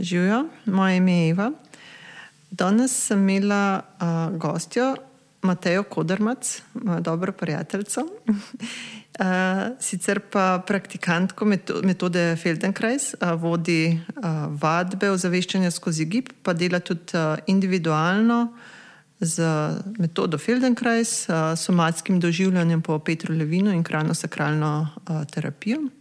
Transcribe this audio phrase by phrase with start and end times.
[0.00, 1.50] Živijo, moje ime je Eva.
[2.50, 4.96] Danes sem imela uh, gostjo,
[5.42, 8.00] Matejo Kodrmac, mojo dobro prijateljico,
[8.30, 9.26] uh,
[9.80, 11.44] sicer pa praktikantko
[11.82, 14.24] metode Feldenkrais, uh, vodi uh,
[14.62, 18.48] vadbe ozaveščanja skozi gib, pa dela tudi uh, individualno
[19.20, 19.44] z
[19.98, 25.99] metodo Feldenkrais, uh, somatskim doživljanjem po Petru Levinu in krajno-sakralno uh, terapijo.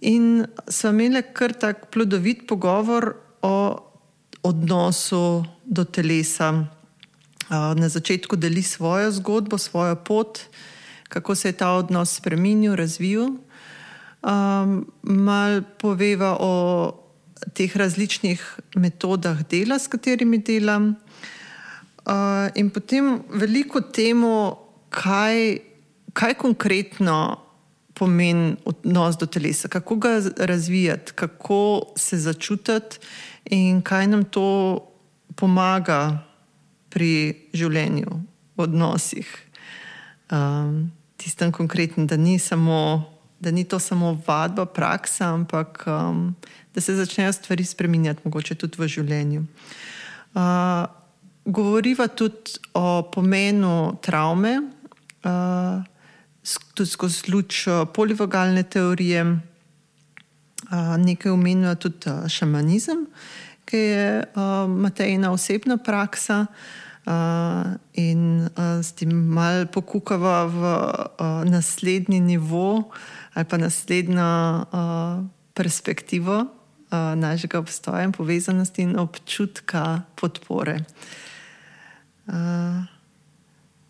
[0.00, 3.56] In smo imeli kar tak plodovit pogovor o
[4.42, 6.64] odnosu do telesa.
[7.50, 10.38] Na začetku deli svojo zgodbo, svojo pot,
[11.08, 13.36] kako se je ta odnos spremenil, razvil.
[14.22, 16.52] Um, mal poveva o
[17.56, 18.40] teh različnih
[18.76, 20.94] metodah dela, s katerimi delam,
[22.04, 24.56] uh, in potem veliko temu,
[24.92, 25.58] kaj,
[26.12, 27.40] kaj konkretno
[28.00, 32.98] pomeni odnos do telesa, kako ga razvijati, kako se začutiti
[33.44, 34.80] in kaj nam to
[35.36, 36.24] pomaga
[36.88, 38.22] pri življenju,
[38.56, 39.28] v odnosih.
[40.32, 40.88] Um,
[41.20, 43.04] tistem konkretnem, da ni, samo,
[43.40, 46.32] da ni to samo vadba, praksa, ampak um,
[46.74, 49.44] da se začnejo stvari spremenjati, mogoče tudi v življenju.
[50.32, 50.88] Uh,
[51.44, 54.56] govoriva tudi o pomenu travme.
[55.20, 55.84] Uh,
[56.74, 63.06] tudi skozi luč eh, polivogalne teorije, eh, nekaj omenja tudi eh, šamanizem,
[63.64, 64.24] ki je
[64.66, 66.46] Matejna osebna praksa.
[67.94, 68.48] In
[68.82, 70.62] s tem malo pokukava v
[71.48, 72.90] naslednji nivo
[73.34, 74.66] ali pa naslednjo
[75.54, 76.44] perspektivo
[77.16, 80.84] našega obstoja in povezanosti in občutka podpore.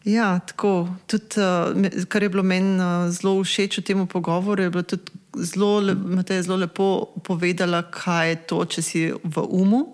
[0.04, 0.88] Ja, tako.
[1.06, 5.12] Tudi, uh, kar je bilo meni uh, zelo všeč v tem pogovoru, je bilo tudi
[5.36, 5.94] zelo, le,
[6.42, 9.84] zelo lepo povedala, kaj je to, če si v umu,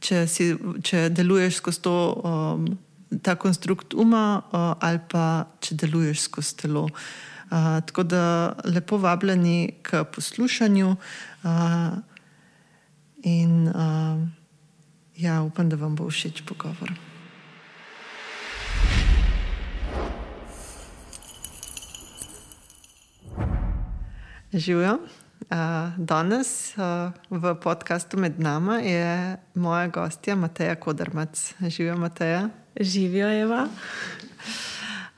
[0.00, 2.64] če, si, če deluješ skozi to, um,
[3.22, 6.86] ta konstrukt uma, uh, ali pa če deluješ skozi telo.
[7.46, 10.96] Uh, tako da lepo vabljeni k poslušanju.
[11.44, 12.00] Uh,
[13.22, 14.16] in uh,
[15.16, 17.15] ja, upam, da vam bo všeč pogovor.
[24.56, 24.98] Živijo.
[25.96, 26.76] Danes
[27.30, 31.54] v podkastu med nami je moja gostja Mateja Kodrmac.
[31.60, 32.48] Živijo, Mateja.
[32.80, 33.68] Živijo, Eva.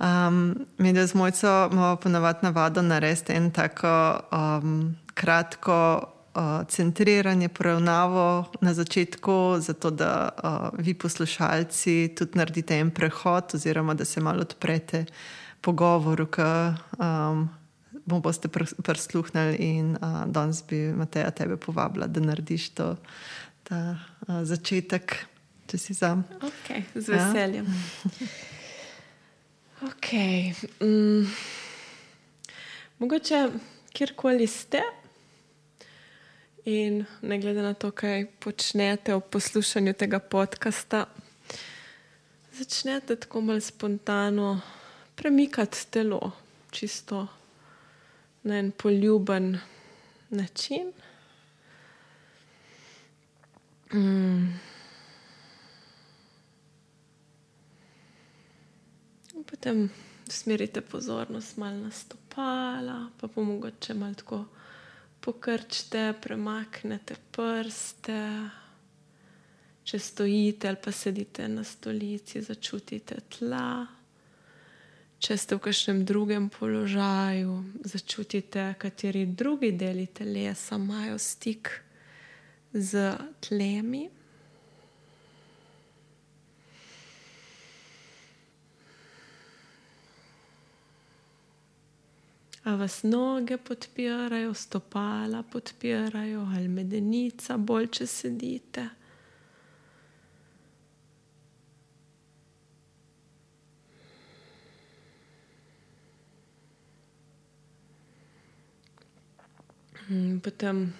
[0.00, 6.02] Um, mi, z mojco imamo ponovadi navado narediti en tako um, kratko
[6.34, 13.94] uh, centriranje, poravnavo na začetku, zato da uh, vi, poslušalci, tudi naredite en prehod, oziroma
[13.94, 15.04] da se malo odprete
[15.60, 16.42] pogovoru, ki
[16.98, 17.48] um,
[18.08, 18.48] bomo boste
[18.82, 22.96] prisluhnili in uh, danes bi Mateja tebe povabila, da narediš to,
[23.68, 25.16] ta uh, začetek,
[25.68, 26.14] če si za.
[26.40, 27.68] Okay, z veseljem.
[27.68, 28.28] Ja?
[29.90, 30.54] okay.
[30.80, 31.28] mm.
[32.98, 33.48] Mogoče
[33.92, 34.82] kjerkoli ste.
[36.64, 41.06] In ne glede na to, kaj počnete v poslušanju tega podcasta,
[42.52, 44.60] začnete tako malo spontano
[45.16, 46.32] premikati telo,
[46.70, 47.37] čisto
[48.42, 49.58] na en poljuben
[50.30, 50.92] način.
[53.92, 54.60] Mm.
[59.46, 59.90] Potem
[60.28, 64.44] smerite pozornost malo na stopala, pa pomogoče malo tako
[65.20, 68.20] pokrčite, premaknete prste.
[69.84, 73.97] Če stojite ali pa sedite na stolici, začutite tla.
[75.18, 81.72] Če ste v kakšnem drugem položaju, začutite, kateri drugi deli telesa imajo stik
[82.70, 84.06] z tlemi.
[92.62, 98.86] A vas noge podpirajo, stopala podpirajo, ali medenica, bolj če sedite.
[110.42, 110.94] Potem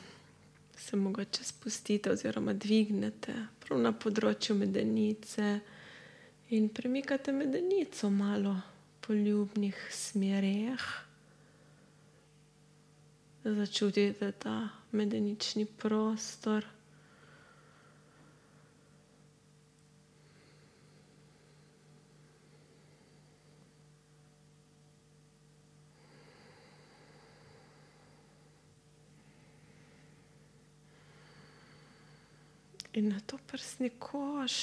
[0.77, 5.61] se mogoče spustite oziroma dvignete prav na področju medenice
[6.55, 8.55] in premikate medenico malo
[9.01, 10.87] po ljubnih smereh.
[13.45, 14.57] Začutite ta
[14.93, 16.67] medenični prostor.
[32.99, 34.55] In na to prsni koš.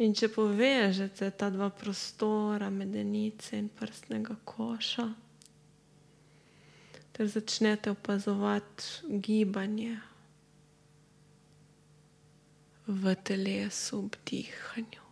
[0.00, 5.04] In če povežete ta dva prostora, medenice in prstnega koša,
[7.12, 9.98] ter začnete opazovati gibanje
[12.86, 15.09] v telesu, ob dihanju.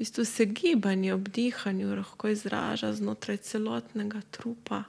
[0.00, 4.84] Bistvu se gibanje ob dihanju lahko izraža znotraj celotnega trupa.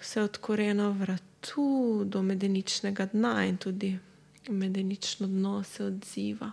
[0.00, 3.98] Vse od korena vratu do medeničnega dna in tudi
[4.48, 6.50] medenično dno se odziva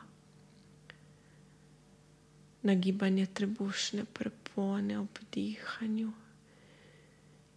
[2.62, 6.12] na gibanje trebušne prepone ob dihanju.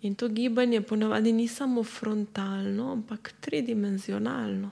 [0.03, 4.71] In to gibanje ponavadi ni samo frontalno, ampak tridimenzionalno.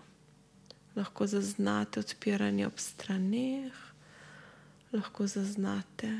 [0.96, 3.72] Lahko zaznate odpiranje ob straneh,
[4.92, 6.10] lahko zaznate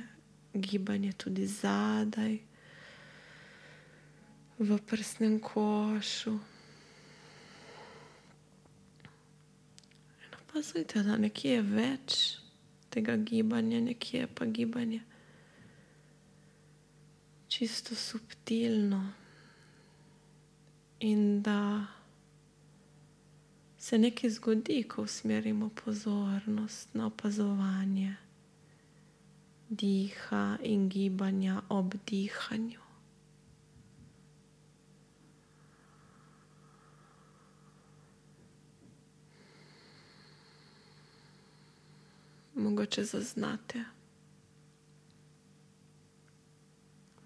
[0.55, 2.39] gibanje tudi zadaj,
[4.59, 6.39] v prsnem košu.
[10.53, 12.17] opazujte, da nekje je več
[12.93, 15.01] tega gibanja, nekje pa gibanje
[17.49, 19.01] čisto subtilno.
[21.01, 21.87] In da
[23.83, 28.15] se nekaj zgodi, ko usmerimo pozornost na opazovanje
[29.69, 32.79] diha in gibanja ob dihanju.
[42.55, 43.85] mogoče zaznate,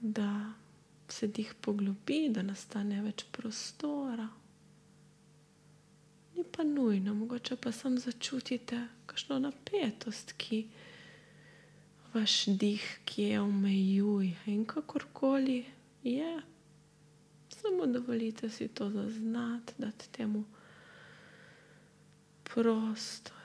[0.00, 0.52] da
[1.08, 4.28] se dih poglobi, da nastane več prostora.
[6.36, 10.66] Ni pa nujno, mogoče pa samo začutite kakšno napetost, ki
[12.14, 15.64] vaš dih, ki je omejuje in kakorkoli
[16.02, 16.42] je.
[17.48, 20.44] Samo dovolite si to zaznati, da temu
[22.42, 23.35] prostor.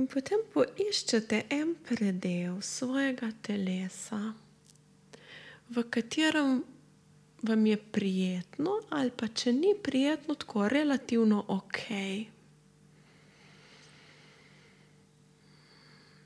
[0.00, 4.18] In potem poiščete en predel svojega telesa,
[5.76, 6.62] v katerem
[7.44, 11.80] vam je prijetno, ali pa če ni prijetno, tako relativno ok.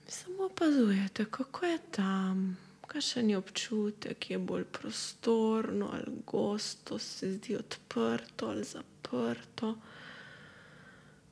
[0.06, 2.44] Samo opazujete, kako je tam,
[2.87, 9.73] kakšen je občutek, je bolj prostorno ali gosto, se zdi odprto ali zaprto,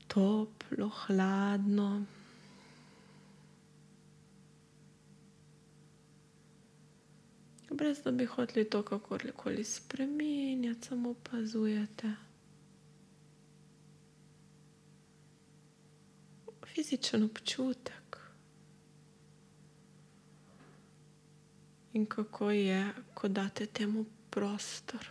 [0.08, 1.92] toplo, hladno.
[7.82, 12.12] Brez da bi hoteli to kakorkoli spremenjati, samo opazujete.
[16.66, 18.16] Fizičen občutek
[21.92, 25.08] in kako je, ko date temu prostor.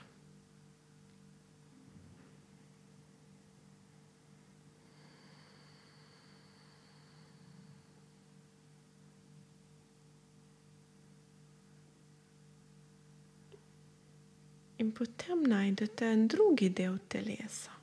[14.81, 17.75] In potem najdete en drugi del telesa,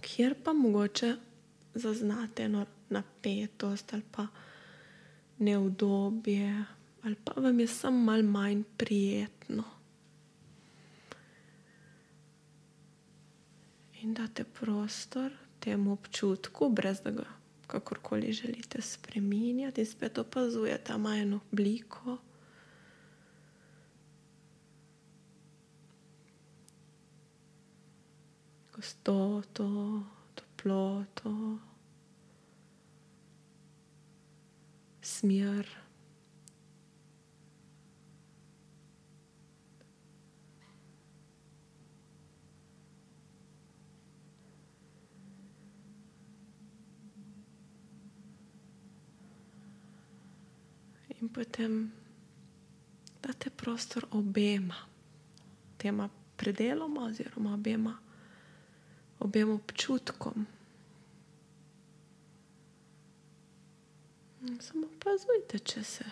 [0.00, 1.10] kjer pa mogoče
[1.74, 4.26] zaznate eno napetost ali pa
[5.38, 6.64] neudobje,
[7.02, 9.64] ali pa vam je samo malo manj prijetno.
[14.00, 17.28] In date prostor temu občutku, brez da ga
[17.66, 22.16] kakorkoli želite spremenjati, in spet opazujete, ima eno obliko.
[28.82, 30.02] Gostoto,
[30.34, 31.58] toploto,
[35.00, 35.68] smer.
[51.20, 51.92] In potem
[53.20, 54.74] date prostor obema,
[55.78, 58.02] tema predeloma, oziroma obema
[59.22, 60.46] obem občutkom.
[64.60, 66.04] Samo opazujte, če se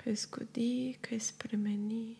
[0.00, 2.16] kaj zgodi, kaj spremeni.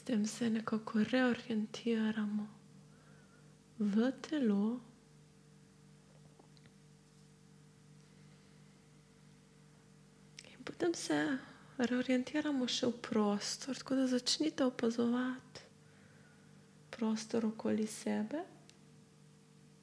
[0.00, 2.48] S tem se nekako reorientiramo
[3.78, 4.80] v telo.
[10.52, 11.20] In potem se
[11.76, 15.68] reorientiramo še v prostor, tako da začnite opazovati
[16.96, 18.40] prostor okoli sebe,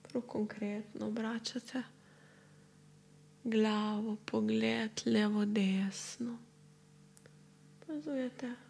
[0.02, 1.84] prav konkretno obračate
[3.44, 6.40] glavo, pogled levo, desno.
[7.78, 8.67] Opazujete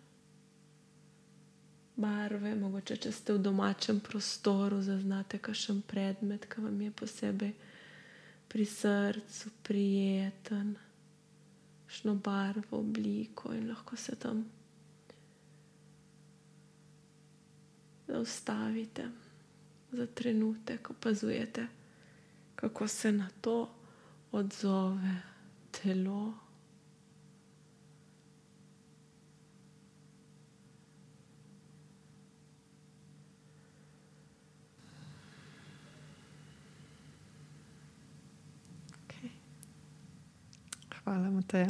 [1.97, 7.53] barve, mogoče če ste v domačem prostoru, zaznate kakšen predmet, ki vam je posebej
[8.47, 10.75] pri srcu, prijeten,
[11.87, 14.45] šno barvo, obliko in lahko se tam
[18.07, 19.09] zaustavite
[19.91, 21.67] za trenutek, opazujete,
[22.55, 23.69] kako se na to
[24.31, 25.21] odzove
[25.71, 26.46] telo.
[41.07, 41.67] Hvala, Mateja.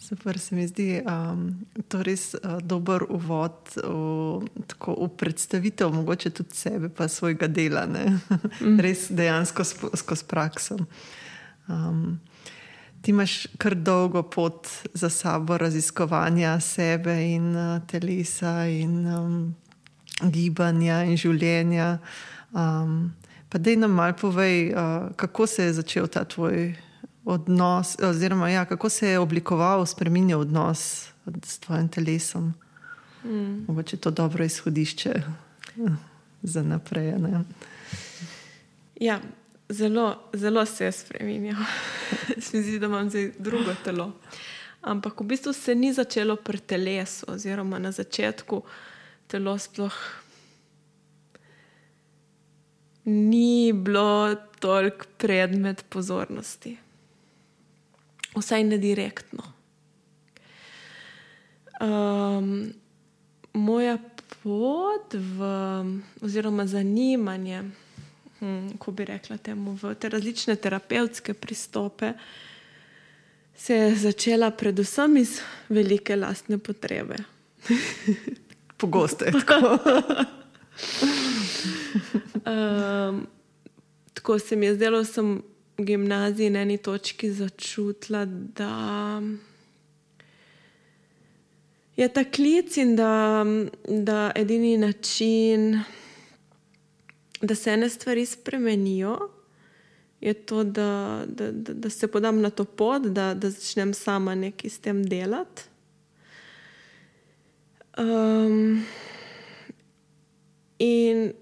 [0.00, 5.08] Super se mi zdi, da um, je to res uh, dober uvod v, tako, v
[5.20, 8.80] predstavitev, mogoče tudi sebe, pa svojega dela, mm.
[8.84, 10.78] res dejansko skozi prakso.
[11.68, 12.16] Um,
[13.04, 19.40] ti imaš kar dolgo pot za sabo raziskovanja sebe in uh, telesa, in um,
[20.32, 21.98] gibanja in življenja.
[22.56, 23.12] Um,
[23.52, 26.72] pa da nam malo povej, uh, kako se je začel ta tvoj
[27.24, 31.08] odnos, oziroma ja, kako se je oblikoval, spremenil odnos
[31.44, 32.54] s tvojim telesom.
[33.24, 33.64] Mm.
[33.68, 35.22] Mogoče je to dobro izhodišče
[36.42, 37.14] za naprej.
[39.00, 39.20] Ja,
[39.68, 41.56] zelo, zelo se je spremenil.
[42.46, 44.12] Zdi se, da imam zdaj drugo telo.
[44.80, 48.62] Ampak v bistvu se ni začelo pri telesu, oziroma na začetku
[49.26, 49.94] telo sploh
[53.04, 56.78] ni bilo toliko predmet pozornosti
[58.36, 59.42] vsaj ne direktno.
[61.80, 62.72] Um,
[63.52, 63.98] moja
[64.42, 65.40] pot, v,
[66.22, 67.62] oziroma zanimanje,
[68.40, 72.12] hm, ko bi rekla temu, v te različne terapevtske pristope,
[73.56, 77.16] se je začela predvsem iz velike lastne potrebe.
[78.80, 79.78] Pogosto je tako.
[82.46, 83.26] um,
[84.14, 85.42] tako se mi je zdelo, da sem
[85.84, 89.22] gimnaziji na eni točki začutila, da
[91.96, 93.44] je ta klic in da,
[93.88, 95.80] da edini način,
[97.40, 99.18] da se ene stvari spremenijo,
[100.20, 104.34] je to, da, da, da, da se podam na to pot, da, da začnem sama
[104.34, 105.62] nekaj s tem delati.
[107.98, 108.84] Um,
[110.78, 111.32] in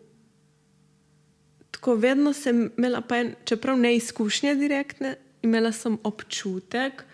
[1.89, 7.05] tako vedno sem imela, en, čeprav ne izkušnje direktne, imela sem občutek,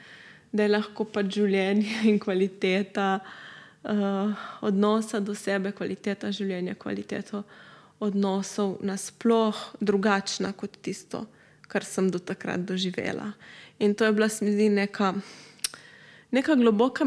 [0.53, 4.33] da je lahko pač življenje in kvaliteta uh,
[4.67, 7.45] odnosa do sebe, kvaliteta življenja, kvaliteta
[8.03, 11.23] odnosov nasplošno drugačna kot tisto,
[11.71, 13.31] kar sem do takrat doživela.
[13.79, 15.15] In to je bila, se mi zdi, neka.
[16.35, 17.07] Neka globoka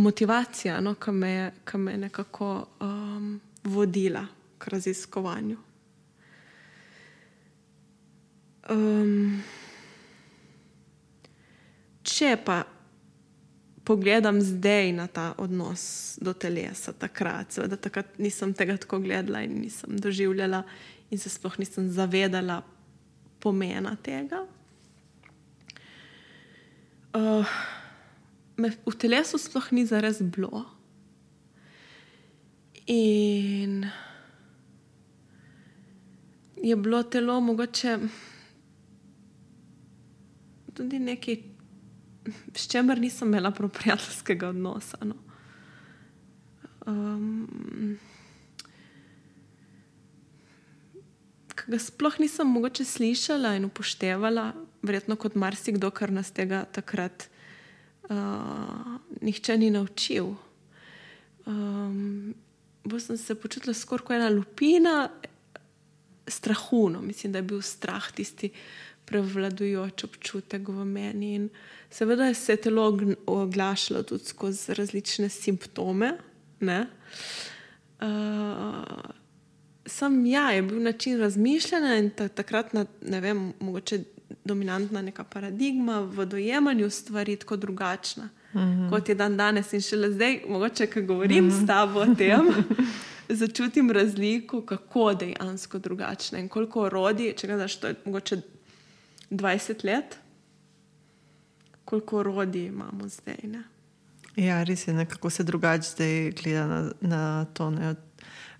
[0.00, 1.36] motivacija, no, ki me,
[1.76, 4.24] me je nekako um, vodila
[4.56, 5.66] k raziskovanju.
[8.70, 9.42] Um,
[12.02, 12.64] če pa
[13.86, 19.60] pogledam zdaj na ta odnos do telesa, takrat, seveda, takrat nisem tega tako gledala in
[19.62, 20.64] nisem doživljala,
[21.10, 22.64] in se sploh nisem zavedala
[23.38, 24.42] pomena tega.
[27.14, 27.46] Uh,
[28.58, 30.66] me v telesu sploh ni zares bilo.
[32.90, 33.86] In
[36.62, 37.98] je bilo telo mogoče
[40.76, 41.38] tudi nekaj,
[42.54, 44.98] s čemer nisem imela prijateljskega odnosa.
[45.04, 45.16] No.
[46.86, 47.98] Um,
[51.66, 54.52] ga sploh nisem mogoče slišala in upoštevala,
[54.86, 57.26] verjetno kot marsikdo, kar nas tega takrat
[58.10, 60.34] uh, nihče ni naučil.
[61.46, 62.34] Um,
[62.86, 65.08] Bo sem se počutila skoraj kot ena lupina
[66.28, 66.84] strahu.
[66.90, 67.00] No.
[67.02, 68.52] Mislim, da je bil strah tisti,
[69.06, 71.34] prevladujoč občutek v meni.
[71.34, 71.48] In
[71.90, 76.16] seveda se je telo oglašalo tudi skozi različne simptome.
[76.60, 78.06] Uh,
[79.86, 84.00] sam ja, je bil način razmišljanja in ta, takrat, na, ne vem, mogoče
[84.44, 88.28] dominantna neka paradigma v dojemanju stvari tako drugačna.
[88.56, 88.90] mm -hmm.
[88.90, 89.72] kot je dan danes.
[89.72, 91.64] In šele zdaj, mogoče, ko govorim mm -hmm.
[91.64, 92.46] s tabo o tem,
[93.42, 98.40] začutim razliko, kako dejansko drugačne in koliko orodij, če gledaš, to je mogoče
[99.30, 100.18] 20 let,
[101.84, 103.36] koliko orodij imamo zdaj.
[103.42, 103.62] Ne?
[104.36, 107.70] Ja, res je, kako se drugače zdaj gleda na, na to.
[107.70, 107.94] Ne.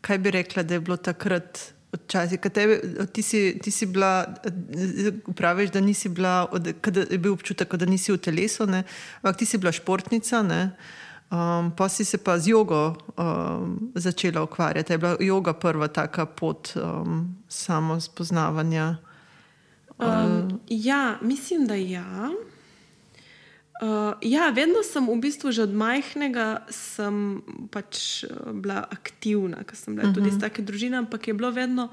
[0.00, 1.72] Kaj bi rekla, da je bilo takrat?
[1.96, 2.80] Včasih, tebe,
[3.12, 4.26] ti, si, ti si bila,
[5.36, 8.82] praviš, da nisi bila, da je bil občutek, da nisi v telesu, ne?
[9.22, 14.92] ampak ti si bila športnica, um, pa si se pa z jogo um, začela ukvarjati.
[14.92, 18.96] Je bila joga prva taka pot um, samo spoznavanja?
[19.98, 22.30] Um, ja, mislim, da ja.
[23.82, 26.64] Uh, ja, vedno sem v bistvu že od majhnega
[27.70, 30.14] pač, uh, bila aktivna, ker sem bila uh -huh.
[30.14, 30.40] tudi iz mhm.
[30.40, 31.88] take družine, ampak je bilo vedno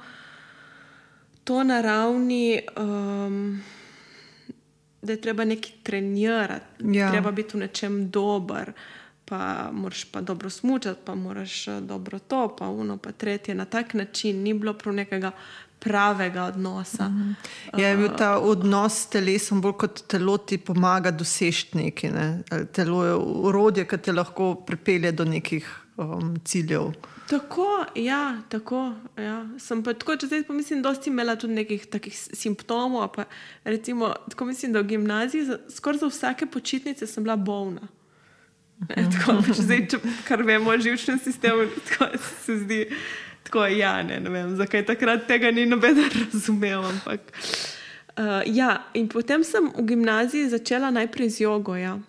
[1.43, 3.61] to na ravni, um,
[5.01, 7.11] da je treba nekaj trenirati, ja.
[7.11, 8.71] treba biti v nečem dober.
[9.25, 13.55] Pa moraš pa dobro smučati, pa moraš uh, dobro to, pa uno, pa tretje.
[13.55, 15.31] Na tak način ni bilo prav nekega
[15.83, 17.09] pravega odnosa.
[17.09, 17.35] Mm
[17.73, 17.79] -hmm.
[17.79, 22.11] Je bil ta odnos s telesom bolj kot telo ti pomaga doseči nekaj.
[22.11, 22.43] Ne?
[22.71, 26.91] Telo je urodje, ki te lahko pripelje do nekih um, ciljev.
[27.29, 28.93] Tako, ja, tako.
[29.17, 29.45] Ja.
[29.59, 33.07] Sem pa tako, če zdaj pomislim, da sem imela tudi nekih takih simptomov.
[33.15, 33.25] Pa,
[33.63, 37.87] recimo, tako mislim, da v gimnaziji, skoraj za vsake počitnice sem bila bolna.
[38.89, 42.81] Ne, tako, pač zdaj, če, kar vemo o živčnem sistemu, tako se zdi
[43.53, 46.81] tako, ja, ne, ne vem, zakaj takrat tega ni noben razumel.
[46.85, 47.21] Ampak,
[48.17, 51.75] uh, ja, in potem sem v gimnaziji začela najprej z jogo.
[51.77, 51.99] Ja.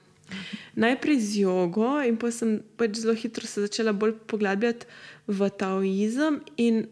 [0.74, 4.88] Najprej z jogo, in potem sem pač zelo hitro se začela bolj poglabljati
[5.28, 6.86] v taoizem in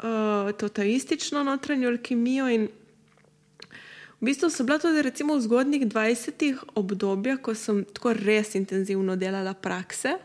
[0.00, 2.48] uh, to taoistično notranjo alkimijo.
[2.48, 9.52] V bistvu so bila tudi v zgodnjih 20-ih obdobja, ko sem tako res intenzivno delala
[9.52, 10.16] prakse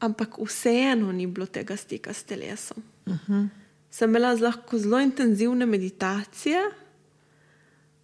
[0.00, 2.82] ampak vseeno ni bilo tega stika s telesom.
[3.06, 3.32] Uh mhm.
[3.32, 3.48] -huh.
[3.90, 6.60] Sem imela lahko zelo intenzivne meditacije,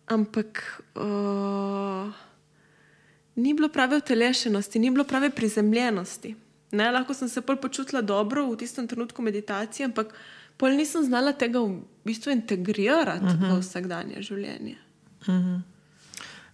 [0.06, 2.12] ampak uh,
[3.36, 6.34] ni bilo prave utelešenosti, ni bilo prave prizemljenosti.
[6.72, 10.14] Ne, lahko sem se bolj počutila dobro v tistem trenutku meditacije, ampak
[10.56, 13.40] pol nisem znala tega v bistvu integrirati uh -huh.
[13.40, 13.60] v mhm.
[13.60, 14.76] vsakdanje življenje.
[15.20, 15.54] Uh mhm.
[15.54, 15.73] -huh.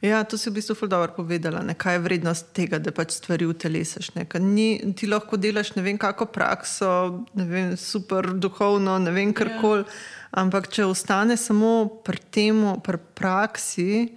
[0.01, 1.61] Ja, to si v bistvu dobro povedala.
[1.61, 1.77] Ne?
[1.77, 4.09] Kaj je vrednost tega, da pač stvari utelesiš?
[4.17, 9.85] Ti lahko delaš ne vem, kako prakso, ne vem, super duhovno, ne vem, kar koli.
[9.85, 9.93] Ja.
[10.41, 14.15] Ampak če ostane samo pri tem, pri praksi,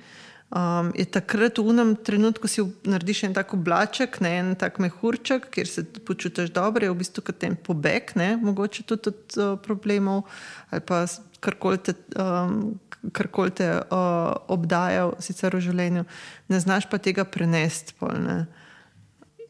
[0.54, 5.50] um, je takrat v unem trenutku, si narediš en tak oblaček, ne en tak mehurček,
[5.52, 8.38] kjer se počutiš dobro, je v bistvu kot en pobeg, ne?
[8.40, 10.30] mogoče tudi od uh, problemov
[10.72, 11.04] ali pa
[11.44, 11.98] karkoli te.
[12.16, 12.78] Um,
[13.12, 16.06] kar koli te uh, obdaja, sicer v življenju,
[16.48, 17.96] ne znaš pa tega prenesti.
[18.00, 18.16] Pol,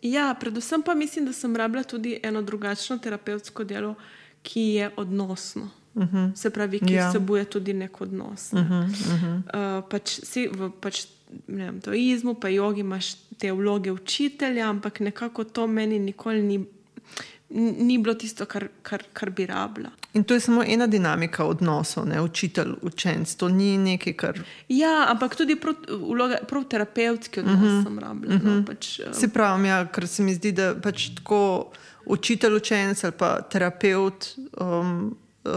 [0.02, 3.96] ja, predvsem pa mislim, da sem rabila tudi eno drugačno terapevtsko delo,
[4.44, 5.70] ki je odnosno.
[5.94, 6.18] Uh mhm.
[6.18, 6.36] -huh.
[6.36, 7.10] Se pravi, ki ja.
[7.10, 8.52] vsebuje tudi nek odnos.
[8.52, 8.62] Ne?
[8.62, 9.38] Uh -huh, uh -huh.
[9.38, 11.06] Uh, pač si v pač,
[11.48, 16.66] vem, toizmu, pa jogi imaš te vloge učitelja, ampak nekako to meni nikoli ni
[17.54, 19.89] ni bilo tisto, kar, kar, kar bi rabila.
[20.13, 23.36] In to je samo ena dinamika odnosov, ne učitelj, učenec.
[23.36, 24.39] To ni nekaj, kar.
[24.70, 27.70] Ja, ampak tudi prav, vloga, prav terapevtski odnos uh mhm.
[27.70, 27.84] -huh.
[27.84, 28.36] sem rabila.
[28.36, 28.46] Uh -huh.
[28.46, 28.66] no, mhm.
[28.66, 29.13] pač, um...
[29.13, 31.72] Se pravi, ja, ker se mi zdi, da pač tako
[32.06, 34.36] učitelj, učenec ali pa terapeut.
[34.62, 35.52] Um, uh,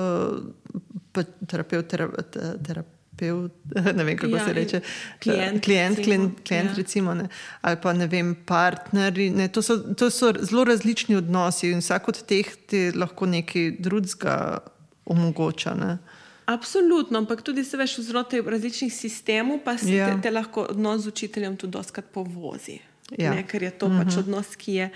[1.12, 3.52] pa terapeut, terapeut, terapeut terapeut,
[3.96, 4.80] ne vem kako ja, se reče,
[5.22, 6.76] klient, klient, klient, klient ja.
[6.76, 7.28] recimo, ne,
[7.60, 9.30] ali pa ne vem, partnerji.
[9.30, 13.76] Ne, to, so, to so zelo različni odnosi in vsak od teh ti lahko nekaj
[13.78, 14.58] drugega
[15.04, 15.74] omogoča.
[15.74, 15.98] Ne.
[16.46, 20.14] Absolutno, ampak tudi se veš vzrote različnih sistemov, pa se ja.
[20.14, 22.78] te, te lahko odnos z učiteljem tudi doskrat povozi.
[23.18, 23.34] Ja.
[23.34, 24.04] Ne, ker je to uh -huh.
[24.04, 24.18] pač mhm.
[24.18, 24.90] odnos, ki je,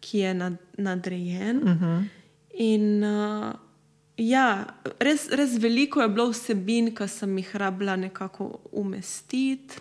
[0.00, 1.62] ki je nad, nadrejen.
[1.62, 1.84] Uh mhm.
[1.84, 2.04] -huh.
[2.54, 3.54] In uh,
[4.20, 4.66] Ja,
[5.00, 9.80] res, res veliko je bilo vsebin, ki sem jih rabila nekako umestiti.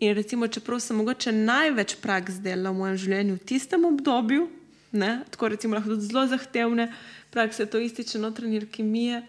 [0.00, 4.44] In recimo, čeprav sem mogoče največ praks delala v mojem življenju v tistem obdobju,
[4.92, 6.90] ne, tako recimo lahko tudi zelo zahtevne
[7.32, 9.22] prakse, to ističe notranje alkimije,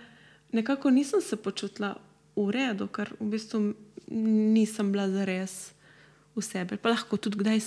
[0.52, 1.96] nekako nisem se počutila
[2.36, 3.62] v redu, ker v bistvu
[4.12, 5.56] nisem bila za res
[6.36, 6.78] v sebi.
[6.78, 7.64] Pa lahko tudi kdaj,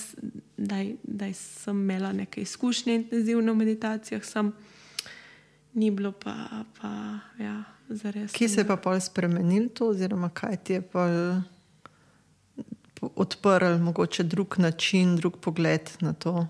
[0.57, 4.23] daj, daj sem imela neke izkušnje intenzivne v meditacijah.
[4.25, 4.53] Sem,
[5.73, 6.33] ni bilo pa,
[6.81, 6.89] pa
[7.43, 8.31] ja, za res.
[8.31, 11.07] Kje se je pa pol spremenil to, oziroma kaj ti je pa
[13.01, 16.47] odprl, mogoče drug način, drug pogled na to?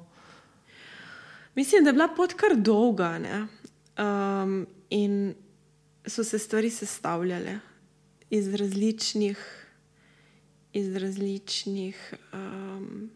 [1.55, 3.19] Mislim, da je bila pot kar dolga
[3.97, 5.33] um, in
[6.05, 7.59] so se stvari sestavljale
[8.29, 9.67] iz različnih,
[10.73, 13.09] iz različnih um,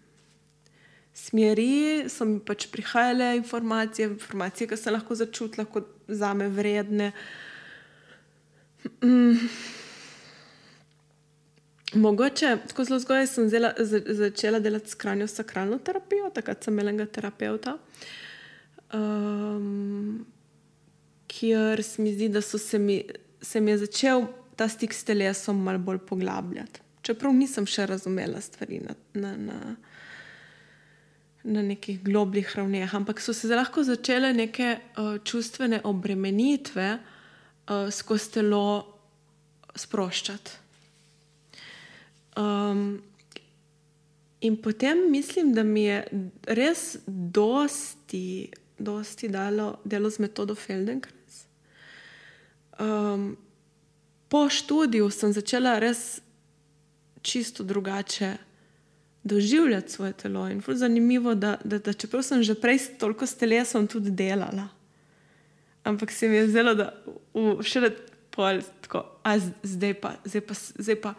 [1.16, 7.12] smeri so mi pač prihajale informacije, informacije, ki sem lahko začutila kot za me vredne.
[9.04, 9.50] Mm.
[11.96, 16.80] Mogoče tako zelo zgodaj sem zela, za, začela delati s kranjo sakralno terapijo, takrat sem
[16.80, 17.78] imela terapeuta,
[18.94, 20.26] um,
[21.28, 23.04] kjer se mi zdi, da se mi,
[23.42, 26.82] se mi je začel ta stik s telesom malo bolj poglabljati.
[27.02, 29.76] Čeprav nisem še razumela stvari na, na, na,
[31.46, 38.32] na nekih globljih ravneh, ampak so se lahko začele neke uh, čustvene obremenitve uh, skozi
[38.32, 38.66] telo
[39.76, 40.52] sproščati.
[42.38, 43.02] Um,
[44.42, 46.02] in potem mislim, da mi je
[46.48, 51.46] res dosti, dosti dalo delo z metodo Feldenkrais.
[52.80, 53.38] Um,
[54.30, 56.20] po študiju sem začela res
[57.22, 58.34] čisto drugače
[59.26, 60.50] doživljati svoje telo.
[60.50, 64.68] In je zanimivo, da, da, da čeprav sem že prej toliko s telesom tudi delala,
[65.84, 66.94] ampak se mi je zdelo, da
[67.66, 67.90] še le
[68.30, 71.14] pol, tako, a zdaj pa, zdaj pa, zdaj pa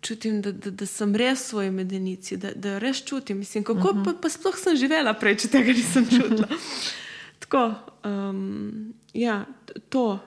[0.00, 3.38] čutim, da, da, da sem res v svoji medenici, da, da res čutim.
[3.38, 4.04] Mislim, kako uh -huh.
[4.04, 6.48] pa, pa sploh sem živela prej, če tega nisem čutila.
[7.42, 7.74] Tako,
[8.04, 9.44] um, ja,
[9.88, 10.18] to.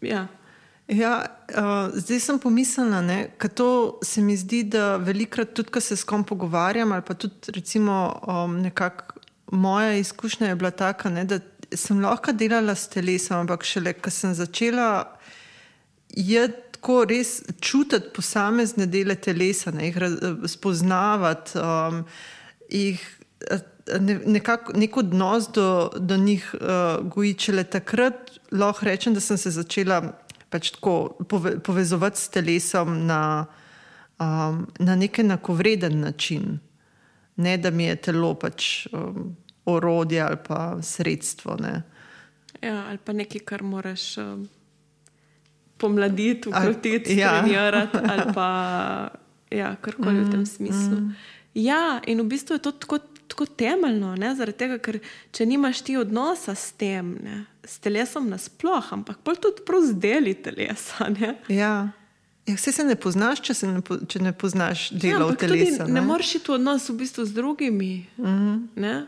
[0.00, 0.28] Ja.
[0.88, 5.96] Ja, uh, zdaj sem pomislila, da to se mi zdi, da velikrat, tudi ko se
[5.96, 9.20] s kom pogovarjam, ali pa tudi recimo, um, nekako
[9.52, 11.38] moja izkušnja je bila taka, ne, da
[11.74, 15.16] sem lahko delala s telesom, ampak šele, ko sem začela
[16.10, 19.96] jedeti tako res čutiti posamezne dele telesa, ne, jih
[20.52, 22.02] spoznavati, um,
[22.68, 23.00] jih
[24.00, 27.52] ne, nekako nek odnos do, do njih uh, gojiti.
[27.56, 30.02] Le takrat lahko rečem, da sem se začela
[30.54, 30.94] pač tako
[31.28, 33.20] pove, povezovati s telesom na,
[34.22, 36.58] um, na nek enakovreden način.
[37.36, 39.32] Ne da mi je telo pač um,
[39.66, 41.58] orodje ali pa sredstvo.
[41.58, 41.80] Ne.
[42.62, 44.14] Ja, ali pa nekaj, kar moraš.
[44.22, 44.46] Um
[45.76, 47.40] pomladiti, ukrotiti, ja.
[47.40, 48.48] trenirati ali pa
[49.50, 50.96] ja, karkoli mm, v tem mm, smislu.
[50.96, 51.14] Mm.
[51.54, 54.34] Ja, in v bistvu je to tako, tako temeljno, ne?
[54.34, 54.98] zaradi tega, ker
[55.32, 57.44] če nimaš ti odnosa s tem, ne?
[57.64, 61.08] S telesom nasplošno, ampak bolj tudi prav z deli telesa.
[61.08, 61.34] Ne?
[61.48, 61.74] Ja.
[62.44, 65.86] Ja, vse se ne poznaš, če, ne, po, če ne poznaš dela ja, telesa.
[65.88, 67.92] Ne, ne moreš iti v odnos v bistvu z drugimi.
[68.18, 68.36] Mm
[68.76, 69.06] -hmm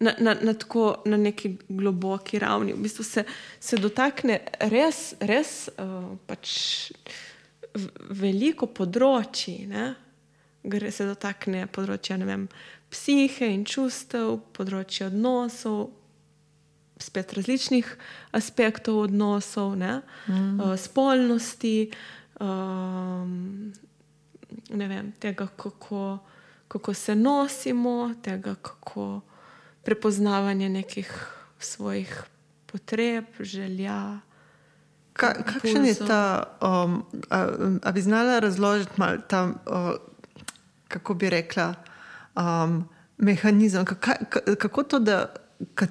[0.00, 2.72] na, na, na, tako, na neki globoki ravni.
[2.72, 3.24] V bistvu se,
[3.60, 6.92] se dotakne res, res uh, pač
[8.08, 9.66] veliko področji.
[9.70, 9.92] Ne?
[10.64, 12.48] Gre se dotakne področja vem,
[12.90, 15.90] psihe in čustev, področja odnosov,
[17.02, 17.96] spet različnih
[18.30, 20.60] aspektov odnosov, mm.
[20.60, 21.90] uh, spolnosti,
[22.40, 23.72] um,
[24.70, 26.18] vem, tega, kako,
[26.68, 29.20] kako se nosimo, tega, kako
[29.82, 32.22] prepoznavanje nekih svojih
[32.66, 34.20] potreb, želja.
[35.12, 37.04] Ka, kakšen je ta, um,
[37.82, 39.90] ali bi znala razložiti malo ta, uh,
[40.88, 41.74] kako bi rekla,
[42.36, 43.84] um, mehanizem?
[43.84, 44.10] Kako,
[44.58, 45.34] kako to, da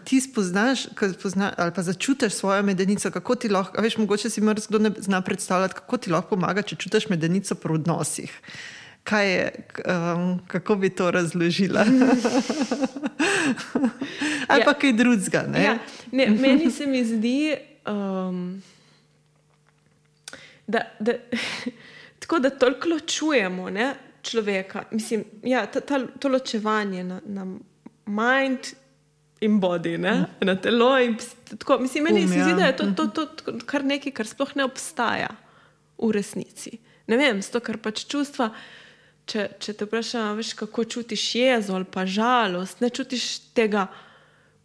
[0.05, 0.87] ti spoznaš,
[1.19, 5.21] spozna, ali pa začutiš svojo medenico, kako ti lahko, veš, mogoče si mrzlo ne zna
[5.21, 8.41] predstavljati, kako ti lahko pomaga, če čutiš medenico pri odnosih.
[9.11, 9.51] Je,
[9.85, 11.81] um, kako bi to razložila?
[14.49, 14.65] Ali ja.
[14.65, 15.45] pa kaj drugega.
[15.57, 15.77] Ja.
[16.11, 17.55] Meni se mi zdi,
[17.87, 18.61] um,
[20.67, 21.13] da, da,
[22.19, 24.83] tako, da toliko ločujemo ne, človeka.
[24.91, 27.45] Mislim, ja, ta, ta, to ločevanje na, na
[28.05, 28.59] mind
[29.41, 30.97] in body, ne, na telo.
[31.57, 34.27] Tako, mislim, meni um, se zdi, da je to, to, to, to kar nekaj, kar
[34.27, 35.29] sploh ne obstaja
[35.97, 36.77] v resnici.
[37.07, 38.51] Ne vem, zato ker pač čustva
[39.29, 43.87] če, če te vprašam, veš, kako čutiš jezo ali pa žalost, ne čutiš tega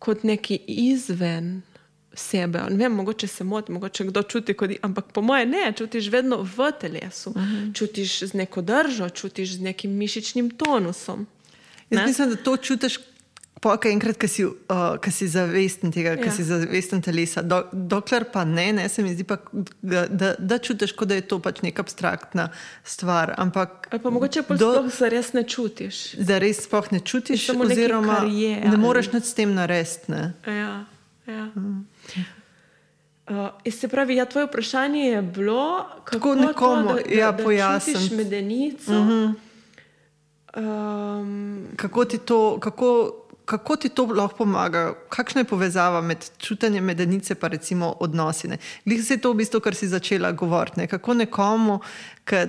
[0.03, 1.63] kot neki izven
[2.15, 2.63] sebe.
[2.71, 6.43] Ne vem, mogoče se motim, mogoče kdo čuti, kot, ampak po mojem ne, čutiš vedno
[6.43, 7.55] v telesu, uh mhm.
[7.55, 7.75] -huh.
[7.75, 11.27] čutiš z neko držo, čutiš z nekim mišičnim tonusom.
[11.91, 12.07] Jaz ne?
[12.07, 12.99] mislim, da to čutiš
[13.64, 16.33] Pokaj enkrat, ki si, uh, si zavesten tega, ki ja.
[16.37, 17.40] si zavesten telesa.
[17.40, 19.38] Do, dokler pa ne, ne, se mi zdi, pa,
[19.81, 22.50] da, da, da čutiš, da je to pač neka abstraktna
[22.85, 23.33] stvar.
[23.40, 26.03] Ampak, pa mogoče do, sploh res ne čutiš.
[26.20, 30.12] Da res sploh ne čutiš, oziroma je, ne moreš s tem narediti.
[30.44, 30.85] Ja,
[31.24, 31.48] ja.
[31.57, 31.87] Hmm.
[33.24, 38.00] Uh, se pravi, ja, tvoje vprašanje je bilo, kako nekomu to, da, ja, pojasniti.
[38.00, 38.92] Čutiš medenico.
[38.92, 39.35] Uh -huh.
[40.57, 42.61] um, kako ti to?
[42.61, 48.48] Kako, kako ti to lahko pomaga, kakšna je povezava med čutenjem medenice in recimo odnosi.
[48.85, 50.80] Glede se je to v bistvu, kar si začela govoriti.
[50.80, 50.87] Ne?
[50.87, 51.80] Kako nekomu,
[52.24, 52.46] ki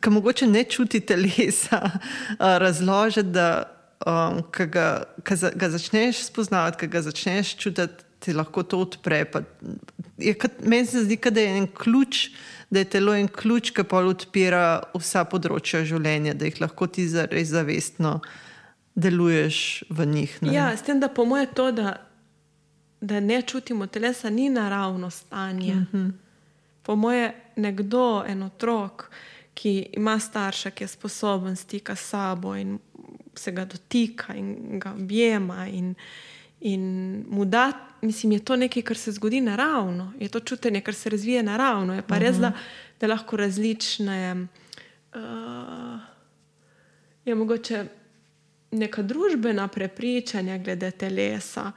[0.00, 3.64] ki mogoče ne čuti telesa, uh, razložiti, da
[4.06, 4.86] um, ko ga,
[5.28, 9.24] ko za, ga začneš spoznavati, ko ga začneš čutiti, ti lahko to odpre.
[9.24, 9.42] Pa,
[10.18, 12.30] je, kad, meni se zdi, da je en ključ.
[12.72, 17.04] Da je telo en ključ, ki pa odpira vsa področja življenja, da jih lahko ti
[17.28, 18.14] res zavestno
[18.94, 20.42] deluješ v njih.
[20.42, 20.54] Ne?
[20.54, 21.96] Ja, s tem, da po mojem to, da,
[23.00, 25.72] da ne čutimo telesa, ni naravno stanje.
[25.72, 26.12] Uh -huh.
[26.82, 29.10] Po mojem, nekdo, en otrok,
[29.54, 32.78] ki ima starša, ki je sposoben stika s sabo in
[33.34, 35.94] se ga dotika in ga objema in,
[36.60, 37.72] in mu da.
[38.00, 41.94] Mislim, je to nekaj, kar se zgodi naravno, je to čutenje, kar se razvije naravno.
[41.94, 42.24] Je pa uh -huh.
[42.24, 42.52] res, da,
[43.00, 44.46] da lahko različne,
[45.14, 45.20] uh,
[47.24, 47.86] je mogoče
[48.72, 51.72] neka družbena prepričanja glede telesa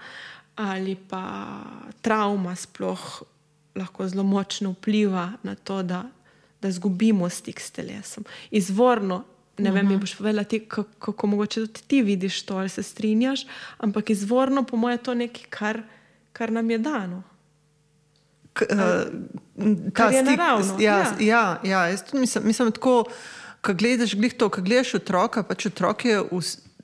[0.55, 1.45] ali pa
[2.01, 3.23] travma sploh
[3.75, 6.03] lahko zelo močno vpliva na to, da,
[6.61, 8.23] da izgubimo stik s telesom.
[8.51, 9.23] Izvorno,
[9.57, 12.83] ne vem, mi boš povedala, ti, kako, kako mogoče tudi ti vidiš to ali se
[12.83, 13.45] strinjaš,
[13.77, 15.81] ampak izvorno, po mojem, je to nekaj, kar,
[16.33, 17.23] kar nam je dano.
[18.53, 20.77] K, uh, kar je stik, naravno.
[20.79, 21.15] Ja, ja.
[21.19, 23.03] ja, ja jaz mislim, mislim tako.
[23.61, 26.41] Ko gledaš, to, ko gledaš otroka, pač otrok je v,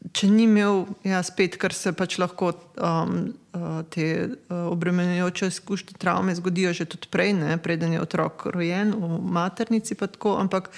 [0.09, 3.17] če ni imel, ja, spet, ker se pač lahko um,
[3.53, 8.95] uh, te uh, obremenjujoče izkušnje, travme zgodijo že tudi prej, ne, preden je otrok rojen
[8.97, 9.95] v maternici.
[9.95, 10.71] Tako, ampak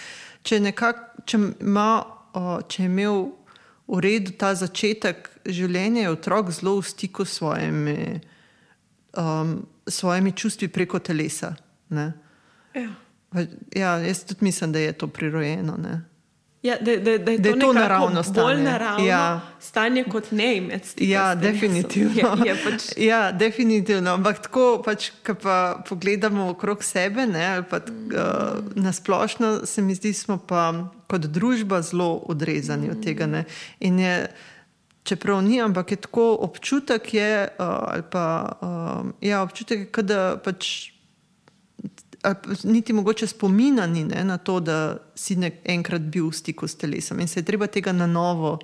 [0.44, 2.04] če, nekak, če, ima,
[2.36, 3.26] uh, če je imel
[3.88, 8.20] v redu ta začetek življenja, je otrok zelo v stiku s svojimi,
[9.20, 11.56] um, svojimi čustvi preko telesa.
[11.94, 12.12] Ja.
[13.74, 15.78] Ja, jaz tudi mislim, da je to prirojeno.
[15.78, 16.02] Ne.
[16.64, 18.42] Ja, da, da, da je da to, je to naravno stanje.
[18.42, 19.42] Bolj naravno ja.
[19.60, 21.10] stanje kot ne imeti.
[21.10, 22.14] Ja, definitivno.
[22.16, 22.84] Je, je pač...
[23.12, 24.14] ja, definitivno.
[24.14, 28.08] Ampak tako, pač, ko pa pogledamo okrog sebe, ne, pa, mm.
[28.16, 30.72] uh, na splošno se mi zdi, smo pa
[31.08, 32.92] kot družba zelo odrezani mm.
[32.92, 33.28] od tega.
[33.28, 33.44] Ne.
[33.80, 34.16] In je,
[35.04, 38.26] čeprav ni, ampak je tako občutek, je, uh, pa,
[38.62, 40.93] uh, ja, občutek da pač
[42.64, 46.76] niti mogoče spomina ni ne, na to, da si nek, enkrat bil v stiku s
[46.76, 48.60] telesom in se je treba tega na novo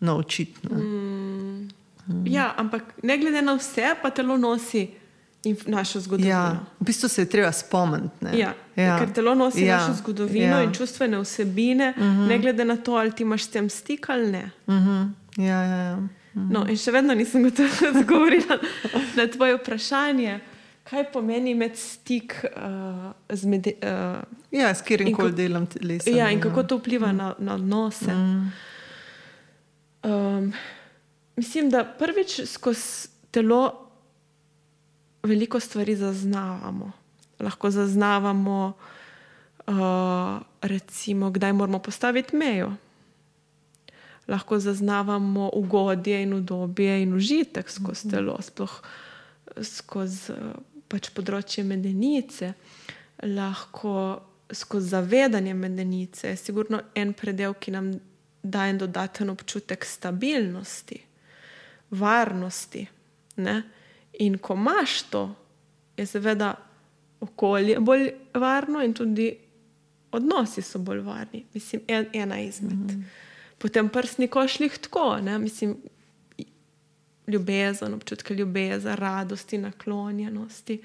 [0.00, 0.68] naučiti.
[0.68, 1.68] Mm.
[2.08, 2.26] Mm.
[2.26, 4.88] Ja, ampak ne glede na vse, pa telo nosi
[5.66, 6.30] našo zgodovino.
[6.30, 8.26] Ja, v bistvu se je treba spomniti.
[8.32, 8.98] Ja, ja.
[8.98, 9.78] Ker telo nosi ja.
[9.78, 10.62] našo zgodovino ja.
[10.62, 12.28] in čustvene vsebine, mm -hmm.
[12.28, 14.50] ne glede na to, ali ti imaš s tem stik ali ne.
[14.66, 15.10] Mm -hmm.
[15.36, 15.96] ja, ja, ja.
[15.96, 16.50] Mm -hmm.
[16.50, 18.58] no, in še vedno nisem gotovo odgovorila
[19.16, 20.40] na tvoje vprašanje
[20.94, 26.10] kaj pomeni imeti stik uh, z med, uh, ja, katerim koli delom telesa.
[26.10, 26.42] Ja, in ja.
[26.42, 27.16] kako to vpliva mm.
[27.16, 28.14] na, na odnose.
[28.14, 28.52] Mm.
[30.04, 30.52] Um,
[31.36, 33.90] mislim, da prvič skozi telo
[35.22, 36.92] veliko stvari zaznavamo.
[37.40, 38.72] Lahko zaznavamo,
[39.66, 39.74] uh,
[40.62, 42.72] recimo, kdaj moramo postaviti mejo.
[44.28, 48.16] Lahko zaznavamo ugodje in udobje in užitek skozi mhm.
[48.16, 48.78] telo, sploh
[49.62, 50.32] skozi
[50.94, 52.52] pač področje medenice,
[53.26, 53.94] lahko
[54.54, 57.90] skozi zavedanje medenice, je sigurno en predel, ki nam
[58.44, 61.00] daje dodaten občutek stabilnosti,
[61.90, 62.84] varnosti.
[63.42, 63.56] Ne?
[64.22, 65.24] In ko imaš to,
[65.96, 66.52] je seveda
[67.24, 69.30] okolje bolj varno in tudi
[70.14, 71.44] odnosi so bolj varni.
[71.54, 72.72] Mislim, en, ena izmed.
[72.72, 73.02] Mm -hmm.
[73.58, 75.38] Potem prstni košljih tako, ne?
[75.38, 75.76] mislim,
[77.26, 80.82] ljubezen, občutke ljubezni, radosti, naklonjenosti.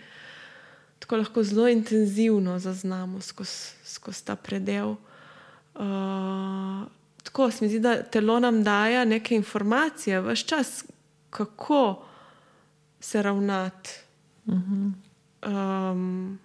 [0.99, 4.95] Tako lahko zelo intenzivno zaznamo skozi skoz ta predel.
[5.75, 6.87] Uh,
[7.23, 10.85] tako se mi zdi, da telo nam daje neke informacije, vse čas,
[11.29, 12.05] kako
[12.99, 13.89] se ravnati,
[14.45, 15.91] uh -huh.
[15.91, 16.39] um,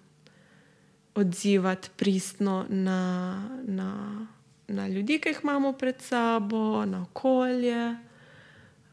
[1.15, 4.27] odzivati pristno na, na,
[4.67, 7.95] na ljudi, ki jih imamo pred sabo, na okolje.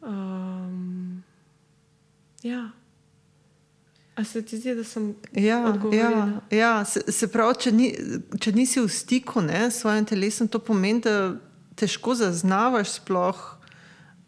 [0.03, 1.23] Um,
[2.43, 2.71] ja.
[4.15, 6.43] A se ti zdi, da sem ja, odgovorila?
[6.51, 6.85] Ja, ja.
[6.85, 7.89] Se, se pravi, če, ni,
[8.41, 11.15] če nisi v stiku ne, s svojim telesom, to pomeni, da
[11.79, 13.41] težko zaznavaš sploh,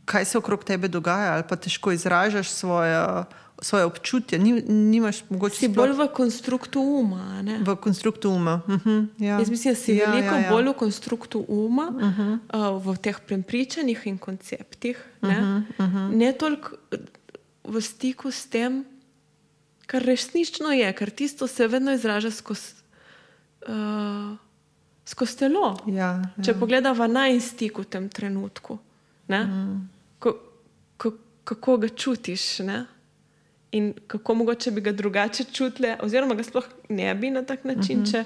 [0.05, 3.25] kaj se okrog tebe dogaja, ali pa težko izražaš svoje
[3.65, 4.39] svoje občutje.
[4.39, 5.57] Ni, nimaš mogoče.
[5.57, 7.43] Si bolj v konstruktu uma.
[7.43, 7.59] Ne?
[7.65, 8.61] V konstruktu uma.
[8.67, 9.39] Uh mhm, -huh, ja.
[9.39, 10.51] Jaz mislim, da si ja, veliko ja, ja.
[10.51, 12.39] bolj v konstruktu uma, uh -huh.
[12.77, 15.05] uh, v teh prepričanjih in konceptih.
[15.23, 16.17] Ne, uh -huh, uh -huh.
[16.17, 16.71] ne toliko
[17.65, 18.85] v stiku s tem,
[19.87, 22.75] kar resnično je, ker tisto se vedno izraža skozi.
[23.69, 24.37] Uh,
[25.07, 25.77] Skozi telo.
[25.87, 26.45] Ja, ja.
[26.45, 28.79] Če pogledamo na en stik v tem trenutku,
[29.29, 29.89] mm.
[31.45, 32.85] Ko, ko, kako ga čutiš, ne?
[33.75, 37.99] in kako mogoče bi ga drugače čutile, oziroma ga sploh ne bi na tak način,
[37.99, 38.07] mhm.
[38.07, 38.11] -huh.
[38.11, 38.25] če,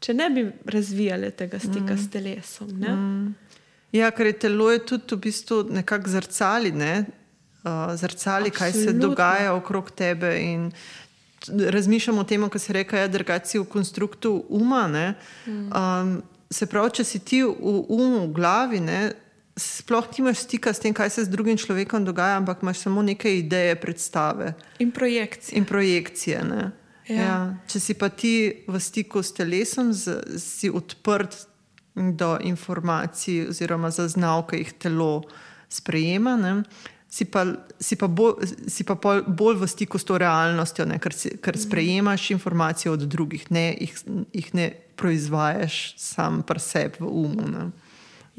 [0.00, 1.98] če ne bi razvijali tega stika mm.
[1.98, 2.68] s telesom.
[2.68, 3.34] Mm.
[3.92, 7.04] Ja, ker je telo je tudi v bistvu nekako zrcali, ne?
[7.64, 10.40] uh, zrcali kaj se dogaja okrog tebe.
[11.48, 14.88] Razmišljamo o tem, kar se reče, da ja, si v konstruktu uma.
[14.88, 15.70] Mm.
[15.72, 17.54] Um, se pravi, če si ti v
[17.88, 19.12] umu, v glavi, ne,
[19.56, 23.38] sploh nimaš stika s tem, kaj se z drugim človekom dogaja, ampak imaš samo neke
[23.38, 24.54] ideje, predstave.
[24.78, 25.58] In projekcije.
[25.58, 26.70] In projekcije ja.
[27.08, 27.54] Ja.
[27.68, 31.36] Če si pa ti v stiku s telesom, z, si odprt
[31.94, 35.12] do informacij oziroma zaznav, ki jih telo
[35.68, 36.34] sprejema.
[36.40, 36.54] Ne?
[37.12, 37.44] Si pa,
[37.78, 40.98] si pa, bolj, si pa bolj v stiku s to realnostjo, ne?
[40.98, 43.94] ker, si, ker sprejemaš informacije od drugih, ne jih,
[44.32, 44.66] jih ne
[44.98, 47.46] proizvajaš sam pri sebi v umu.
[47.52, 47.70] Ne?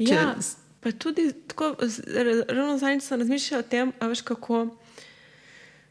[0.02, 0.34] Ja,
[0.86, 1.74] pa tudi tako,
[2.48, 4.66] ravno zadnjič sem razmišljal o tem, veš, kako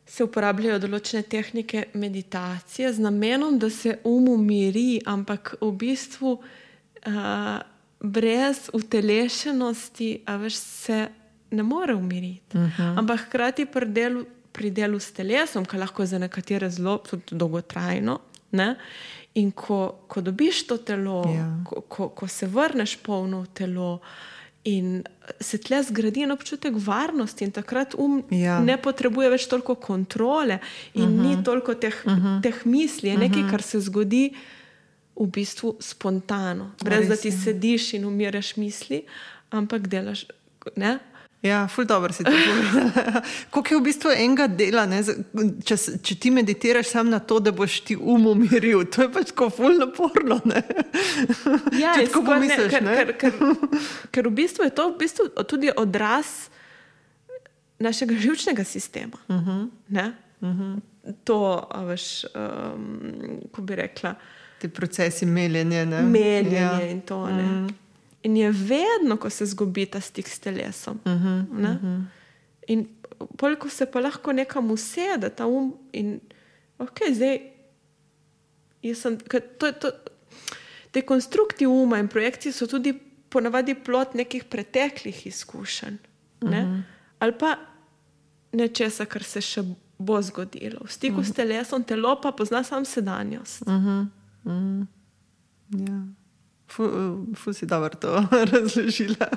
[0.07, 7.57] se uporabljajo določene tehnike meditacije z namenom, da se um umiri, ampak v bistvu uh,
[7.99, 10.99] brez utelešenosti, a veš, se
[11.51, 12.55] ne more umiriti.
[12.55, 12.71] Uh mhm.
[12.77, 12.99] -huh.
[12.99, 18.19] Ampak hkrati pri delu, pri delu s telesom, ki lahko za nekatere zelo dolgotrajno.
[18.51, 18.75] Ne?
[19.33, 21.63] In ko, ko dobiš to telo, ja.
[21.65, 24.34] ko, ko, ko se vrneš polno v telo, uh,
[24.65, 25.03] In
[25.39, 28.59] se tle zgradi en občutek varnosti, in takrat um ja.
[28.59, 30.59] ne potrebuje več toliko kontrole
[30.93, 31.21] in uh -huh.
[31.21, 31.43] ni mhm.
[31.43, 32.25] toliko teh, uh mhm.
[32.25, 32.41] -huh.
[32.41, 33.09] teh misli.
[33.09, 33.47] Je nekaj, uh mhm.
[33.47, 33.51] -huh.
[33.51, 34.33] kar se zgodi
[35.15, 39.03] v bistvu spontano, brez Res, da ti sediš in umiraš misli,
[39.49, 40.25] ampak delaš.
[40.75, 40.99] Ne?
[41.45, 43.21] Ja, ful dobro si to povedal.
[43.53, 44.85] Kako je v bistvu enega dela,
[45.61, 49.29] če, če ti meditiraš samo na to, da boš ti um umiril, to je pač
[49.33, 50.41] tako ful naporno.
[51.75, 52.73] Ja, tako pomisliš.
[52.73, 53.33] Ker, ker, ker,
[54.13, 56.49] ker v bistvu je to v bistvu tudi odraz
[57.79, 59.17] našega živčnega sistema.
[59.27, 59.69] Uh -huh.
[60.41, 60.79] uh -huh.
[61.23, 64.15] To, veš, um, ko bi rekla.
[64.59, 65.85] Ti procesi meljenja.
[65.85, 66.81] Meljenje ja.
[66.81, 67.21] in to.
[67.21, 67.84] Uh -huh.
[68.25, 70.99] In je vedno, ko se zgubi ta stik s telesom.
[71.05, 72.03] Uh -huh, uh -huh.
[72.67, 72.87] In
[73.37, 75.77] koliko se pa lahko nekam usede, ta um.
[75.93, 76.19] In,
[76.79, 77.39] okay, zdaj,
[78.95, 79.17] sem,
[79.59, 79.91] to, to,
[80.91, 82.93] te konstrukti uma in projekcije so tudi
[83.29, 85.97] ponavadi plot nekih preteklih izkušenj.
[86.41, 86.61] Ne?
[86.61, 86.81] Uh -huh.
[87.19, 87.57] Ali pa
[88.51, 89.63] nečesa, kar se še
[89.97, 90.79] bo zgodilo.
[90.85, 91.29] V stiku uh -huh.
[91.29, 93.61] s telesom, telo pa pozna samo sedanjost.
[93.61, 94.07] Uh -huh.
[94.43, 94.85] Uh -huh.
[95.69, 96.24] Yeah.
[96.67, 99.27] Ful si dobro to razložila.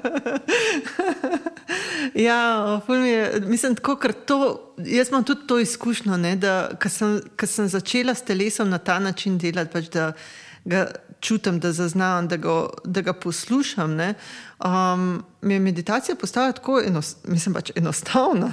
[2.28, 8.14] ja, je, mislim, tako, to, jaz imam tudi to izkušnjo, da ko sem, sem začela
[8.14, 10.12] s telesom na ta način delati, pač, da
[10.68, 10.86] ga
[11.20, 13.94] čutim, da zaznam, da ga, da ga poslušam.
[13.94, 14.14] Ne,
[14.64, 18.52] um, mi je meditacija postala tako enost, mislim, pač enostavna.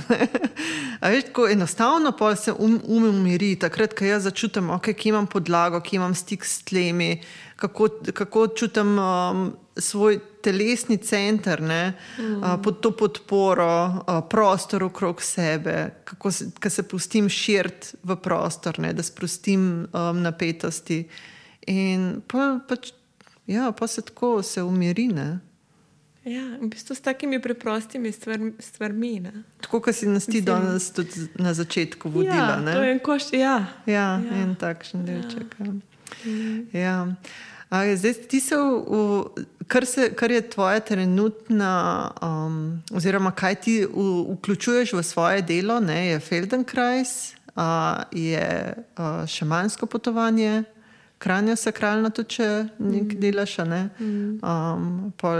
[1.02, 5.28] Veš, tako enostavno pa se um, um umiri, takrat, ko jaz začutim, okay, ki imam
[5.28, 7.22] podlago, ki imam stik s tlemi
[7.56, 12.38] kako, kako čutim um, svoj telesni center, mm.
[12.38, 18.80] uh, pod to podporo, uh, prostor okrog sebe, kako se, se pustim širiti v prostor,
[18.80, 18.94] ne?
[18.94, 21.10] da sprostim um, napetosti.
[21.68, 22.92] In pa, pač,
[23.48, 25.08] ja, pa se tako se umiri.
[25.08, 25.40] Ne?
[26.26, 28.54] Ja, v bistvu s takimi preprostimi stvarmi.
[28.60, 32.58] stvarmi tako, kot si nas ti danes tudi na začetku vodila.
[32.58, 33.58] Ja, to je en koš, ja.
[33.86, 34.42] Ja, ja.
[34.42, 35.56] en takšen delček.
[35.60, 35.74] Ja.
[36.74, 36.96] Ja.
[37.70, 43.76] A, zdaj, ti se, v, kar, se, kar je tvoja trenutna, um, oziroma kaj ti
[43.86, 50.64] v, vključuješ v svoje delo, ne, je Feldenkrais, a, je a, šamansko potovanje,
[51.18, 52.48] kranjo sakralno, tudi če
[52.80, 53.22] nekaj mm.
[53.22, 54.40] delaš, ne, mm.
[54.44, 55.36] um, pa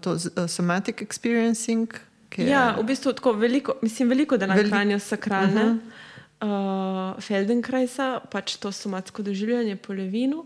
[0.00, 0.18] to
[0.48, 1.98] somatic experiencing.
[2.38, 5.64] Ja, v bistvu tako veliko, mislim, veliko da na Veli kranjo sakralne.
[5.64, 6.08] Uh -huh
[6.40, 10.44] uh, Feldenkraisa, pač to somatsko doživljanje po Levinu.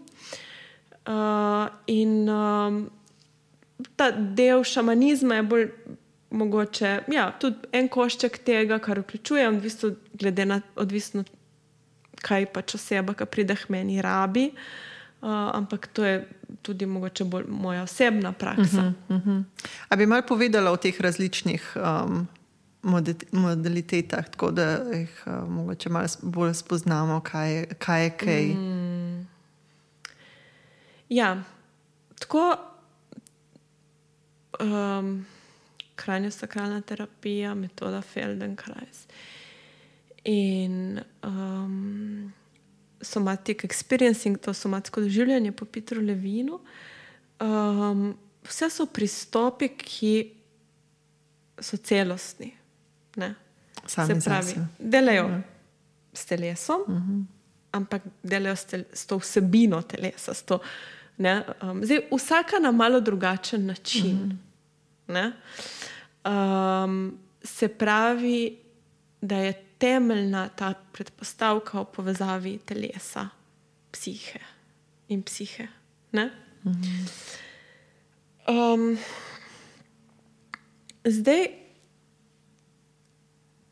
[1.05, 2.85] Uh, in um,
[3.97, 5.69] ta del šamanizma je bolj
[6.35, 11.23] mogoče, ja, tudi en košček tega, kar vključuje, odvisno, glede na odvisno,
[12.25, 14.51] kaj pač oseba, ki pride k meni, rabi.
[15.25, 16.19] Uh, ampak to je
[16.63, 18.93] tudi mogoče bolj moja osebna praksa.
[19.09, 19.45] Uh -huh, uh -huh.
[19.89, 22.29] Ali bi malo povedala o teh različnih um,
[23.33, 28.45] modalitetah, tako da jih uh, mogoče malo bolj spoznamo, kaj, kaj je kaj.
[28.45, 29.27] Mm.
[31.09, 31.43] Ja,
[32.19, 32.57] tako
[34.61, 35.27] um,
[35.97, 39.07] krajnja sakralna terapija, metoda Feldenkrais
[40.25, 42.33] in um,
[43.01, 46.61] somatic experiencing, to somatsko doživljanje po Petru Levinu.
[47.41, 48.15] Um,
[48.45, 50.33] vse so pristopi, ki
[51.61, 52.55] so celostni.
[53.17, 53.35] Ne?
[53.87, 55.43] Sami se pravi, delajo ja.
[56.13, 57.21] s telesom, uh mhm.
[57.21, 57.25] -huh.
[57.73, 60.61] ampak delajo s, tel s to vsebino telesa, s to
[61.19, 61.45] Ne?
[61.63, 64.39] Um, zdaj, vsaka na malo drugačen način.
[65.07, 65.33] Ne?
[66.25, 68.59] Um, se pravi,
[69.21, 69.53] da je
[69.85, 73.29] temeljna ta predpostavka o povezavi telesa,
[73.93, 74.41] psihe
[75.13, 75.67] in psihe.
[76.17, 76.31] Ne?
[78.49, 78.97] Um,
[81.05, 81.45] zdaj,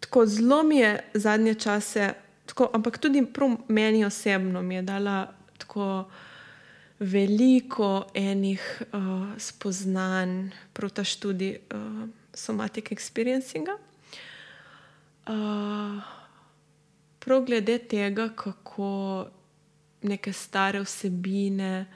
[0.01, 2.11] tako zelo mi je zadnje čase,
[2.47, 3.25] tako, ampak tudi
[3.69, 6.11] meni osebno mi je dala tako
[6.99, 9.01] veliko enih uh,
[9.39, 13.79] spoznanj, proti študiju uh, somatic experiencinga.
[15.27, 16.03] Uh,
[17.19, 19.27] prav glede tega, kako
[20.03, 21.87] neke stare vsebine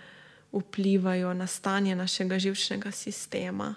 [0.52, 3.74] vplivajo na stanje našega živčnega sistema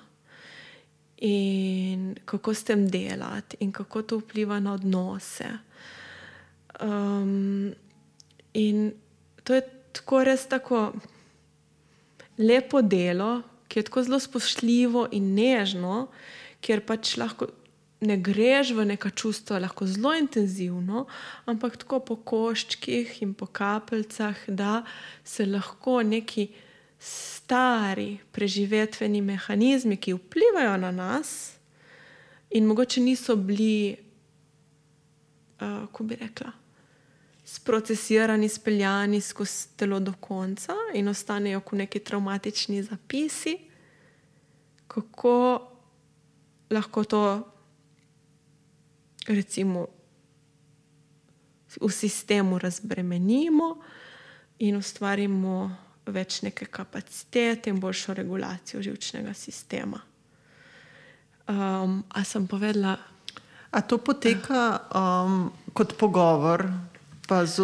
[1.17, 5.49] in kako s tem delati, in kako to vpliva na odnose.
[6.81, 7.73] Um,
[8.53, 8.93] in
[9.43, 10.93] to je tako res tako
[12.37, 16.07] lepo delo, ki je tako zelo spoštljivo in nežno,
[16.61, 17.49] ker pač lahko
[18.01, 21.05] ne greš v neka čustva, lahko zelo intenzivno,
[21.45, 24.83] ampak tako po koščkih in po kapeljcah, da
[25.23, 26.47] se lahko neki
[26.99, 31.59] stari preživetveni mehanizmi, ki vplivajo na nas,
[32.49, 33.95] in mogoče niso bili,
[35.59, 36.51] uh, kako bi rekla.
[37.45, 43.57] Sprocesirani, speljani skozi telo do konca in ostanejo kot neki traumatični zapisi,
[44.87, 45.67] kako
[46.69, 47.23] lahko to,
[49.34, 49.88] recimo,
[51.82, 53.77] v sistemu razbremenimo
[54.59, 55.69] in ustvarimo
[56.09, 60.01] več neke kapacitete in boljšo regulacijo živčnega sistema.
[61.49, 62.97] Um, a sem povedala?
[63.71, 66.65] A to poteka um, kot pogovor,
[67.30, 67.61] pa z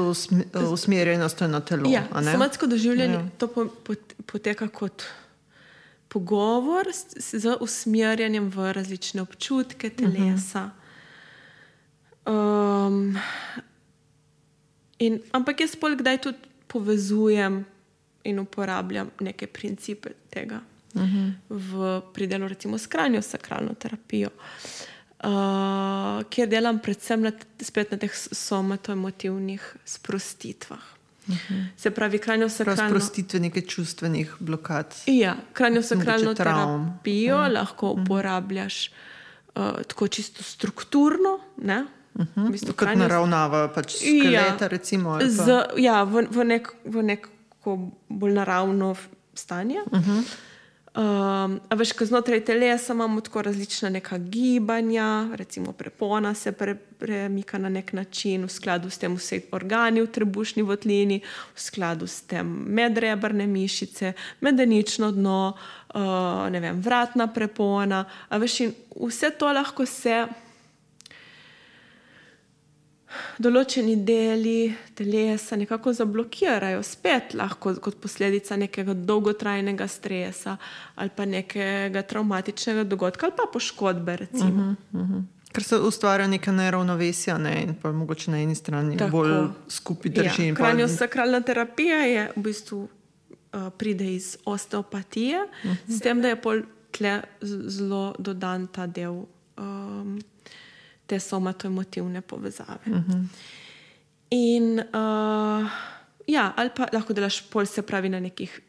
[0.53, 1.89] usmerjenostjo na telo?
[1.89, 3.29] Ja, somatsko doživljanje ja.
[3.37, 5.05] to po, po, poteka kot
[6.07, 10.69] pogovor z, z usmerjanjem v različne občutke telesa.
[12.25, 13.17] Um,
[14.97, 17.65] in, ampak jaz pol kdaj tudi povezujem
[18.25, 20.61] in uporabljam neke principe tega
[20.95, 21.31] uh -huh.
[21.49, 29.75] v pridelu, recimo, skrajno sakralno terapijo, uh, kjer delam predvsem na, spet na teh somatoemotivnih
[29.85, 30.81] sprostitvah.
[31.27, 31.65] Uh -huh.
[31.77, 32.89] Se pravi, krajno sakralno.
[32.89, 34.95] Sprostitve nekaj čustvenih blokad.
[35.05, 37.53] Ja, krajno sakralno terapijo uh -huh.
[37.53, 38.89] lahko uporabljaš
[39.55, 41.39] uh, tako čisto strukturno.
[41.57, 41.85] Ne?
[42.15, 42.47] Uh -huh.
[42.47, 45.19] v bistvu, Kot naravnava pač skeleta, ja, recimo.
[45.21, 48.95] Z, ja, v, v, nek, v nek tako bolj naravno
[49.33, 49.79] stanje.
[49.91, 50.23] Uh -huh.
[51.45, 57.57] um, veš, ko znotraj telesa imamo tako različna neka gibanja, recimo prepona se pre, premika
[57.57, 61.21] na nek način, v skladu s tem vse organi v trebušni votlini,
[61.55, 65.53] v skladu s tem medrebrne mišice, medenično dno,
[65.95, 66.01] uh,
[66.51, 68.05] ne vem, vratna prepona.
[68.31, 68.59] Veš,
[68.95, 70.27] vse to lahko se
[73.37, 80.57] določeni deli telesa nekako zablokirajo, spet lahko kot posledica nekega dolgotrajnega stresa
[80.95, 84.13] ali pa nekega traumatičnega dogodka ali pa poškodbe.
[84.13, 85.23] Uh -huh, uh -huh.
[85.55, 87.63] Ker se ustvarja neka neravnovesja ne?
[87.63, 89.11] in pa mogoče na eni strani Tako.
[89.11, 90.47] bolj skupaj drži.
[90.47, 95.97] Ja, Kranjo sakralna terapija je v bistvu uh, pride iz osteopatije, uh -huh.
[95.97, 96.61] s tem, da je pol
[96.91, 97.21] tle
[97.67, 99.23] zelo dodan ta del.
[99.57, 100.21] Um,
[101.07, 102.79] te somatoemotivne povezave.
[102.85, 103.11] Uh mhm.
[103.11, 103.25] -huh.
[104.29, 105.69] In uh,
[106.27, 108.61] ja, ali pa lahko delaš pol, se pravi, na nekih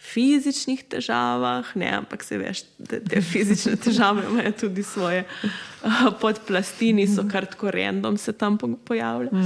[0.00, 7.06] fizičnih težavah, ne, ampak se veš, da te fizične težave imajo tudi svoje uh, podplastini,
[7.08, 9.44] so kar tako random se tam pojavljajo.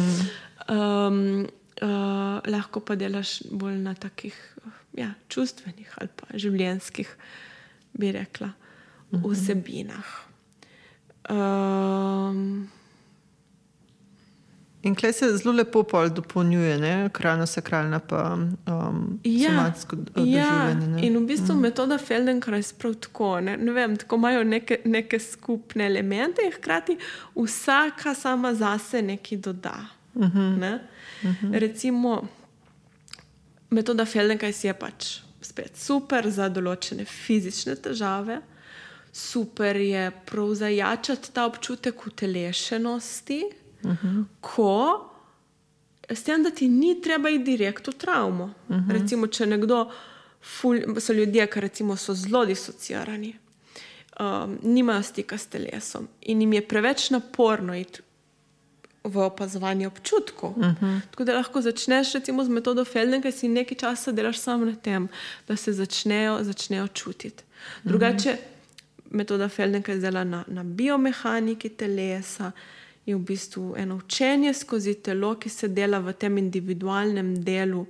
[0.69, 1.47] Um,
[1.83, 1.89] uh,
[2.47, 4.37] lahko pa delaš bolj na takih
[4.95, 7.11] ja, čustvenih ali pa življenjskih,
[7.99, 8.53] bi rekla,
[9.11, 9.27] mhm.
[9.31, 10.15] vsebinah.
[11.31, 12.71] Um,
[14.83, 21.01] in klej se zelo lepo pol dopolnjuje, krajno sakralna pa um, ja, somatsko doživljanje.
[21.01, 21.61] Ja, in v bistvu mm.
[21.61, 23.41] metoda Feldenkraj je prav tako.
[23.41, 26.99] Ne, ne vem, tako imajo neke, neke skupne elemente in hkrati
[27.35, 29.77] vsaka sama zase nekaj doda.
[30.15, 30.59] Mm -hmm.
[30.59, 30.81] ne?
[31.23, 31.59] mm -hmm.
[31.59, 32.27] Recimo,
[33.71, 38.41] metoda Feldenkraj je pač spet super za določene fizične težave
[39.15, 43.45] super je prav zajačati ta občutek utelešenosti,
[43.83, 43.91] uh.
[43.91, 44.25] -huh.
[44.41, 45.11] ko
[46.09, 48.45] s tem, da ti ni treba iti direkt v travmo.
[48.45, 48.77] Uh.
[48.77, 48.93] -huh.
[48.93, 49.91] Recimo, če nekdo,
[50.61, 53.37] ful, so ljudje, ki recimo, so zelo disociirani,
[54.21, 58.01] um, nimajo stika s telesom in jim je preveč naporno iti
[59.05, 60.51] v opazovanju občutkov.
[60.51, 61.01] Uh -huh.
[61.11, 65.09] Tako da lahko začneš recimo z metodo Feldnega, si nekaj časa delaš samo na tem,
[65.49, 67.45] da se začnejo, začnejo čutiti.
[67.85, 68.54] Drugače, uh -huh.
[69.15, 72.53] Metoda Feldnega je zelo na, na biomehaniki telesa.
[73.07, 77.85] Je v bistvu eno učenje skozi telo, ki se dela v tem individualnem delu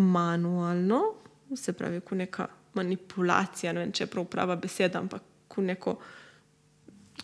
[0.00, 1.00] manualno,
[1.54, 5.96] se pravi, kot neka manipulacija, ne vem, če je prav prava beseda, ampak kot neko.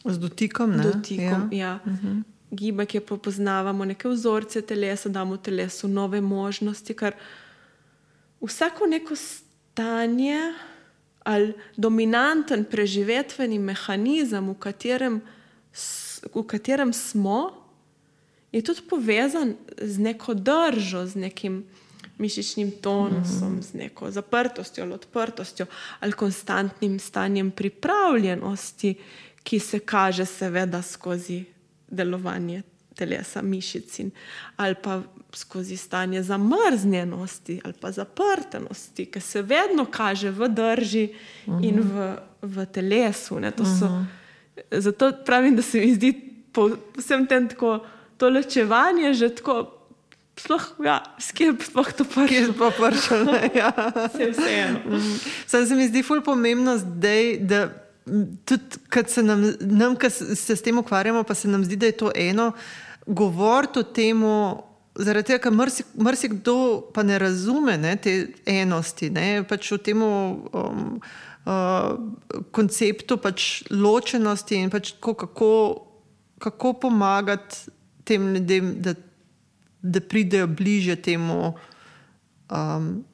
[0.04, 0.76] Z dotikom.
[0.76, 0.88] Ne?
[0.90, 1.58] Dotikom, ja.
[1.58, 1.78] ja.
[1.86, 1.92] Uh.
[1.92, 7.14] -huh gibe, ki prepoznavamo neke vzorce telesa, damo telesu nove možnosti, ker
[8.40, 10.38] vsako neko stanje
[11.26, 15.20] ali dominanten preživetveni mehanizem, v katerem,
[16.34, 17.50] v katerem smo,
[18.52, 21.64] je tudi povezan z neko držo, z nekim
[22.18, 23.62] mišičnim tonusom, mm.
[23.62, 25.66] z neko zaprtostjo ali odprtostjo
[26.00, 28.94] ali konstantnim stanjem pripravljenosti,
[29.42, 31.44] ki se kaže, seveda, skozi
[31.90, 32.62] delovanje
[32.97, 34.11] telesa, mišic in
[34.57, 41.09] ali pa skozi stanje zamrznjenosti ali pa zaprtenosti, ki se vedno kaže v drži
[41.47, 41.68] uh -huh.
[41.68, 43.34] in v, v telesu.
[43.34, 44.05] Uh -huh.
[44.70, 46.12] Zato pravim, da se mi zdi
[46.53, 47.84] po vsem tem tako
[48.16, 49.72] to ločevanje že tako.
[50.36, 52.44] Sploh, ja, skep, sploh to prši.
[52.44, 53.14] Skep, pa prši.
[53.57, 53.72] Ja.
[54.16, 55.01] Se vseeno.
[55.47, 57.86] Se mi zdi ful pomembno zdaj, da
[58.44, 61.86] tudi, kad se nam, nam ki se s tem ukvarjamo, pa se nam zdi, da
[61.86, 62.53] je to eno,
[63.07, 64.22] govoriti o tem,
[64.98, 65.54] zaradi tega, ker
[65.94, 66.57] marsikdo
[66.94, 68.16] pa ne razume ne, te
[68.48, 70.84] enosti, ne, pač v tem um,
[71.46, 71.90] uh,
[72.57, 75.50] konceptu pač ločenosti in pač tako, kako,
[76.42, 77.74] kako pomagati
[78.07, 78.94] tem ljudem, da,
[79.82, 81.54] da pridejo bliže temu.
[82.46, 83.04] Um,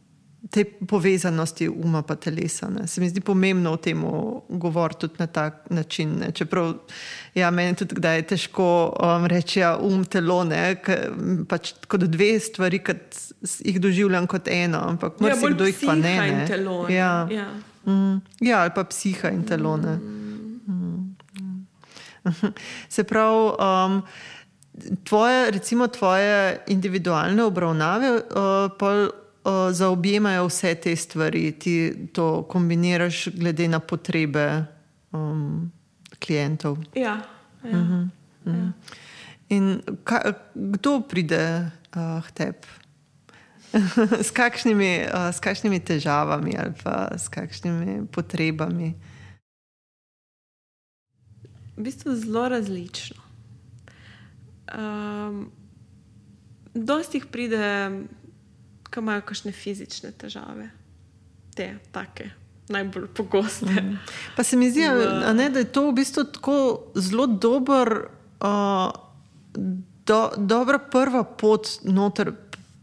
[0.52, 2.68] te povezanosti uma in telesa.
[2.68, 2.86] Ne.
[2.86, 4.02] Se mi zdi pomembno o tem
[4.48, 6.18] govoriti tudi na tak način.
[6.20, 6.30] Ne.
[6.30, 6.74] Čeprav
[7.34, 10.42] ja, meni tudi kdaj je težko um, reči, ja, um telo,
[11.48, 12.98] pač kot dve stvari, ki
[13.64, 16.16] jih doživljam kot eno, ampak ja, kdo jih pa ne.
[16.20, 16.44] ne.
[16.48, 16.94] Telo, ne.
[16.94, 17.14] Ja.
[17.32, 17.48] Ja.
[17.88, 19.76] Mm, ja, ali pa psiha in telo.
[19.76, 20.68] Mm.
[20.68, 21.16] Mm.
[22.92, 23.56] Se pravi.
[23.56, 24.02] Um,
[25.04, 28.22] Tvoje, recimo, tvoje individualne obravnave, uh,
[29.72, 34.64] zaobjemajo vse te stvari, ti to kombiniraš glede na potrebe
[35.12, 35.72] um,
[36.26, 36.78] klientov.
[36.94, 37.02] Ja.
[37.02, 37.20] ja.
[37.62, 38.08] Uh -huh,
[38.44, 38.56] uh -huh.
[38.56, 38.72] Ja.
[39.48, 42.68] In ka, kdo pride uh, k tebi?
[44.28, 48.94] s, kakšnimi, uh, s kakšnimi težavami ali pa s kakšnimi potrebami?
[51.76, 53.16] V bistvu zelo različno.
[54.72, 55.50] Um,
[56.74, 57.90] dosti jih pride
[58.92, 60.70] ki imajo kakšne fizične težave,
[61.56, 62.30] te take.
[62.72, 63.66] Najbolj pogoste.
[63.66, 63.98] Mm.
[64.36, 65.32] Pa se mi zdi, v...
[65.34, 66.56] ne, da je to v bistvu tako
[66.94, 68.06] zelo dober,
[68.40, 68.92] uh,
[70.06, 72.32] do, dobra prva pot noter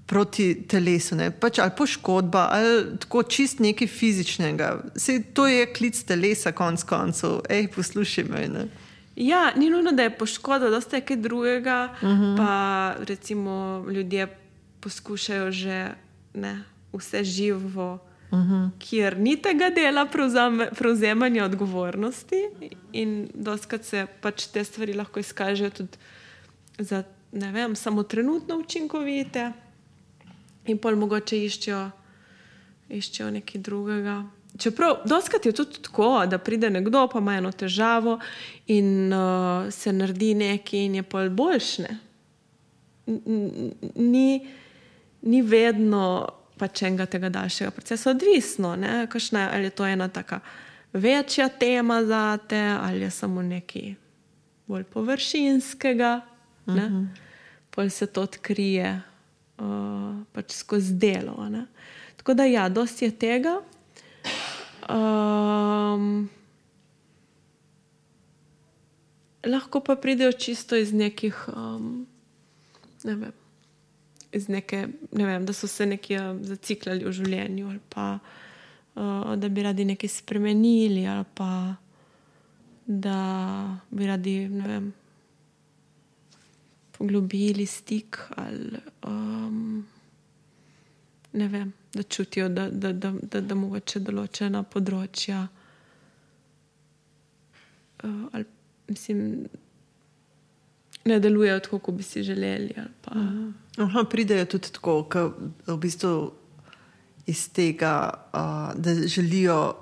[0.10, 1.16] proti telesu.
[1.40, 4.70] Pač, ali poškodba, ali tako čist nekaj fizičnega.
[4.98, 7.40] Sej, to je klic telesa, konc koncev.
[7.50, 8.68] Ej, poslušaj me.
[9.16, 11.96] Ja, ni nujno, da je poškodba, da je kaj drugega.
[12.02, 12.24] Uh mhm.
[12.24, 12.38] -huh.
[12.38, 14.28] Pa recimo ljudje
[14.82, 15.94] poskušajo že
[16.34, 16.64] ne,
[16.94, 18.00] vse živo,
[18.32, 18.54] uh mhm.
[18.54, 18.70] -huh.
[18.80, 20.08] kjer ni tega dela
[20.78, 22.44] prevzemanja odgovornosti,
[22.94, 25.98] in doskrat se pač te stvari lahko izkažejo tudi
[26.78, 29.52] za ne vem, samo trenutno učinkovite,
[30.66, 31.84] in pol mogoče iščejo,
[32.90, 34.18] iščejo nekaj drugega.
[34.60, 38.18] Čeprav doskrat je tudi tako, da pride nekdo, pa ima eno težavo
[38.68, 41.98] in uh, se naredi nekaj, in je pol boljšne.
[43.96, 44.48] Ni,
[45.22, 48.76] ni vedno pač enega tega daljšega procesa odvisno,
[49.10, 50.40] Kašne, ali je to ena taka
[50.94, 53.96] večja tema za te, ali je samo nekaj
[54.68, 56.22] bolj površinskega.
[56.66, 56.86] Uh mhm.
[56.86, 57.08] -huh.
[57.70, 59.02] Pol se to odkrije
[59.58, 59.66] uh,
[60.32, 61.50] pač skozi delo.
[61.50, 61.66] Ne?
[62.16, 63.62] Tako da, ja, dosti je tega.
[64.90, 66.30] Um,
[69.46, 72.08] lahko pa pridejo čisto iz nekih, um,
[73.04, 73.32] ne vem,
[74.32, 79.50] iz neke, ne vem, da so se nekje zaciklali v življenju, ali pa uh, da
[79.50, 81.52] bi radi nekaj spremenili, ali pa
[82.86, 83.20] da
[83.90, 84.90] bi radi, ne vem,
[86.98, 89.86] poglobili stik, ali um,
[91.34, 95.46] ne vem, da čutijo, da, da, da, da, da mogoče določena področja.
[98.04, 98.46] Uh, ali,
[98.90, 99.48] mislim,
[101.10, 102.76] ne delujejo tako, kot bi si želeli.
[103.78, 105.08] Aha, pridejo tudi tako,
[105.66, 106.32] da v bistvu
[107.28, 109.76] iz tega, uh, da želijo.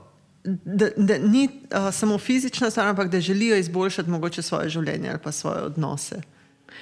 [0.43, 5.19] Da, da ni uh, samo fizična stvar, ampak da želijo izboljšati mogoče svoje življenje ali
[5.23, 6.21] pa svoje odnose.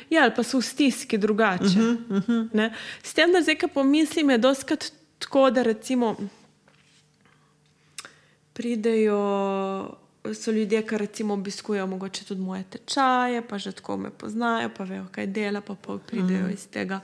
[0.10, 1.64] Ja, ali pa so v stiski drugače.
[1.64, 2.70] Uh -huh, uh -huh.
[3.04, 6.16] S tem, da zdaj, ko pomislim, je doskrat tako, da recimo
[8.54, 10.05] pridejo.
[10.34, 14.84] So ljudje, ki recimo obiskujejo mogoče tudi moje tečaje, pa že tako me poznajo, pa
[14.84, 16.54] vejo, kaj dela, pa, pa pridejo mm.
[16.54, 17.00] iz tega.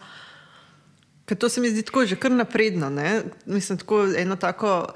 [1.26, 2.90] Ker to se mi zdi tako že kar napredno.
[2.90, 3.22] Ne?
[3.46, 4.94] Mislim, tako eno tako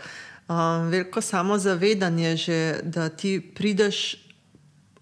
[0.48, 4.16] um, veliko samozavedanje, že, da ti prideš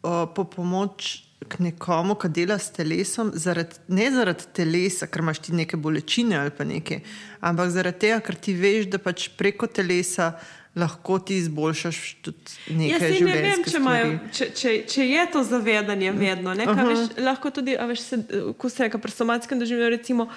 [0.03, 5.41] uh, po pomoč k nekomu, ki dela s telesom, zaradi, ne zaradi telesa, ker imaš
[5.43, 7.01] ti neke bolečine ali pa nekaj,
[7.41, 10.33] ampak zaradi tega, ker ti veš, da pač preko telesa
[10.75, 12.37] lahko ti izboljšaš tudi
[12.69, 13.41] nekaj Jaz življenja.
[13.41, 16.51] Ne vem, če, imajo, če, če, če je to zavedanje vedno.
[16.53, 16.87] Uh -huh.
[16.87, 18.17] veš, lahko tudi, veš, se,
[18.57, 20.29] ko se je pri somatskem doživljanju, recimo,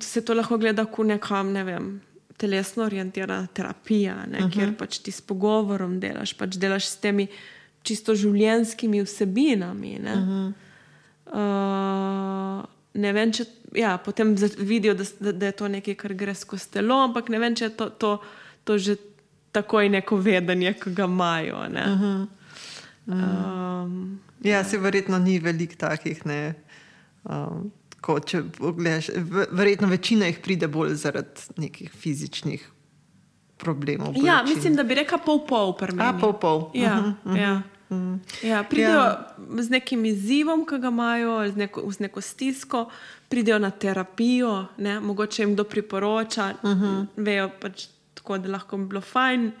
[0.00, 2.00] se to lahko gleda kot nekam, ne vem.
[2.36, 4.52] Telesno orientirana terapija, ne, uh -huh.
[4.52, 7.26] kjer pač ti s pogovorom delaš, pač delaš s temi
[7.82, 9.98] čisto življenjskimi vsebinami.
[9.98, 10.52] Ne, uh -huh.
[11.26, 13.44] uh, ne vem, če
[13.74, 17.38] ja, potem vidijo, da, da, da je to nekaj, kar gre skozi telo, ampak ne
[17.38, 17.90] vem, če je to.
[17.90, 18.22] to
[18.64, 18.96] to že
[19.52, 21.68] takoj neko vedenje, ki ga imajo.
[21.68, 21.84] Ne?
[21.86, 22.26] Uh -huh.
[23.06, 26.22] um, ja, se verjetno ni veliko takih.
[27.24, 29.10] Um, ko, če pogledaš,
[29.50, 32.70] verjetno večina jih pride bolj zaradi nekih fizičnih
[33.56, 34.16] problemov.
[34.16, 34.56] Ja, bolečin.
[34.56, 35.74] mislim, da bi rekel pol-pol.
[35.98, 36.70] A pol-pol.
[36.74, 37.40] Ja, uh -huh, uh -huh.
[37.40, 37.62] ja.
[38.42, 39.36] Ja, pridejo ja.
[39.58, 42.86] z nekim izzivom, ki ga imajo, z neko, z neko stisko,
[43.28, 45.00] pridejo na terapijo, ne?
[45.00, 47.06] mogoče jim kdo priporoča, uh -huh.
[47.16, 47.86] vejo pač,
[48.22, 49.52] tako da lahko bi bilo fajn.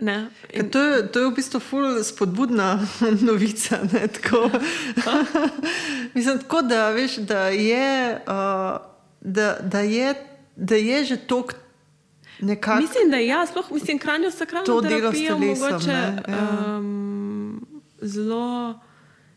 [0.00, 0.70] In...
[0.70, 2.86] To, je, to je v bistvu ful spodbudna
[3.26, 3.78] novica.
[4.14, 4.50] Tako.
[6.14, 8.78] Mislim, tako, da, veš, da, je, uh,
[9.20, 10.14] da, da, je,
[10.56, 11.54] da je že tok.
[12.40, 12.80] Nekak...
[12.80, 15.90] Mislim, da je ja, sploh mislim, kranjo sakralno to delo s telesom.
[15.90, 16.76] Ja.
[16.78, 17.66] Um,
[18.00, 18.80] zelo,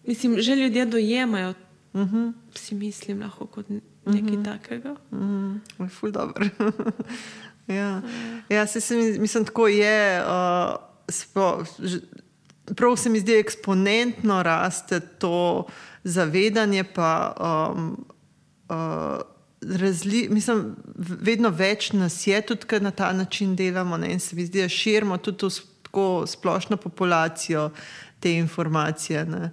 [0.07, 1.53] mislim, že ljudje dojemajo,
[1.93, 2.17] uh mhm.
[2.17, 2.33] -huh.
[2.55, 4.27] si mislim, lahko kot nekaj uh mhm.
[4.27, 4.45] -huh.
[4.45, 4.95] takega.
[5.11, 5.57] Uh mhm.
[5.79, 5.89] -huh.
[5.89, 6.45] Ful dobro.
[7.67, 8.01] Ja,
[8.49, 10.21] ja se, se mi, mislim, tako je.
[10.21, 10.75] Uh,
[11.09, 11.99] spo, ž,
[12.75, 15.65] prav se mi zdi, eksponentno raste to
[16.03, 18.05] zavedanje, pa um,
[18.69, 19.21] uh,
[19.79, 23.97] razli, mislim, vedno več nas je, tudi ker na ta način delamo.
[23.97, 25.49] Ne, in se mi zdi, da širimo tudi to
[26.27, 27.69] splošno populacijo
[28.19, 29.25] te informacije.
[29.25, 29.51] Ne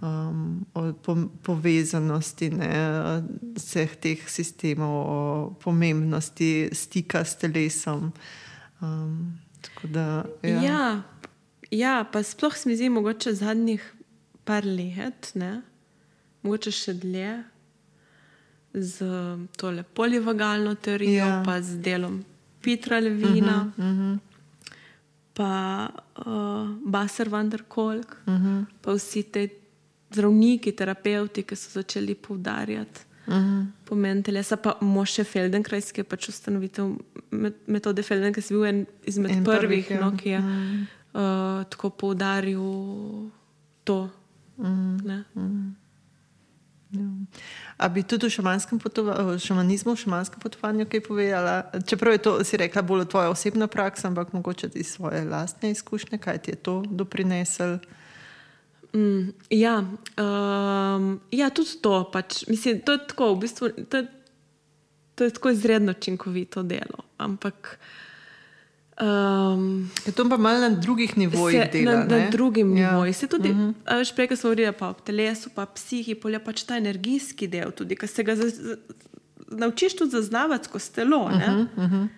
[0.00, 0.92] um, o
[1.42, 2.70] povezanosti ne,
[3.56, 5.20] vseh teh sistemov, o
[5.62, 8.12] pomembnosti stika s telesom.
[8.80, 9.38] Um,
[9.82, 10.62] da, ja.
[10.62, 11.02] Ja,
[11.70, 13.82] ja, pa sploh se mi zdi, mogoče zadnjih
[14.46, 15.58] par let, ne,
[16.42, 17.36] mogoče še dlje.
[18.78, 19.06] Z
[19.56, 21.38] tole polivagalno teorijo, ja.
[21.42, 22.20] pa z delom
[22.62, 24.18] Petra Levina, uh -huh, uh -huh.
[25.34, 25.88] pa
[26.26, 28.66] uh, Basar van der Kolk, uh -huh.
[28.82, 29.48] pa vsi te
[30.12, 33.60] zdravniki, terapeuti, ki so začeli poudarjati uh mhm.
[33.60, 33.66] -huh.
[33.84, 36.96] pomen telesa, pa Moše Feldenkrais, ki je pač ustanovitev
[37.66, 38.02] metode
[38.50, 40.00] je bil en izmed en prvih, prvih ja.
[40.00, 40.86] no, ki je uh -huh.
[41.12, 42.60] uh, tako poudaril
[43.84, 44.10] to.
[44.56, 45.24] Uh -huh.
[45.34, 45.72] uh -huh.
[46.90, 47.04] Ja.
[47.76, 48.30] A bi tudi v
[48.78, 51.70] potovanju, šamanizmu, v šamanskem potovanju kaj povedala?
[51.86, 56.18] Čeprav je to, si rekla, bolj tvoja osebna praksa, ampak mogoče tudi svoje lastne izkušnje,
[56.18, 57.78] kaj ti je to doprineslo?
[58.98, 59.84] Mm, ja,
[60.18, 62.02] um, ja, tudi to.
[62.12, 64.06] Pač, mislim, to je tako, v bistvu, to je,
[65.14, 67.04] to je tako izredno učinkovito delo.
[67.18, 67.78] Ampak.
[68.98, 71.60] Um, je to pa malo na drugih nivojih.
[71.72, 72.90] Se, dela, na, na drugim ja.
[72.90, 73.16] nivojih.
[73.16, 73.98] Se tudi, uh -huh.
[73.98, 78.06] veš, prej smo govorili o telesu, pa psihi, polja pač ta energijski del, tudi, ki
[78.06, 78.76] se ga z, z,
[79.50, 81.24] naučiš tudi zaznavati skozi telo.
[81.24, 82.08] Uh -huh, uh -huh.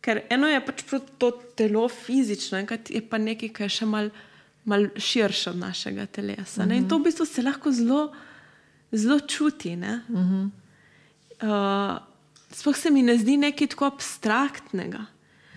[0.00, 0.82] Ker eno je pač
[1.18, 4.10] to telo fizično, enkrat je pa nekaj, kar je še malo
[4.64, 6.62] malo širše od našega telesa.
[6.62, 6.76] Uh -huh.
[6.76, 8.12] In to v bistvu se lahko zelo,
[8.92, 9.76] zelo čuti.
[9.76, 10.00] Ne?
[10.08, 10.50] Uh -huh.
[11.42, 11.98] uh,
[12.52, 15.04] sploh se mi ne zdi nekaj tako abstraktnega.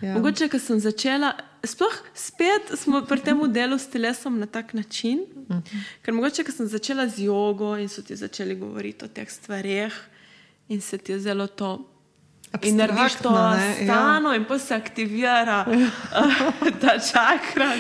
[0.02, 0.14] Ja.
[0.14, 1.34] Mogoče, ko sem začela,
[1.64, 5.20] sploh spet smo pri tem delu s telesom na tak način.
[5.20, 5.62] Uh -huh.
[6.02, 9.94] Ker mogoče, ko sem začela z jogo in so ti začeli govoriti o teh stvareh,
[10.70, 11.93] in se ti je zelo to
[12.62, 13.30] In narediš to
[13.84, 14.36] stano, ja.
[14.36, 15.66] in pa se aktivira
[16.82, 17.74] ta čakra.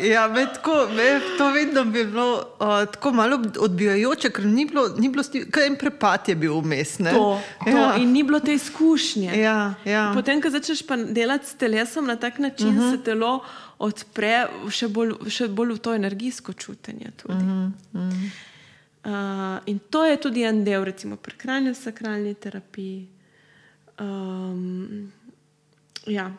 [0.00, 4.88] Ja, me tako, me, to vedno bi bilo uh, tako malo odbijajoče, ker ni bilo,
[4.98, 6.96] ni bilo kaj en prepad je bil vmes.
[6.98, 7.94] To, to, ja.
[7.96, 9.40] In ni bilo te izkušnje.
[9.40, 10.10] Ja, ja.
[10.14, 12.82] Potem, ko začneš delati s telesom na tak način, uh mhm.
[12.82, 12.96] -huh.
[12.96, 13.40] se telo
[13.78, 17.12] odpre še bolj, še bolj v to energijsko čutenje.
[17.24, 18.30] Uh -huh, uh -huh.
[19.04, 19.10] Uh,
[19.66, 23.13] in to je tudi en del, recimo, prehrane, sakralne terapije.
[24.00, 25.12] Um,
[26.06, 26.32] ja.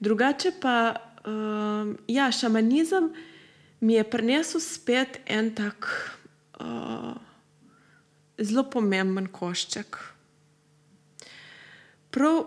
[0.00, 0.96] Drugače pa,
[1.26, 3.12] um, ja, šamanizem
[3.80, 5.88] mi je prinesel spet en tak
[6.60, 7.14] uh,
[8.38, 9.96] zelo pomemben košček.
[12.10, 12.44] Prav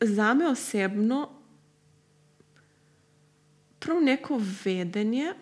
[0.00, 1.28] za me osebno,
[3.78, 5.34] prav neko vedenje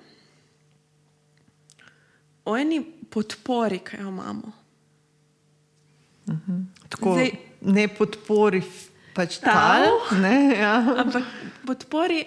[2.44, 4.59] o eni podpori, ki jo imamo.
[6.88, 8.62] Tako, Zdaj- ne podpori,
[9.14, 9.52] pač Tal.
[9.52, 10.18] tal.
[10.20, 10.94] Ne, ja.
[10.98, 11.22] Ampak
[11.66, 12.24] podpori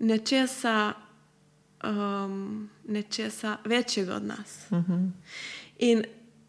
[0.00, 0.92] nečesa,
[1.84, 4.66] um, nečesa večjega od nas.
[4.70, 5.10] Uh -huh.
[5.78, 6.02] In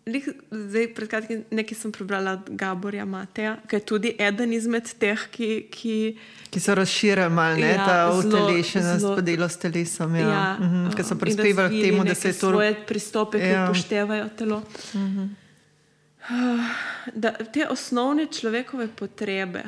[0.06, 4.94] lih, zdaj, pred kratkim nekaj sem prebrala od Gaborja Mateja, ki je tudi eden izmed
[4.96, 5.68] teh, ki.
[5.72, 6.18] ki
[6.50, 10.16] Ki so razširili malo ne, Ja, ta utelešenost, pa delo s telesom.
[10.16, 10.22] Ja.
[10.22, 12.50] ja, Mhm, Ker so um, prispevali k temu, da se je to.
[12.50, 13.64] Svoje pristope, ki Ja.
[13.66, 14.58] upoštevajo telo.
[14.58, 15.28] Uh -huh.
[17.14, 19.64] Da, te osnovne človekove potrebe.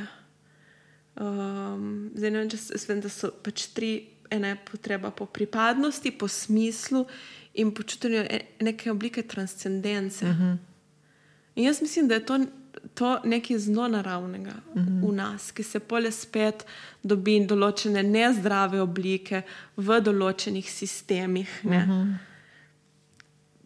[1.16, 4.10] Um, zdaj ne vem, če s- vem, da so pač tri.
[4.34, 7.04] Ena je potreba po pripadnosti, po smislu
[7.54, 10.26] in počutenju e- neke oblike transcendence.
[10.26, 10.58] Uh -huh.
[11.56, 12.40] In jaz mislim, da je to,
[12.94, 15.10] to nekaj zelo naravnega uh -huh.
[15.10, 16.66] v nas, ki se pole spet
[17.04, 19.42] dobi določene nezdrave oblike
[19.78, 21.62] v določenih sistemih.
[21.64, 22.16] Uh -huh.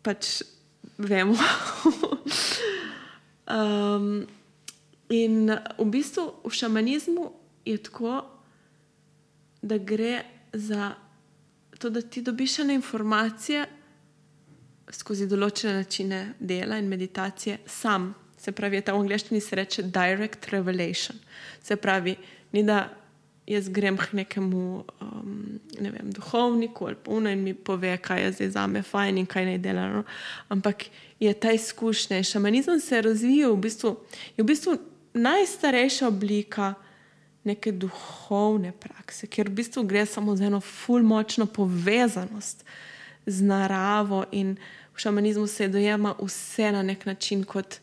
[0.01, 0.41] Pač
[0.97, 1.35] vemo.
[3.47, 4.27] um,
[5.09, 7.31] in v bistvu v šamanizmu
[7.65, 8.21] je tako,
[9.61, 10.23] da gre
[10.53, 10.95] za
[11.79, 13.65] to, da ti dobiš ene informacije
[14.91, 18.13] skozi določene načine dela in meditacije sam.
[18.37, 21.17] Se pravi, ta v angleščini se reče direct revelation.
[21.63, 22.15] Se pravi,
[22.53, 22.85] ni da
[23.47, 28.23] jaz grem k nekemu um, ne vem, duhovniku ali pa uno in mi pove, kaj
[28.23, 29.87] je zdaj za me fajn in kaj naj dela.
[29.87, 30.03] No?
[30.49, 30.83] Ampak
[31.19, 32.23] je ta izkušnja.
[32.23, 33.95] Šamanizem se je razvijal, v bistvu,
[34.37, 34.77] je v bistvu
[35.13, 36.73] najstarejša oblika
[37.43, 42.65] neke duhovne prakse, ker v bistvu gre samo za eno fulmočno povezanost
[43.25, 44.57] z naravo in
[44.95, 47.79] v šamanizmu se dojema vse na nek način kot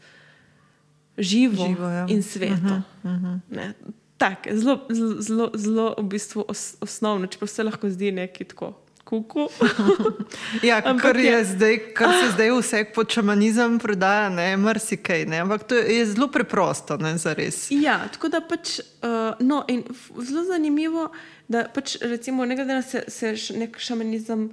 [1.18, 2.06] živo, Živo, ja.
[2.08, 2.54] in sveto.
[2.54, 3.94] Uh -huh, uh -huh.
[4.24, 4.78] Tak, zelo,
[5.20, 8.72] zelo, zelo, v bistvu os, osnovno, čeprav se lahko zdi nekaj tako.
[9.04, 9.48] Kuku.
[10.68, 15.26] Ja, kar, je je- zdaj, kar se zdaj vse pod šamanizem prodaja, ne marsikaj.
[15.28, 15.42] Ne?
[15.44, 17.66] Ampak to je, je zelo preprosto, ne za res.
[17.70, 19.84] Ja, tako da pač, uh, no, in
[20.24, 21.10] zelo zanimivo,
[21.48, 24.48] da pač recimo, ne glede na se, se nek šamanizem,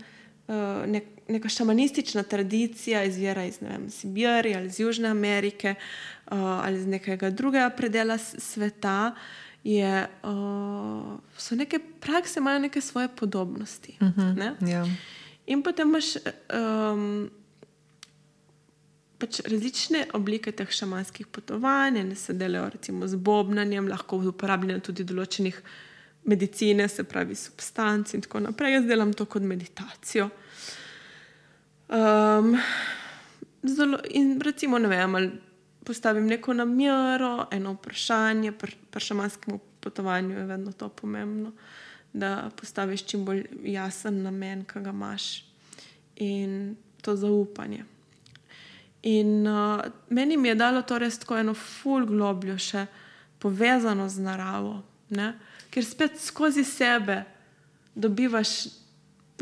[0.52, 6.78] uh, nek, neka šamanistična tradicija izvira iz vem, Sibirije ali iz Južne Amerike uh, ali
[6.78, 9.14] iz nekega drugega predela sveta,
[9.64, 13.98] je, uh, so neke prakse, imajo neke svoje podobnosti.
[14.02, 14.36] Uh -huh.
[14.38, 14.72] ne?
[14.72, 14.88] Ja.
[15.46, 17.30] In potem imaš um,
[19.18, 25.04] pač različne oblike teh šamanskih potovanj, ene se delajo recimo z bobnanjem, lahko uporabljajo tudi
[25.04, 25.62] določenih
[26.24, 28.74] medicine, se pravi substanc in tako naprej.
[28.74, 30.30] Jaz delam to kot meditacijo.
[31.90, 32.58] Um,
[33.64, 35.32] zelo, in recimo, ne vem, ali
[35.84, 41.52] postavim neko namero, eno vprašanje, pri, pri šamanskem potovanju je vedno to pomembno,
[42.14, 45.46] da postaviš čim bolj jasen namen, ki ga imaš
[46.16, 47.86] in to zaupanje.
[49.04, 52.86] In uh, meni mi je dalo to res tako eno ful globljo še
[53.42, 55.34] povezano z naravo, ne?
[55.72, 57.24] ker spet skozi sebe
[57.96, 58.68] dobivaš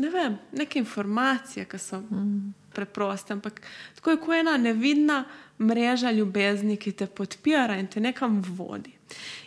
[0.00, 2.54] ne vem, neke informacije, ki so mm.
[2.74, 3.60] preproste, ampak
[3.94, 5.24] tako je kot ena nevidna
[5.58, 8.94] mreža ljubezni, ki te podpira in te nekam vodi.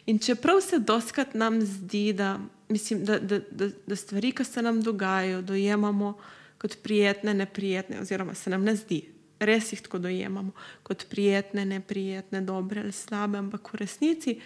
[0.05, 2.37] In čeprav se doskrat nam zdi, da,
[2.69, 6.13] mislim, da, da, da, da stvari, ki se nam dogajajo, dojemamo
[6.57, 9.01] kot prijetne, neprijetne, oziroma se nam ne zdi,
[9.39, 10.51] res jih tako dojemamo
[10.83, 14.37] kot prijetne, neprijetne, dobre ali slabe, ampak v resnici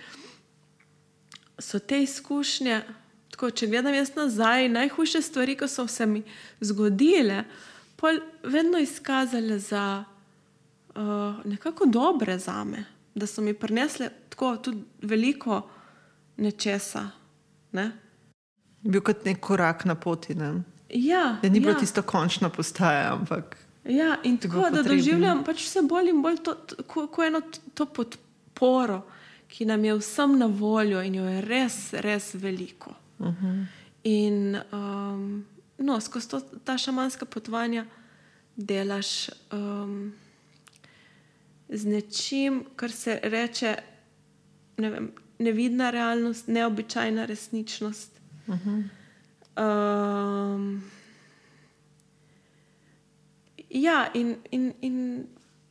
[1.60, 2.82] so te izkušnje,
[3.32, 6.24] tako, če gledam jaz nazaj, najhujše stvari, ki so se mi
[6.62, 7.44] zgodile,
[7.96, 8.14] pa
[8.44, 10.04] vedno izkazale za
[10.96, 15.62] uh, nekako dobre za me, da so mi prinesle tako tudi veliko
[16.38, 17.10] nečesa.
[17.72, 17.92] Ne?
[18.82, 20.36] Bil kot nek korak na poti.
[20.36, 20.54] Ne?
[20.90, 21.74] Ja, Da ni ja.
[21.78, 23.58] tisto končna postaja, ampak
[23.88, 26.56] Ja, in tako da doživljam pač vse bolj in bolj to,
[26.88, 27.40] ko, ko eno
[27.74, 29.02] to podporo,
[29.48, 32.92] ki nam je vsem na voljo in jo je res, res veliko.
[33.20, 33.66] Uh -huh.
[34.04, 35.46] In um,
[35.78, 37.86] no, skozi to, ta šamanska potovanja
[38.56, 40.14] delaš um,
[41.70, 43.76] z nečim, kar se reče
[44.78, 48.12] ne vem, nevidna realnost, neobičajna resničnost.
[48.48, 48.84] Uh -huh.
[50.56, 50.84] um,
[53.70, 54.98] Ja, in, in, in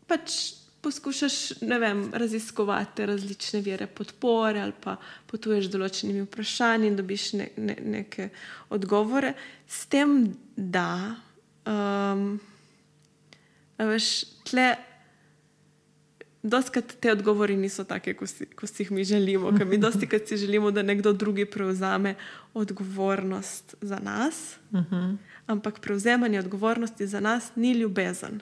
[0.06, 0.54] pač
[0.86, 4.94] poskušaš vem, raziskovati različne vire podpore, ali pa
[5.26, 8.28] potuješ z določenimi vprašanji in dobiš ne, ne, neke
[8.70, 9.32] odgovore,
[9.66, 10.12] s tem,
[10.54, 11.16] da
[11.66, 12.36] um,
[13.82, 14.12] veš,
[14.46, 14.68] tle.
[16.46, 19.50] Doskrat te odgovori niso take, kot si, ko si jih mi želimo.
[19.58, 22.14] Ker mi dosti krat si želimo, da nekdo drugi prevzame
[22.54, 24.54] odgovornost za nas.
[24.70, 25.16] Uh -huh.
[25.50, 28.40] Ampak prevzemanje odgovornosti za nas ni ljubezen.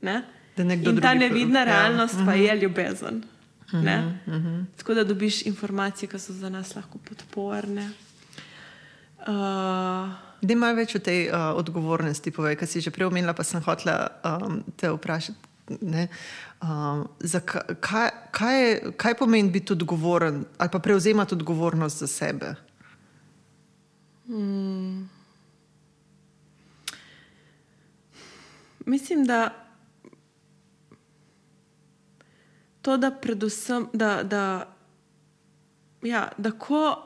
[0.00, 0.22] Ne?
[0.56, 1.66] In ta nevidna prav.
[1.66, 2.20] realnost ja.
[2.20, 2.30] uh -huh.
[2.30, 3.24] pa je ljubezen.
[3.72, 4.12] Uh -huh.
[4.26, 4.64] Uh -huh.
[4.76, 7.90] Tako da dobiš informacije, ki so za nas lahko podporne.
[9.18, 10.08] Uh,
[10.42, 13.62] Da imaš več o tej uh, odgovornosti, povej, kaj si že prej omenila, pa sem
[13.62, 15.38] hotela um, te vprašati.
[15.66, 17.08] Um,
[17.80, 22.54] kaj, kaj, kaj pomeni biti odgovoren ali pa prevzemati odgovornost za sebe?
[24.26, 25.10] Hmm.
[28.86, 29.65] Mislim, da
[32.86, 34.74] to, da predvsem, da, da,
[36.02, 37.04] ja, da ko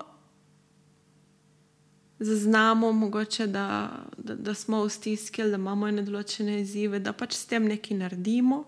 [2.18, 7.38] zaznamo, mogoče, da, da, da smo v stiski, da imamo ene določene izzive, da pač
[7.38, 8.58] s tem nekaj naredimo.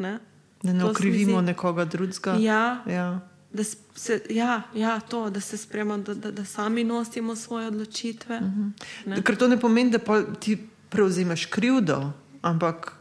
[0.00, 0.14] Ne?
[0.62, 2.38] Da ne okrivimo nekoga drugega.
[2.40, 3.08] Ja, ja.
[3.52, 8.38] Da, se, ja, ja, to, da se spremljamo, da, da, da sami nosimo svoje odločitve.
[8.40, 8.70] Uh mhm.
[9.04, 9.22] -huh.
[9.22, 10.56] Ker to ne pomeni, da ti
[10.88, 12.97] prevzemaš krivdo, ampak.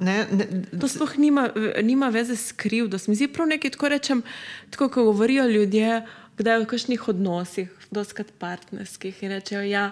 [0.00, 0.46] Ne, ne,
[0.80, 1.48] to sploh nima,
[1.82, 2.98] nima veze s krivdo.
[3.06, 4.22] Mi zdi prav nekaj, tako rečem,
[4.70, 6.06] tako kot govorijo ljudje,
[6.38, 9.90] kdaj v kakšnih odnosih doskrat partnerskih in rečejo, ja,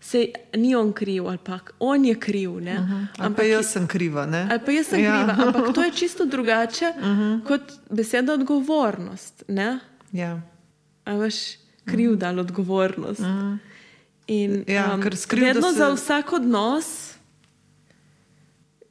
[0.00, 0.26] se
[0.56, 2.50] ni on kriv ali pa on je kriv.
[2.50, 2.68] Uh mhm.
[2.68, 3.06] -huh.
[3.18, 4.26] Ampak jaz sem kriva.
[4.26, 4.48] Ne?
[4.50, 5.26] Ali pa jaz sem ja.
[5.26, 5.46] kriva.
[5.46, 7.20] Ampak to je čisto drugače uh mhm.
[7.20, 7.44] -huh.
[7.44, 9.42] kot beseda odgovornost.
[10.12, 10.40] Ja.
[11.06, 11.34] Veš,
[11.84, 12.40] kriv da uh -huh.
[12.40, 13.20] odgovornost.
[13.20, 13.58] Uh -huh.
[14.26, 15.00] In, ja, um,
[15.30, 15.78] vedno se...
[15.78, 17.14] za vsak odnos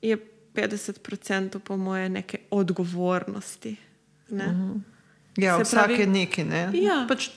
[0.01, 0.17] je
[0.55, 3.75] 50% po moje neke odgovornosti.
[4.29, 4.45] Ne?
[4.45, 4.71] Uh mhm.
[4.71, 4.81] -huh.
[5.37, 6.71] Ja, vsak pravi, je neki, ne?
[6.73, 7.05] ja.
[7.09, 7.29] pač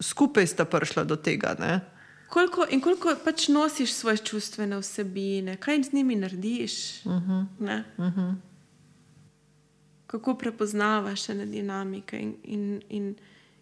[0.00, 1.52] skupaj sta prišla do tega.
[1.60, 1.80] Ne?
[2.28, 7.04] Koliko, in koliko pač nosiš svoje čustvene vsebine, kaj z njimi narediš?
[7.04, 7.46] Uh -huh.
[7.60, 8.34] uh -huh.
[10.06, 12.18] Kako prepoznavaš ene dinamike?
[12.18, 13.14] In, in, in,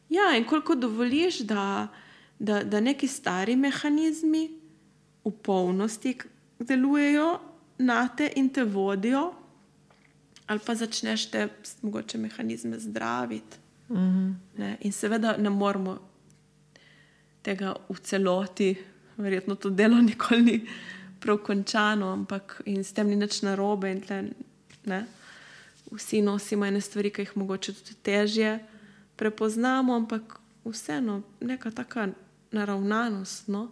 [0.09, 1.89] ja, in koliko dovoliš, da,
[2.39, 4.51] da, da neki stari mehanizmi
[5.25, 6.19] v polnosti
[6.59, 7.41] delujejo
[7.83, 9.33] na te in te vodijo,
[10.47, 11.49] ali pa začneš te
[11.83, 13.57] mogoče mehanizme zdraviti.
[13.93, 14.77] -hmm.
[14.81, 15.99] In seveda ne moramo
[17.43, 18.77] tega v celoti,
[19.17, 20.69] verjetno to delo nikoli ni
[21.21, 24.01] prav končano, ampak s tem ni nič narobe.
[24.07, 25.05] Tle,
[25.93, 28.59] Vsi nosimo ene stvari, ki jih mogoče tudi težje
[29.17, 32.09] prepoznamo, ampak vseeno neka taka
[32.53, 33.69] naravnanost, no?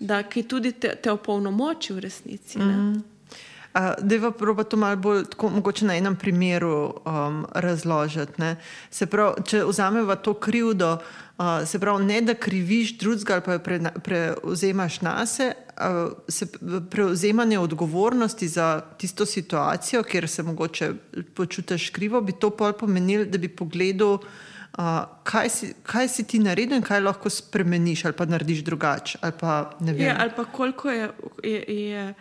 [0.00, 2.58] da ki tudi te, te opolnomoči v resnici.
[2.58, 3.00] Mm -hmm.
[3.74, 4.20] Da je
[4.56, 8.42] pa to malo bolj tako, mogoče na enem primeru um, razložiti.
[8.90, 10.98] Se pravi, če vzamemo to krivdo,
[11.38, 16.12] uh, se pravi, ne da kriviš drugega ali pa jo pre, prevzemaš na se, uh,
[16.28, 16.46] se
[16.90, 20.92] prevzemanje odgovornosti za tisto situacijo, kjer se mogoče
[21.34, 24.18] počutiš krivo, bi to pomenilo, da bi pogledal.
[24.78, 29.18] Uh, kaj, si, kaj si ti naredil in kaj lahko spremeniš, ali pa narediš drugače?
[29.20, 29.32] Ali,
[29.96, 31.10] ja, ali pa koliko je,
[31.42, 32.14] je, je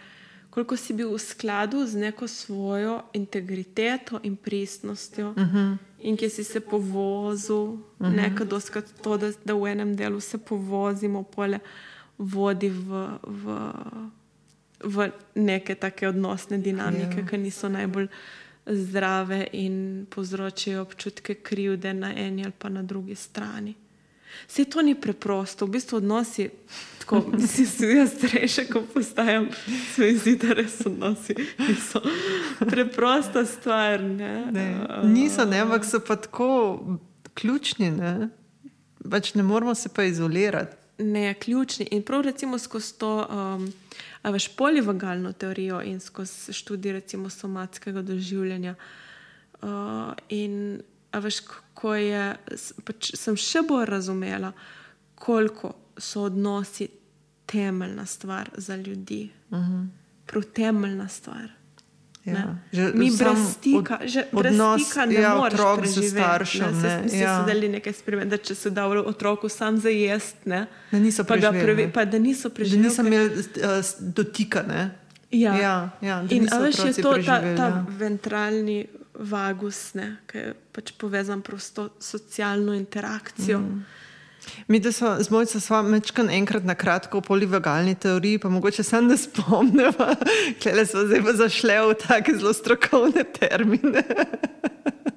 [0.58, 5.58] koliko si bil v skladu z neko svojo integriteto in pristnostjo, uh mhm.
[5.58, 5.78] -huh.
[6.00, 8.16] in ki si se povozil, uh -huh.
[8.16, 11.60] nekaj doskrat to, da, da v enem delu se povozimo, pole
[12.18, 13.72] vodi v, v,
[14.84, 17.28] v neke take odnosne dinamike, ja.
[17.28, 18.08] ki niso najbolj
[18.66, 23.76] zdrave in povzročajo občutke krivde na eni ali pa na drugi strani.
[24.48, 26.50] Vse to ni preprosto, v bistvu odnosi,
[27.08, 29.48] tako da si jaz starejši, ko postajam,
[29.96, 32.02] se mi zdi, da res odnosi niso
[32.60, 34.02] preprosta stvar.
[34.04, 34.52] Ne?
[34.52, 36.50] Ne, niso, ne, ampak so pa tako
[37.34, 38.30] ključni, ne,
[39.12, 40.76] pač ne moramo se pa izolirati.
[40.98, 41.88] Ne, ključni.
[41.92, 43.72] In prav recimo skozi to, um,
[44.24, 48.76] veš, polivagalno teorijo in skozi študij recimo somatskega doživljanja.
[49.62, 49.70] Uh,
[50.30, 50.82] in
[51.14, 51.44] veš,
[51.74, 52.32] ko je,
[52.84, 54.52] pač sem še bolj razumela,
[55.16, 56.88] koliko so odnosi
[57.46, 59.30] temeljna stvar za ljudi.
[59.50, 59.72] Uh mhm.
[59.72, 59.88] -huh.
[60.26, 61.58] Prav temeljna stvar.
[62.26, 62.56] Ja.
[62.94, 66.10] Mi brez stika, že brez odnos, stika ne ja, moremo živeti.
[66.10, 67.10] Staršem, ne, ne.
[67.10, 67.46] Se, ja.
[67.48, 67.94] se nekaj
[68.26, 71.92] da če se da otroku sam za jesti, ne, da niso preživeli.
[71.94, 72.84] Pa, da niso preživeli.
[72.84, 74.64] Da niso imeli uh, dotika.
[74.68, 74.90] Ne.
[75.32, 75.56] Ja.
[75.58, 77.86] Ja, ja, In veš, je to ta, ta ja.
[78.00, 79.92] ventralni vagus,
[80.28, 83.60] ki je pač povezan s to socialno interakcijo.
[83.60, 83.86] Mm.
[84.68, 88.84] Mi, da smo z mojcem sva mečkan enkrat na kratko o polivagalni teoriji, pa mogoče
[88.84, 90.16] sem ne spomnila,
[90.62, 94.04] kle smo zdaj pa zašle v take zelo strokovne termine.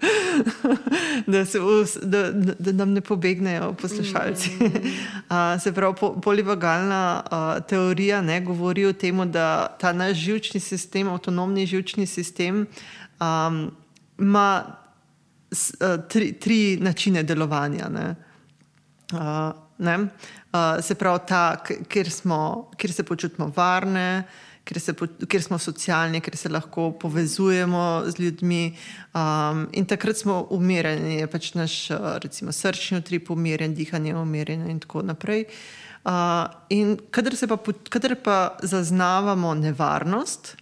[1.26, 1.58] da, se,
[2.02, 4.50] da, da nam ne pobegnejo poslušalci.
[4.60, 4.66] Mm.
[5.30, 10.60] Uh, se pravi, po, polivagalna uh, teorija ne, govori o tem, da ta naš žilčni
[10.60, 12.66] sistem, avtonomni žilčni sistem,
[13.20, 13.70] um,
[14.18, 14.64] ima
[15.52, 17.88] s, uh, tri, tri načine delovanja.
[17.88, 18.14] Ne.
[19.12, 19.52] Uh.
[19.80, 21.56] Uh, se pravi, ta,
[21.88, 24.26] kjer, smo, kjer se počutimo varne
[24.70, 24.94] ker, se,
[25.30, 28.62] ker smo socialni, ker se lahko povezujemo z ljudmi.
[29.14, 31.76] Um, in takrat smo umirjeni, je pač naš
[32.22, 35.46] recimo, srčni utrip umirjen, dihanje umirjeno in tako naprej.
[36.04, 37.58] Uh, in kadar, pa,
[37.92, 40.54] kadar pa zaznavamo nevarnost,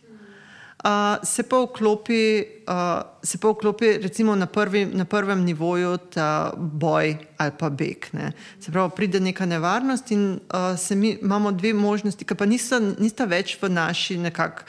[1.22, 7.16] se pa vklopi, uh, se pa vklopi recimo na, prvi, na prvem nivoju ta boj
[7.36, 8.06] ali pa beg.
[8.12, 8.32] Ne.
[8.60, 13.24] Se pravi, pride neka nevarnost in uh, mi, imamo dve možnosti, ki pa nista, nista
[13.24, 14.64] več v naši nekak.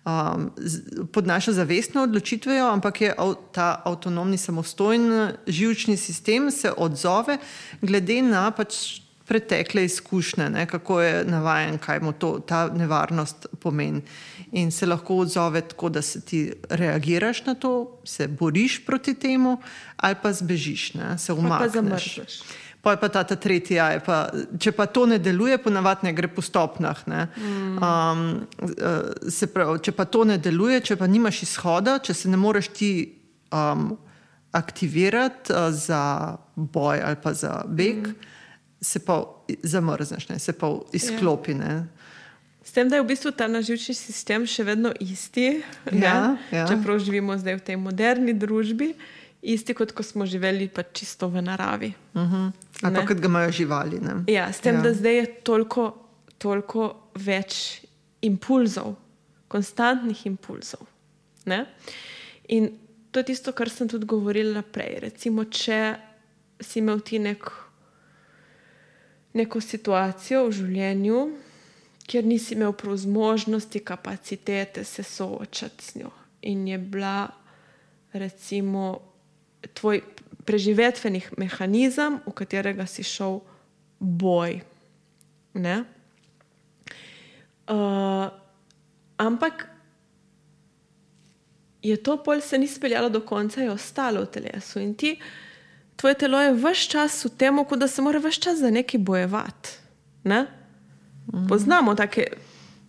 [0.00, 0.48] Um,
[1.12, 3.14] pod našo zavestno odločitvijo, ampak je
[3.52, 7.36] ta avtonomni, samostojen živčni sistem se odzove
[7.82, 14.00] glede na pač pretekle izkušnje, ne, kako je navaden, kaj mu to, ta nevarnost pomeni.
[14.52, 19.60] In se lahko odzove tako, da se ti reagiraš na to, se boriš proti temu,
[19.96, 22.18] ali pa zbežiš, ne, se umakneš.
[22.82, 26.14] Pa je pa ta, ta tretji, ja, pa, če pa to ne deluje, ponavadi ne
[26.16, 27.02] gre po stopnjah.
[27.06, 27.76] Mm.
[27.78, 28.22] Um,
[29.28, 32.72] se pravi, če pa to ne deluje, če pa nimaš izhoda, če se ne moreš
[32.72, 32.92] ti
[33.52, 33.92] um,
[34.56, 36.02] aktivirati uh, za
[36.56, 38.38] boj ali pa za beg, mm
[38.80, 39.24] se pa
[39.62, 40.38] zamrzneš, ne?
[40.38, 41.52] se pa izklopi.
[41.52, 41.84] Ja.
[42.70, 45.58] S tem, da je v bistvu ta naživčni sistem še vedno isti,
[45.90, 46.68] ja, ja.
[46.70, 48.92] čeprav živimo zdaj v tej moderni družbi,
[49.42, 51.90] isti kot ko smo živeli pa čisto v naravi.
[52.14, 52.52] Uh -huh.
[52.82, 53.98] Ali pa kot ga imajo živali.
[53.98, 54.14] Ne?
[54.30, 54.82] Ja, s tem, ja.
[54.86, 55.98] da zdaj je toliko,
[56.38, 57.82] toliko več
[58.22, 58.94] impulzov,
[59.48, 60.86] konstantnih impulzov.
[61.50, 61.66] Ne?
[62.48, 62.70] In
[63.10, 64.98] to je tisto, kar sem tudi govorila prej.
[65.00, 65.96] Recimo, če
[66.60, 67.50] si imel ti nek
[69.34, 71.49] neko situacijo v življenju,
[72.10, 76.10] kjer nisi imel prav zmožnosti, kapacitete se soočati z njo.
[76.42, 77.28] In je bila,
[78.12, 78.98] recimo,
[79.74, 80.02] tvoj
[80.44, 83.40] preživetveni mehanizem, v katerega si šel
[84.00, 84.60] boj.
[85.54, 85.84] Uh,
[89.16, 89.66] ampak
[91.82, 94.80] je to pol se ni speljalo do konca, je ostalo v telesu.
[94.80, 95.20] In ti,
[95.96, 99.68] tvoje telo je vse čas v tem, da se mora vse čas za nekaj bojevati.
[100.24, 100.59] Ne?
[101.32, 101.46] Mm.
[101.48, 102.26] Poznamo take,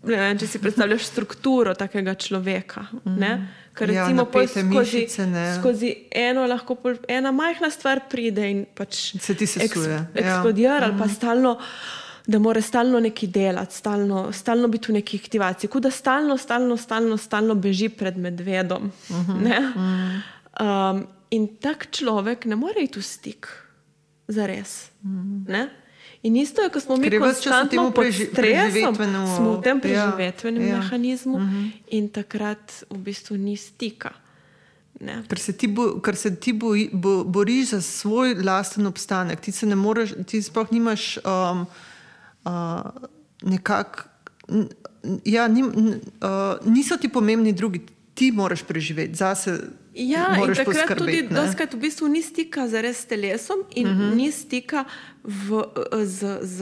[0.07, 2.85] ne če si predstavljaš strukturo takega človeka.
[3.05, 3.47] Mm.
[3.77, 5.27] Ker ja, recimo ja, skozi, mišice,
[5.59, 9.69] skozi eno, lahko pol, ena majhna stvar pride in pač se ti sesuje.
[9.69, 10.03] Eks, ja.
[10.25, 10.99] Eksplodira ali mm.
[10.99, 11.15] pa mhm.
[11.15, 11.57] stalno.
[12.21, 16.75] Da mora stalno nekaj delati, stalno, stalno biti v neki aktivaciji, kot da stalno, stalno,
[16.77, 18.91] stalno, stalno beži pred medvedom.
[19.09, 20.91] Uh -huh, uh -huh.
[20.93, 23.47] um, In tak človek ne more iti v stik,
[24.27, 24.91] za res.
[24.99, 25.71] Mm.
[26.23, 28.95] In isto je, ko smo mi konstantno pod stresom,
[29.35, 31.71] smo v tem ja, preživetvenem ja, mehanizmu mm -hmm.
[31.87, 34.11] in takrat v bistvu ni stika.
[35.01, 39.51] Ker se ti, bo, ker se ti bo, bo, boriš za svoj lasten obstanek, ti
[39.51, 41.65] se ne moreš, ti sploh nimaš um,
[42.45, 42.51] uh,
[43.41, 44.03] nekako.
[45.25, 45.65] Ja, nim,
[46.21, 47.81] uh, niso ti pomembni drugi,
[48.13, 49.59] ti moraš preživeti zase.
[49.93, 54.01] Ja, in takrat tudi doskrat v bistvu ni stika z res telesom in uh mhm.
[54.01, 54.15] -huh.
[54.15, 54.85] ni stika
[55.23, 55.63] v,
[56.05, 56.59] z, z,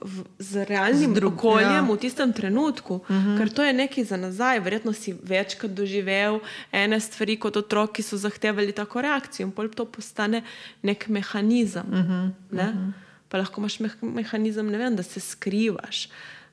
[0.00, 1.94] v, z realnim z drug, okoljem ja.
[1.94, 3.28] v tistem trenutku, uh mhm.
[3.28, 3.38] -huh.
[3.38, 4.60] ker to je nekaj za nazaj.
[4.60, 6.40] Verjetno si večkrat doživel
[6.72, 10.42] ene stvari kot otrok, ki so zahtevali tako reakcijo in pol to postane
[10.82, 11.86] nek mehanizem.
[11.90, 12.12] Uh mhm.
[12.12, 12.30] -huh.
[12.50, 12.68] ne?
[12.68, 12.92] uh -huh.
[13.28, 16.08] Pa lahko imaš me mehanizem, vem, da se skrivaš,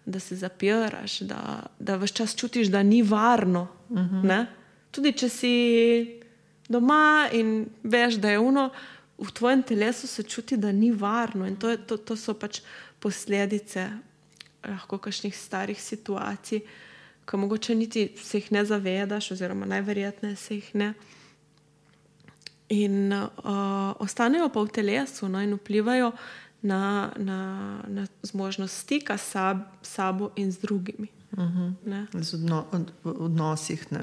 [0.06, 3.68] da se zapiraš, da, da vse čas čutiš, da ni varno.
[3.90, 4.46] Uh -huh
[4.96, 5.54] tudi če si
[6.72, 8.70] doma in veš, da je uno,
[9.20, 11.48] v tvojem telesu se čuti, da ni varno.
[11.48, 12.62] In to, je, to, to so pač
[13.04, 13.88] posledice
[14.66, 16.64] lahko kakšnih starih situacij,
[17.26, 20.94] ki mogoče niti se jih ne zavedaš, oziroma najverjetneje se jih ne.
[22.74, 26.12] In uh, ostanejo pa v telesu no, in vplivajo
[26.62, 27.40] na, na,
[27.88, 31.08] na zmožnost stika s sab, sabo in z drugimi.
[31.32, 32.24] Uh -huh.
[32.24, 33.92] Z odno, od, odnosih.
[33.92, 34.00] Ne.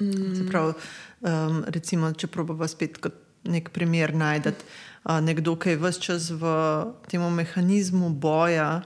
[0.00, 0.48] Mm.
[0.48, 0.72] Pravi,
[1.20, 3.14] um, recimo, če probujemo spet kot
[3.44, 4.52] nek primer najti
[5.04, 6.54] uh, nekdo, ki je vse čas v
[7.08, 8.82] tem mehanizmu boja,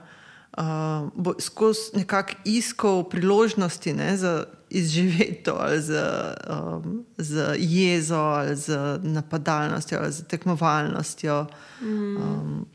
[0.57, 6.03] uh, bo skozi nekako iskal priložnosti ne, za izživeti ali z,
[6.49, 11.45] um, z jezo, ali z napadalnostjo, ali z tekmovalnostjo.
[11.81, 12.17] Mm.
[12.17, 12.65] Um,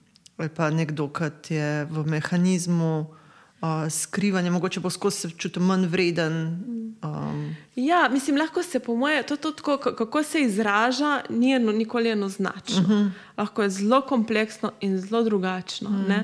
[0.41, 3.07] ali pa nekdo, ki je v mehanizmu
[3.61, 6.37] uh, skrivanja, mogoče bo skozi se čutil manj vreden.
[7.03, 11.53] Um, Ja, mislim, lahko se po mojem, to, to, tako, ka- kako se izraža, ni
[11.53, 12.77] eno, nikoli enoznačno.
[12.79, 12.93] Uh Mhm.
[12.93, 13.11] -huh.
[13.37, 15.91] Lahko je zelo kompleksno in zelo drugačno.
[15.91, 16.23] Uh -huh.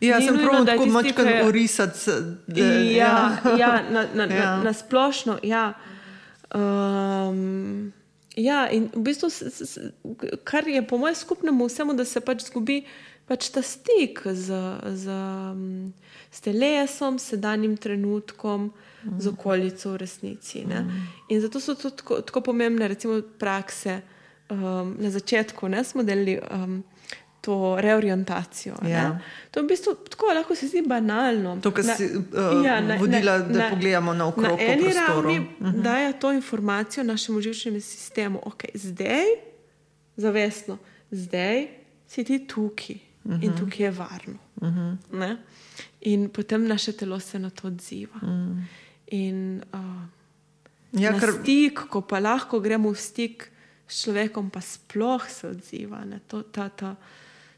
[0.00, 1.98] ja, Ni sem nujno, prav da je tako mačkan je- orisati.
[1.98, 4.34] se- da- Ja, ja, na, na, ja.
[4.34, 4.56] Ja.
[4.56, 5.38] Na, na splošno.
[5.42, 5.72] Ja.
[6.54, 7.92] Um,
[8.36, 9.28] ja, in v bistvu,
[10.44, 12.84] kar je po mojem skupnemu vsemu, da se pač zgubi
[13.28, 14.52] pač ta stik z,
[14.94, 15.92] z, um,
[16.30, 18.72] s telesom, sedanjim trenutkom,
[19.04, 19.20] mm.
[19.20, 20.64] z okolico v resnici.
[20.66, 20.90] Mm.
[21.28, 24.02] In zato so to tako, tako pomembne, recimo, prakse.
[24.50, 26.40] Um, na začetku ne, smo delili.
[26.50, 26.84] Um,
[27.44, 28.74] To reorientacijo.
[28.88, 29.20] Ja.
[29.50, 31.58] To je v bistvu tako, lahko se zdi banalno.
[31.60, 35.46] To, kar si uh, Ja, na- vodila, na- da na- pogledamo Na po eni ravni
[35.60, 39.24] daje to informacijo našemu živčnemu sistemu, da okay, zdaj,
[40.16, 40.78] zavestno,
[41.10, 41.68] zdaj
[42.08, 44.38] si ti tukaj in tukaj je varno.
[45.12, 45.36] Ne?
[46.00, 48.20] In potem naše telo se na to odziva.
[49.06, 50.04] In uh,
[50.94, 53.48] Ja, na ker, stik, ko pa lahko gremo v stik
[53.90, 56.04] s človekom, pa sploh se odziva.
[56.06, 56.22] ne.
[56.30, 56.94] To, ta, ta,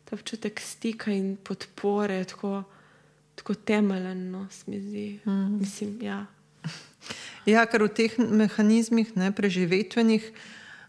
[0.05, 2.65] ta občutek stika in podpore tako,
[3.37, 5.21] tako temeljen, no, se mi zdi.
[5.25, 5.59] Mm.
[5.61, 6.25] Mislim, ja.
[7.53, 10.33] ja, ker v teh mehanizmih, ne, preživetvenih,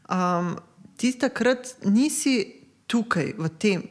[0.08, 0.56] um,
[0.96, 3.84] ti takrat nisi tukaj, v tem,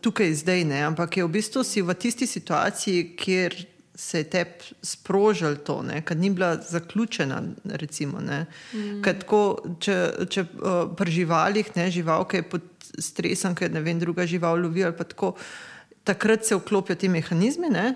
[0.00, 3.56] tukaj zdaj, ne, ampak je v bistvu si v tisti situaciji, kjer
[3.94, 7.42] se je tebi sprožil to, ker ni bila zaključena.
[7.64, 9.02] Recimo, mm.
[9.04, 9.42] tako,
[9.80, 9.96] če
[10.32, 12.64] če uh, pri živalih, ne, živalke je pod
[12.98, 15.34] stresom, ker ne vem, druga žival lovi ali pa tako,
[16.04, 17.70] takrat se vklopijo ti mehanizmi.
[17.72, 17.94] Ne,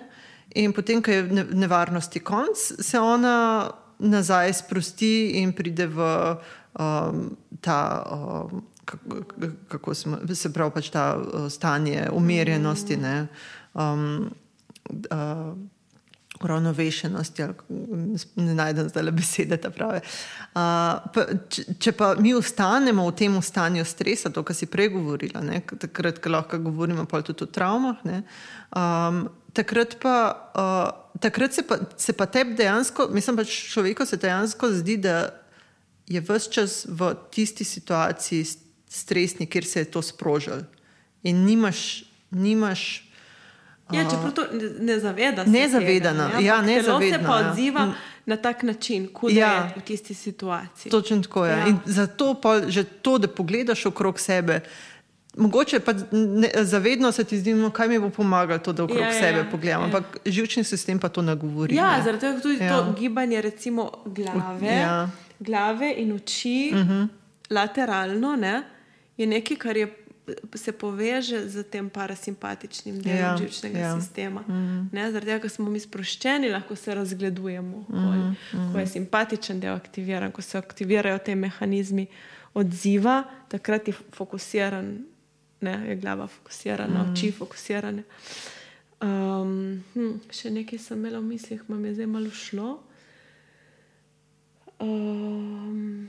[0.57, 3.69] In potem, ko je ne- nevarnosti konc, se ona
[3.99, 6.01] nazaj sprosti in pride v
[6.79, 8.63] um, ta, um,
[9.69, 13.27] kako, smo, se pravi, pač ta uh, stanje umirjenosti, ne,
[13.75, 14.31] um,
[15.11, 15.57] uh,
[16.45, 17.43] uravnovešenosti,
[18.37, 20.03] ne najdem zdaj le besede, ta prave.
[20.03, 24.93] Uh, pa, če, če pa mi ostanemo v tem stanju stresa, to, kar si prej
[24.95, 28.23] govorila, ne, takrat, ko lahko govorimo tudi o travmah, ne,
[28.77, 29.25] um,
[29.57, 30.19] takrat pa,
[30.53, 35.17] uh, takrat se pa, se pa tebi dejansko, mislim pač človeku se dejansko zdi, da
[36.07, 38.45] je vse čas v tisti situaciji
[38.89, 40.61] stresni, kjer se je to sprožil.
[41.23, 43.03] In nimaš, nimaš
[43.93, 45.51] Ja, čeprav to ne, ne zaveda se.
[45.51, 47.51] Nezavedano, tega, ne, ja, ampak Telo se pa ja.
[47.51, 47.93] odziva Mm.
[48.27, 49.39] na tak način, kot Ja.
[49.39, 49.55] ja.
[49.55, 50.91] je v tisti situaciji.
[50.91, 51.53] Točno tako je.
[51.53, 51.59] Ja.
[51.59, 51.67] Ja.
[51.67, 54.61] In zato pa že to, da pogledaš okrog sebe.
[55.37, 58.99] Mogoče pa ne, zavedno se ti zdi, no, kaj mi bo pomagalo, to, da okrog
[58.99, 59.81] Ja, ja, ja, sebe ja, pogledam.
[59.81, 59.87] ja.
[59.87, 61.75] Ampak živčni sistem pa to ne govori.
[61.77, 62.03] Ja, ne.
[62.03, 62.65] zaradi tega tudi ja.
[62.65, 62.77] Ja.
[62.77, 64.73] to gibanje recimo, glave, Ja.
[64.73, 65.11] ja.
[65.39, 67.09] glave in oči uh -huh.
[67.51, 68.63] lateralno ne,
[69.17, 69.89] je nekaj, kar je,
[70.55, 74.01] se poveže z tem parasimpatičnim delom Ja, živčnega ja.
[74.01, 74.45] sistema.
[74.49, 74.87] -huh.
[74.93, 77.85] ne, zaradi tega, ker smo mi sproščeni, lahko se razgledujemo.
[77.89, 78.73] -huh, uh -huh.
[78.73, 82.07] Ko je simpatičen del aktiviran, ko se aktivirajo te mehanizmi
[82.55, 85.05] odziva, takrat je fokusiran.
[85.61, 87.13] Ne, je glava fokusirana, mm.
[87.13, 88.03] oči fokusirane.
[89.01, 92.81] Um, hm, še nekaj sem imela v mislih, mam je zdaj malo šlo.
[94.81, 96.09] Um,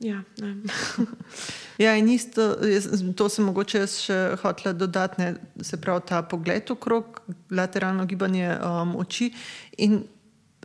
[0.00, 0.56] ja, ne.
[1.78, 6.22] Ja, in isto, jaz, to sem mogoče jaz še hotela dodati, ne, se pravi ta
[6.26, 7.20] pogled okrog,
[7.54, 9.30] lateralno gibanje um, oči
[9.78, 10.00] in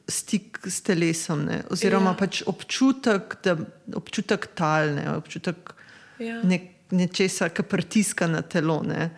[0.10, 2.18] stik s telesom, ne, oziroma Ja.
[2.20, 3.56] pač občutek, da,
[3.96, 5.74] občutek tal, ne, občutek
[6.20, 6.42] Ja.
[6.44, 6.60] ne,
[6.92, 8.82] nečesa, ki pritiska na telo.
[8.84, 9.10] Ne.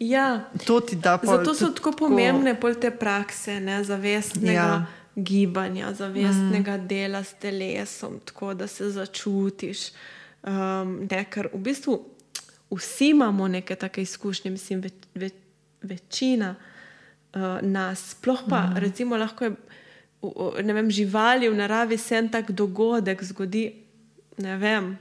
[0.00, 4.66] ja, To ti da pol zato so tako pomembne pol te prakse, ne, zavestnega ja.
[4.66, 4.86] Ja.
[5.16, 6.86] gibanja, zavestnega mm.
[6.88, 9.88] dela s telesom, tako da se začutiš.
[10.44, 11.94] Um, ne, ker v bistvu
[12.70, 15.30] vsi imamo neke take izkušnje, mislim, ve, ve,
[15.82, 18.76] večina uh, nas, sploh pa mm.
[18.76, 19.50] recimo lahko je.
[19.50, 23.74] v- Ne vem, živali v naravi se en tak dogodek zgodi,
[24.38, 24.98] ne vem,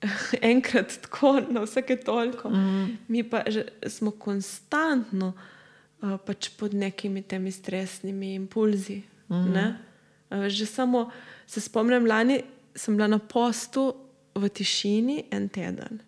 [0.52, 2.50] enkrat tako, na vsake toliko.
[2.50, 2.98] Mm.
[3.08, 3.42] Mi pa
[3.86, 5.32] smo konstantno
[6.02, 9.02] uh, pač pod nekimi temi stresnimi impulzi.
[9.28, 9.54] Mm.
[10.30, 11.10] Uh, že samo
[11.46, 12.42] se spomnim, lani
[12.80, 13.94] sem bila na postu
[14.34, 16.00] v tišini en teden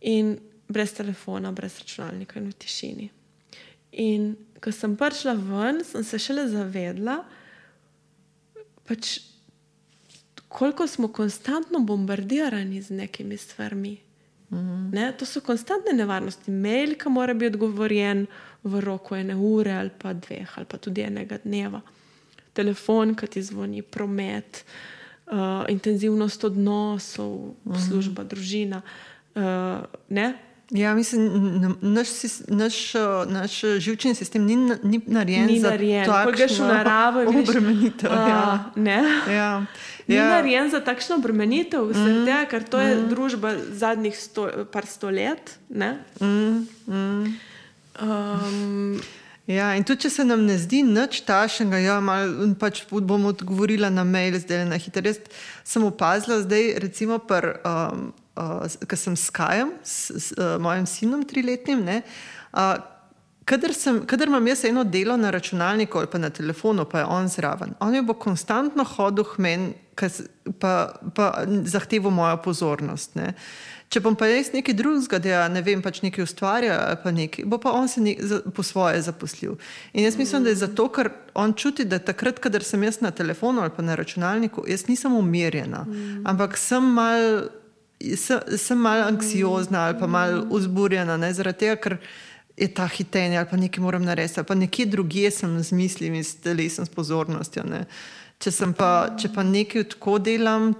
[0.00, 0.36] in
[0.68, 3.08] brez telefona, brez računalnika in v tišini.
[3.92, 7.16] In ko sem prišla ven, sem se šele zavedla,
[8.86, 9.18] pač
[10.48, 13.96] koliko smo konstantno bombardirani z nekimi stvarmi.
[14.50, 14.92] -hmm.
[14.92, 15.12] ne?
[15.18, 16.50] To so konstantne nevarnosti.
[16.50, 18.26] Mail, ki mora biti odgovorjen
[18.62, 21.80] v roku ene ure ali pa dveh, ali pa tudi enega dneva.
[22.52, 24.99] Telefon, ki ti zvoni, promet, uh,
[25.68, 28.82] intenzivnost odnosov, mm služba, družina.
[29.34, 30.34] Uh, ne?
[30.70, 31.30] Ja, mislim,
[31.80, 32.08] naš,
[32.48, 36.06] naš, uh, naš uh, živčni sistem ni, ni narejen Ni za narejen.
[36.06, 38.10] Ko takšno greš v naravo, obremenitev.
[38.10, 38.18] Ja.
[38.18, 39.02] a, ne.
[39.30, 39.66] Ja.
[40.06, 40.28] Ni Ja.
[40.28, 42.24] narejen za takšno obremenitev, mm.
[42.26, 43.08] tega, ker to je mm.
[43.10, 45.58] družba zadnjih sto, par sto let.
[45.68, 45.98] ne.
[46.20, 47.34] Mm, mm.
[48.00, 49.00] Um,
[49.50, 53.90] Ja, in tudi, če se nam ne zdi nič tašnega, ja, malo, pač bom odgovorila
[53.90, 55.02] na mail, zdaj na hitro.
[55.02, 55.18] Jaz
[55.66, 58.04] sem opazila, zdaj, recimo, pr, um,
[58.38, 61.98] uh, ko sem s Kajem, s, s uh, mojim sinom, triletnim, ne,
[62.54, 62.78] uh,
[63.50, 67.10] kadar, sem, kadar imam jaz eno delo na računalniku ali pa na telefonu, pa je
[67.10, 69.26] on zraven, on je bo konstantno hodil
[69.94, 70.22] kas-
[70.60, 73.14] pa, pa zahteval mojo pozornost.
[73.14, 73.34] Ne.
[73.90, 77.42] Če bom pa jaz nekaj drugega, da ja, ne vem, pač nekaj ustvarja, pa nekaj,
[77.50, 79.56] bo pa on se ne, za, po svoje zaposlil.
[79.90, 83.10] In jaz mislim, da je zato, ker on čuti, da takrat, kadar sem jaz na
[83.10, 86.20] telefonu ali pa na računalniku, jaz nisem umirjena, mm.
[86.30, 87.26] ampak sem mal,
[88.14, 91.98] sem, sem mal anksiozna ali pa mal uzburjena, ne, zaradi tega, ker
[92.60, 96.22] je ta hitenje ali pa nekaj moram narediti, ali pa nekje drugje sem z mislimi,
[96.22, 97.66] s telesom, s pozornostjo.
[97.66, 97.82] Ne.
[98.38, 100.70] Če, sem pa, če pa nekaj tako delam,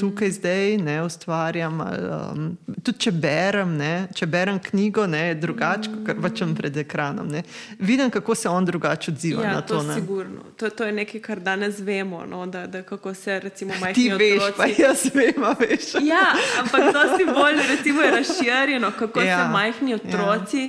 [0.00, 1.80] tukaj zdaj ne ustvarjam.
[1.80, 6.44] Ali, um, tudi če berem, ne, če berem knjigo, ne, je drugače, kot pa če
[6.44, 7.28] sem pred ekranom.
[7.30, 7.42] Ne.
[7.78, 9.80] Vidim, kako se on drugače odziva ja, na to.
[9.82, 10.44] to, sigurno.
[10.56, 14.08] to, to je nekaj, kar danes vemo, no, da, da kako se recimo Ti majhni
[14.18, 14.82] veš, pa otroci.
[14.82, 15.90] jaz vem, veš.
[16.02, 16.24] Ja,
[16.60, 19.26] ampak dosti bolj recimo, je razširjeno, kako ja.
[19.26, 20.62] Ja, se majhni otroci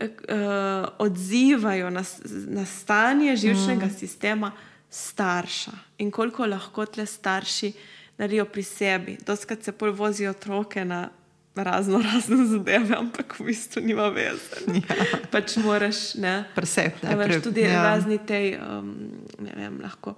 [0.00, 0.06] ja.
[0.06, 2.04] uh, odzivajo na,
[2.46, 3.98] na stanje živčnega mm.
[3.98, 4.52] sistema
[4.90, 7.72] starša in koliko lahko tle starši
[8.18, 9.18] naredijo pri sebi.
[9.26, 11.08] Doskrat se pol vozijo otroke na
[11.54, 14.64] razno razne zadeve, ampak v bistvu nima veze.
[14.66, 15.06] Ja.
[15.30, 16.44] Pač moraš, ne.
[16.54, 17.82] Presep, ne, A veš, pre- tudi ja.
[17.82, 18.94] razni te, um,
[19.38, 20.14] ne vem, lahko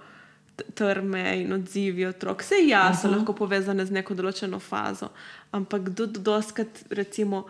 [0.75, 2.41] trme in odzivi otrok.
[2.43, 3.17] Vse ja, so uh -huh.
[3.17, 5.09] lahko povezane z neko določeno fazo,
[5.53, 7.47] ampak tudi doskrat, recimo,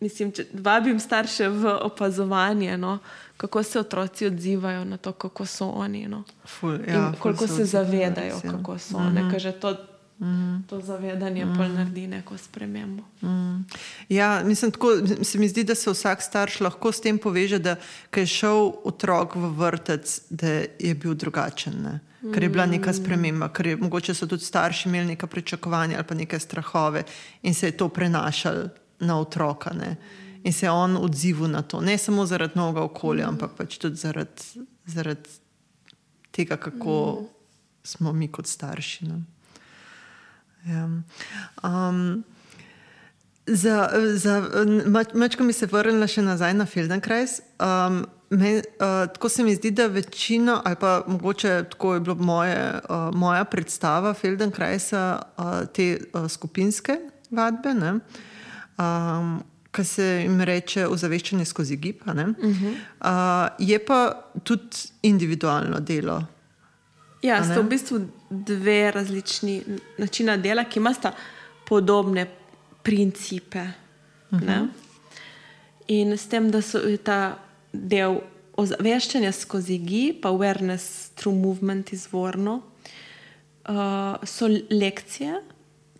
[0.00, 2.98] mislim, če vabim starše v opazovanje, no,
[3.36, 6.08] kako se otroci odzivajo na to, kako so oni.
[6.08, 6.22] No.
[6.46, 8.50] Ful, Ja, in koliko se zavedajo, res, ja.
[8.50, 8.98] kako so.
[8.98, 9.60] Mm -hmm.
[9.60, 9.76] To,
[10.18, 10.68] mm -hmm.
[10.68, 11.74] to zavedanje mm -hmm.
[11.74, 13.02] naredi neko spremembo.
[13.22, 13.64] Mm.
[14.08, 14.88] Ja, mislim, tako,
[15.22, 17.76] se mi zdi, da se vsak starš lahko s tem poveže, da
[18.16, 20.46] je šel otrok v vrtec, da
[20.78, 21.74] je bil drugačen.
[21.82, 22.00] Ne?
[22.34, 26.06] Ker je bila neka sprememba, ker je, mogoče so tudi starši imeli neka pričakovanja ali
[26.06, 27.02] pa neke strahove
[27.42, 28.68] in se je to prenašalo
[29.00, 29.70] na otroka.
[29.70, 29.96] Ne?
[30.44, 33.96] In se je on odzival na to, ne samo zaradi novega okolja, ampak pač tudi
[33.96, 35.30] zaradi, zaradi
[36.30, 37.26] tega, kako mm.
[37.82, 39.08] smo mi kot starši.
[39.08, 39.22] Ne?
[40.68, 40.84] Ja.
[41.62, 42.24] Um,
[43.46, 44.42] za, za,
[45.14, 47.38] Mačko mi se vrnila še nazaj na Feldenkrais.
[47.60, 52.16] Um, me, uh, tako se mi zdi, da večino, ali pa mogoče tako je bila
[52.20, 56.98] moje, uh, moja predstava Feldenkraisa, uh, te uh, skupinske
[57.30, 57.98] vadbe, ne,
[58.78, 59.36] um,
[59.74, 62.02] ki se jim reče ozaveščanje skozi gib.
[62.06, 62.24] a ne.
[62.24, 66.22] Uh, je pa tudi individualno delo.
[67.22, 67.62] Ja, sta ne?
[67.62, 69.62] v bistvu dve različni
[69.98, 71.12] načina dela, ki imata
[71.66, 72.26] podobne
[72.82, 73.60] principe.
[74.30, 74.48] Uh Mhm.
[74.48, 74.68] -huh.
[75.88, 77.38] In s tem, da so ta
[77.72, 78.20] del
[78.56, 82.62] ozaveščanja skozi gib, awareness through movement izvorno,
[83.68, 83.74] uh,
[84.24, 85.42] so lekcije,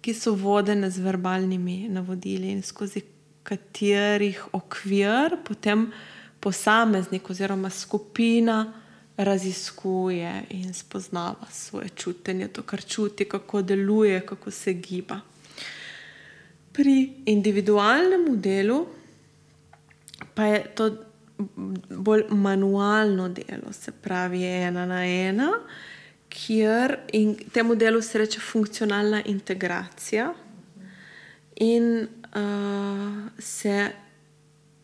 [0.01, 3.01] ki so vodene z verbalnimi navodili in skozi
[3.45, 5.93] katerih okvir potem
[6.41, 8.73] posameznik oziroma skupina
[9.17, 15.21] raziskuje in spoznava svoje čutenje, to, kar čuti, kako deluje, kako se giba.
[16.73, 18.87] Pri individualnem delu
[20.35, 20.91] pa je to
[21.89, 25.51] bolj manualno delo, se pravi ena na ena,
[26.29, 30.35] kjer in temu delu se reče funkcionalna integracija
[31.57, 32.09] in
[33.39, 33.91] se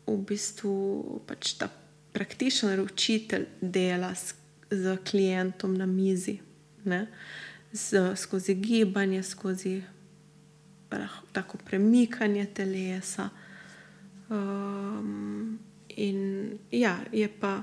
[0.07, 1.69] v bistvu pač ta
[2.13, 4.35] praktičen učitelj dela s,
[4.71, 6.39] z klientom na mizi,
[6.85, 7.07] ne?
[7.73, 9.83] z, skozi gibanje, skozi
[11.33, 13.29] tako premikanje telesa.
[14.31, 15.59] Um,
[15.89, 17.63] in ja, je pa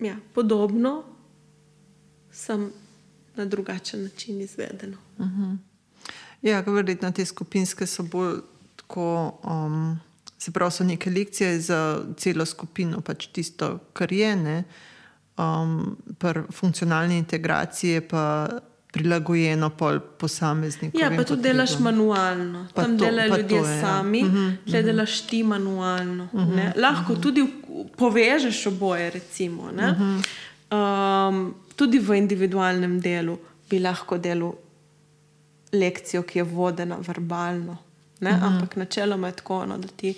[0.00, 1.04] ja, podobno,
[2.30, 2.72] sem
[3.36, 4.96] na drugačen način izvedeno.
[6.42, 8.40] Ja, verjetno te skupinske so bolj
[8.76, 9.06] tako.
[9.44, 10.00] Um,
[10.38, 11.78] se pravi, so neke lekcije za
[12.16, 14.36] celo skupino, pač tisto, kar je.
[14.36, 14.64] Ne,
[15.36, 15.72] um,
[16.14, 18.48] pri funkcionalni integraciji je pa
[18.92, 20.98] prilagojeno pol posamezniku.
[20.98, 23.80] Ja, pa tudi delaš manualno, Pa tam to- delajo ljudje to je, ja.
[23.82, 24.22] sami,
[24.64, 26.28] tle delaš ti manualno.
[26.32, 26.72] ne.
[26.76, 27.52] Lahko tudi v-
[27.94, 29.72] povežeš oboje, recimo.
[29.72, 29.92] ne.
[30.68, 31.42] Um,
[31.76, 33.38] tudi v individualnem delu
[33.68, 34.52] bi lahko delal
[35.72, 37.76] lekcijo, ki je vodena verbalno.
[38.20, 38.30] Ne?
[38.30, 38.46] Uh -huh.
[38.46, 40.14] Ampak načeloma je tako, no, da ti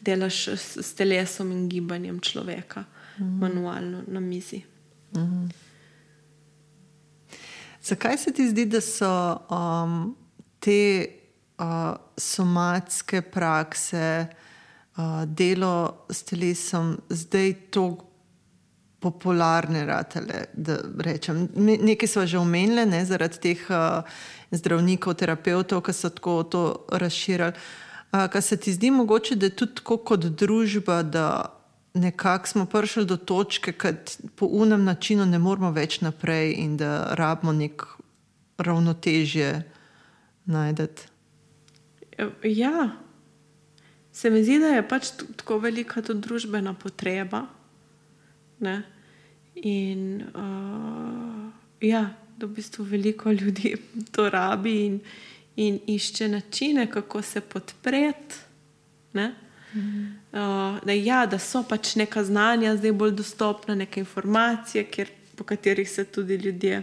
[0.00, 3.40] delaš s, s telesom in gibanjem človeka, uh -huh.
[3.40, 4.62] manualno na mizi.
[5.12, 5.50] Uh -huh.
[7.82, 10.16] Zakaj se ti zdi, da so um,
[10.60, 11.06] te
[11.58, 14.26] uh, somatske prakse,
[14.96, 18.07] uh, delo s telesom, zdaj tako
[19.00, 21.48] popularne, ratele, da rečem?
[21.54, 24.02] Nekaj smo že omenili, ne, zaradi teh uh,
[24.50, 26.62] zdravnikov, terapeutov, ki so tako to
[26.92, 27.52] razširili.
[28.12, 31.54] Uh, kaj se ti zdi mogoče, da je tudi tako kot družba, da
[31.94, 33.92] nekako smo prišli do točke, da
[34.36, 37.84] po unem načinu ne moramo več naprej in da rabimo nek
[38.58, 39.62] ravnotežje
[40.44, 41.02] najdete.
[42.42, 42.90] Ja,
[44.12, 47.46] se mi zdi, da je pač tako velika tudi družbena potreba.
[48.60, 48.82] Ne?
[49.54, 53.76] In uh, ja, da v bistvu veliko ljudi
[54.14, 55.00] to rabi in,
[55.56, 58.34] in išče načine, kako se podpreti.
[59.12, 59.34] Ne?
[59.74, 65.44] Uh, da, ja, da so pač neka znanja zdaj bolj dostopna, neke informacije, kjer, po
[65.44, 66.82] katerih se tudi ljudje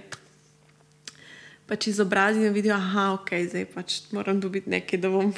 [1.65, 5.35] pač izobrazijo in vidijo, da je ok, zdaj pač moram dobiti nekaj, da bom uh,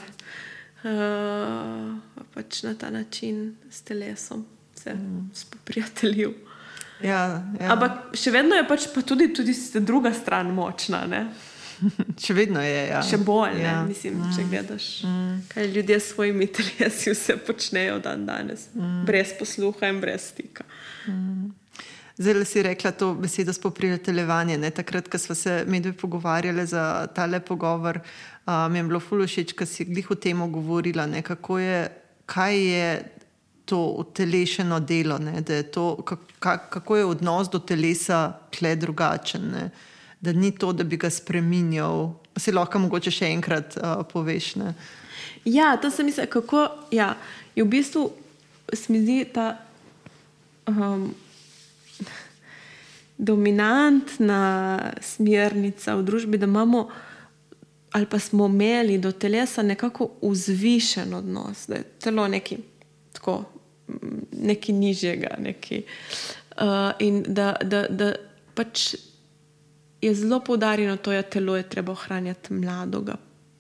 [2.34, 4.46] pač na ta način s telesom
[4.88, 5.30] se mm.
[5.34, 6.34] spoprijateljil.
[7.04, 7.74] Ja, ja.
[7.74, 9.54] Ampak še vedno je pač pa tudi, tudi
[9.86, 11.04] druga stran močna.
[11.10, 11.28] Ne?
[12.24, 12.80] Še vedno je.
[12.90, 13.04] Ja.
[13.06, 13.76] Še bolj, ja.
[13.86, 14.34] Mislim, mm.
[14.34, 15.36] če gledaš, mm.
[15.52, 19.04] kaj ljudje s svojimi telesi vse počnejo dan danes, mm.
[19.06, 20.66] brez posluha in brez stika.
[21.06, 21.52] Mm.
[22.18, 24.58] Zdaj si rekla to besedo spoprijateljevanje.
[24.74, 28.00] Takrat, ko smo se medve pogovarjali za tale pogovor,
[28.72, 31.84] mi je bilo fulušič, ko si glih o tem govorila, ne, kako je,
[32.26, 32.88] kaj je
[33.68, 35.98] to utelešeno delo, ne, je to,
[36.40, 39.52] kako je odnos do telesa tle drugačen.
[39.52, 39.70] Ne
[40.20, 42.10] da ni to, da bi ga spremenil.
[42.38, 44.56] Si lahko mogoče še enkrat uh, poveš.
[44.62, 44.74] Ne?
[45.46, 47.14] Ja, to se mi zdi, kako ja,
[47.56, 48.10] je v bistvu
[48.74, 49.54] zdi ta
[50.68, 51.10] um,
[53.18, 54.42] dominantna
[55.02, 56.88] smernica v družbi, da imamo.
[57.96, 62.60] Ali pa smo imeli do telesa nekako vzvišen odnos, da je telo nekaj
[63.16, 63.40] tako,
[64.32, 65.36] nekaj nižjega.
[65.40, 65.84] Nekaj,
[66.62, 68.14] uh, in da, da, da
[68.56, 68.96] pač
[70.02, 73.16] je zelo poudarjeno, da je telo je treba ohranjati mlado, ga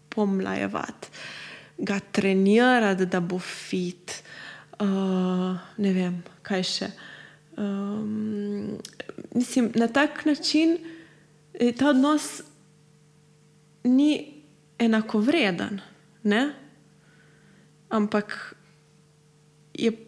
[0.09, 1.07] pomlajevati,
[1.77, 4.23] ga trenirati, da bo fit.
[4.79, 6.91] Uh, ne vem, kaj še.
[7.57, 8.77] Um,
[9.33, 10.77] mislim, na tak način
[11.77, 12.41] ta odnos
[13.83, 14.43] ni
[14.77, 15.81] enakovreden,
[16.23, 16.53] ne?
[17.89, 18.55] ampak
[19.73, 20.06] je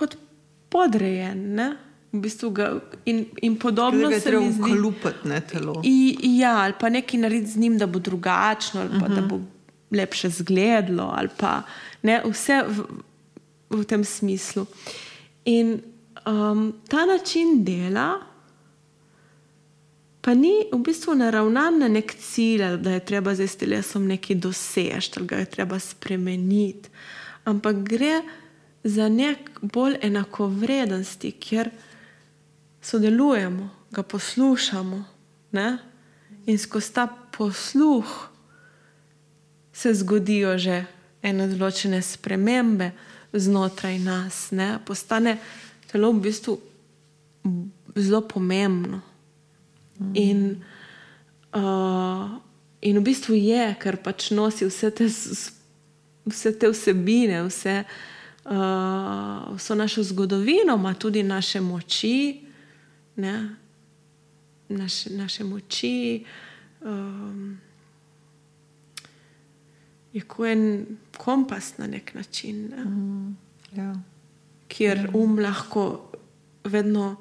[0.00, 0.18] kot
[0.72, 1.46] podrejen.
[1.60, 1.70] Ne?
[2.12, 2.72] v bistvu ga,
[3.06, 4.62] in, in podobno se mi zdi.
[4.62, 5.80] Kalupati ne telo.
[5.84, 9.14] I, ja, ali pa nekaj narediti z njim, da bo drugačno, ali pa uh -huh.
[9.14, 9.28] da mhm.
[9.28, 9.40] bo
[9.90, 11.62] lepše zgledlo, ali pa
[12.02, 12.82] ne, vse v,
[13.70, 14.66] v tem smislu.
[15.44, 15.80] In
[16.26, 18.18] um, ta način dela.
[20.20, 24.36] Pa ni v bistvu naravnan na nek cilj, da je treba zdaj s telesom nekaj
[24.36, 26.88] doseči, da ga je treba spremeniti,
[27.44, 28.20] ampak gre
[28.84, 31.70] za nek bolj enakovrednosti, kjer
[32.82, 35.04] sodelujemo, ga poslušamo.
[35.52, 35.78] Ne?
[36.46, 37.08] In skozi ta
[37.38, 38.28] posluh
[39.72, 40.84] se zgodijo že
[41.22, 42.90] ene določene spremembe
[43.32, 44.78] znotraj nas, ne?
[44.86, 45.36] postane
[45.90, 46.56] telo v bistvu
[47.94, 49.02] zelo pomembno.
[50.00, 50.12] Mm.
[50.16, 50.40] In,
[51.52, 52.38] uh,
[52.80, 55.08] in v bistvu je, ker pač nosi vse te,
[56.30, 58.09] vse te vsebine, vse, uh,
[59.54, 62.50] vso našo zgodovino, ima tudi naše moči
[63.20, 63.56] ne,
[64.68, 66.24] naše, naše moči.
[66.80, 67.60] Um,
[70.12, 70.86] je kot en
[71.16, 72.84] kompas na nek način, ne?
[72.84, 73.36] mm,
[73.76, 73.94] ja.
[74.68, 75.10] kjer ja.
[75.14, 76.10] um lahko
[76.64, 77.16] vedno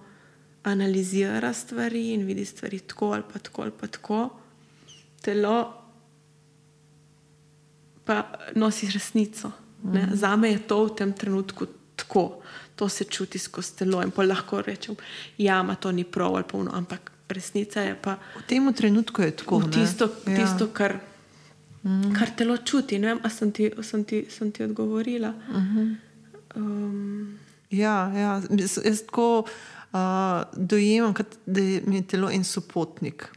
[0.63, 4.29] analizira stvari in vidi stvari tako ali pa tako ali pa tako.
[5.21, 5.73] Telo
[8.05, 9.51] pa nosi resnico.
[9.83, 10.13] Mm.
[10.13, 11.65] Za me je to v tem trenutku
[11.95, 12.41] tako
[12.79, 14.01] to se čuti skozi telo.
[14.03, 14.95] In pa lahko rečem,
[15.37, 18.15] ja, ma to ni prav ali polno, ampak resnica je pa.
[18.37, 19.61] V tem trenutku je tako.
[19.67, 20.35] Tisto, ja.
[20.37, 20.95] tisto kar,
[21.83, 22.13] mm.
[22.15, 22.99] kar telo čuti.
[22.99, 23.51] Ne vem, ali sem,
[23.83, 25.31] sem, sem ti odgovorila.
[25.31, 25.95] Mm -hmm.
[26.55, 27.37] um,
[27.69, 28.41] ja, ja,
[28.85, 29.99] jaz tako uh,
[30.55, 31.13] dojemam,
[31.45, 33.27] da je mi telo en sopotnik.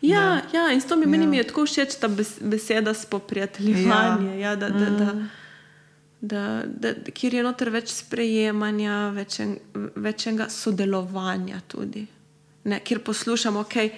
[0.00, 1.08] Ja, ja, in s to mi, ja.
[1.08, 2.08] meni je tako všeč ta
[2.40, 4.40] beseda spoprijateljevanje.
[4.40, 4.50] Ja.
[4.50, 5.30] Ja, da, da, mm.
[6.20, 9.56] Da, da, kjer je noter več sprejemanja, večen,
[9.94, 12.06] večjega sodelovanja tudi.
[12.64, 13.92] Ne, kjer poslušamo, okay,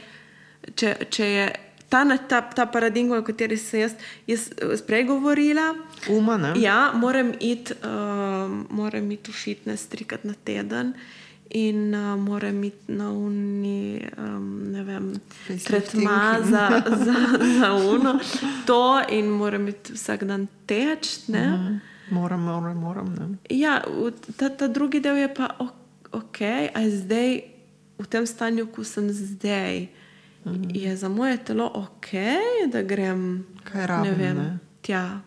[0.76, 1.46] če, če je
[1.90, 3.96] ta, ta, ta paradigma, o kateri sem jaz,
[4.30, 5.72] jaz eh, prej govorila,
[6.08, 6.52] Uma, ne?
[6.60, 10.94] Ja, moram iti uh, moram iti v fitness trikrat na teden.
[11.50, 15.12] In uh, moram iti na uni, um, ne vem,
[15.66, 17.16] tretma za, za,
[17.58, 18.20] za uno,
[18.66, 21.26] to in moram iti vsak dan teč.
[21.28, 21.46] Ne?
[21.48, 21.89] Mhm.
[22.10, 23.06] Moram, moram, moram.
[23.10, 23.26] Ne?
[23.50, 23.82] Ja,
[24.36, 25.50] ta, ta drugi del je pa
[26.12, 26.40] ok,
[26.74, 27.42] a zdaj
[27.98, 29.88] v tem stanju, ko sem zdaj,
[30.40, 30.70] Mhm.
[30.70, 32.08] je za moje telo ok,
[32.66, 34.58] da grem Kaj rabim, ne vem, ne?
[34.80, 35.20] tja.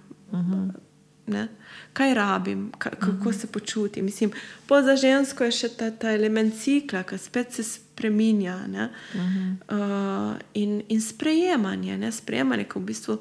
[1.25, 1.47] Ne?
[1.93, 4.05] Kaj rabim, ka, kako se počutim.
[4.05, 4.31] Mislim,
[4.67, 8.57] po za žensko je še ta, ta element cikla, ki spet se spremenja.
[9.13, 12.11] Uh, in, in sprejemanje, ne?
[12.11, 13.17] sprejemanje, ki v bistvu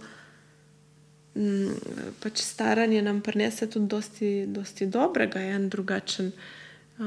[2.21, 7.05] pač staranje nam prinese tudi dosti, dosti dobrega, je en drugačen uh,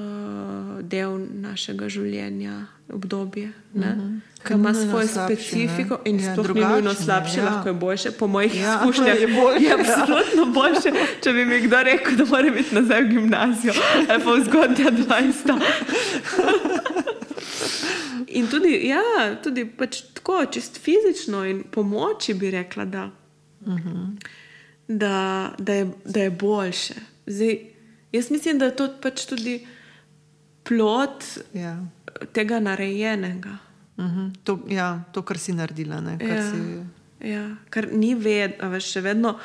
[0.82, 3.52] del našega življenja, obdobje.
[3.74, 4.20] Uh -huh.
[4.46, 5.36] Ki ima svojo slabše, ne.
[5.36, 7.46] specifiko in Ja, sploh ni nujno je, slabše, ja.
[7.46, 8.12] lahko je boljše.
[8.12, 9.78] Po mojih Ja, izkušnjah je boljše, je ja.
[9.80, 10.92] absolutno boljše,
[11.24, 13.74] če bi mi kdo rekel, da moram iti nazaj v gimnazijo
[14.10, 15.60] ali pa v zgodnja 20.
[18.28, 23.10] In tudi, ja, tudi pač tako, čist fizično in pomoči bi rekla, da,
[24.88, 26.94] da, da, je, da je boljše.
[27.26, 27.60] Zdaj,
[28.12, 29.68] jaz mislim, da je to pač tudi
[30.64, 31.24] plot
[31.54, 31.78] Ja.
[32.34, 33.58] tega narejenega.
[33.98, 34.28] Mhm.
[34.44, 36.02] To, ja, to, kar si naredila.
[36.02, 39.38] Ne, kar Ja, si, ja, kar ni vedno, veš, še vedno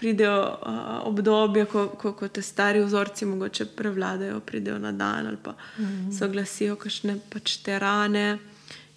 [0.00, 5.36] pridejo uh, obdobja, ko, ko, ko te stari vzorci mogoče prevladajo, pridejo na dan ali
[5.42, 6.12] pa mm.
[6.16, 8.38] se oglasijo kakšne pač te rane.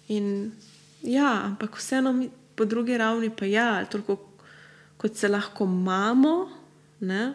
[0.08, 0.52] In,
[1.02, 4.16] ja, ampak vseeno mi, po drugi ravni pa ja, toliko
[5.04, 6.48] kot se lahko imamo,
[7.00, 7.34] ne,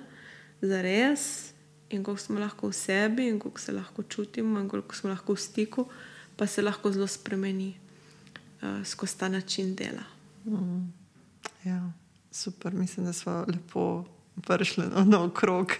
[0.62, 1.54] za res.
[1.90, 5.36] In koliko smo lahko v sebi, in koliko se lahko čutimo, in koliko smo lahko
[5.38, 5.86] v stiku,
[6.38, 7.76] pa se lahko zelo spremeni
[8.62, 10.02] uh, skozi ta način dela.
[11.64, 11.92] ja,
[12.32, 14.06] super, mislim, da smo lepo
[14.42, 15.72] prišli na okrog.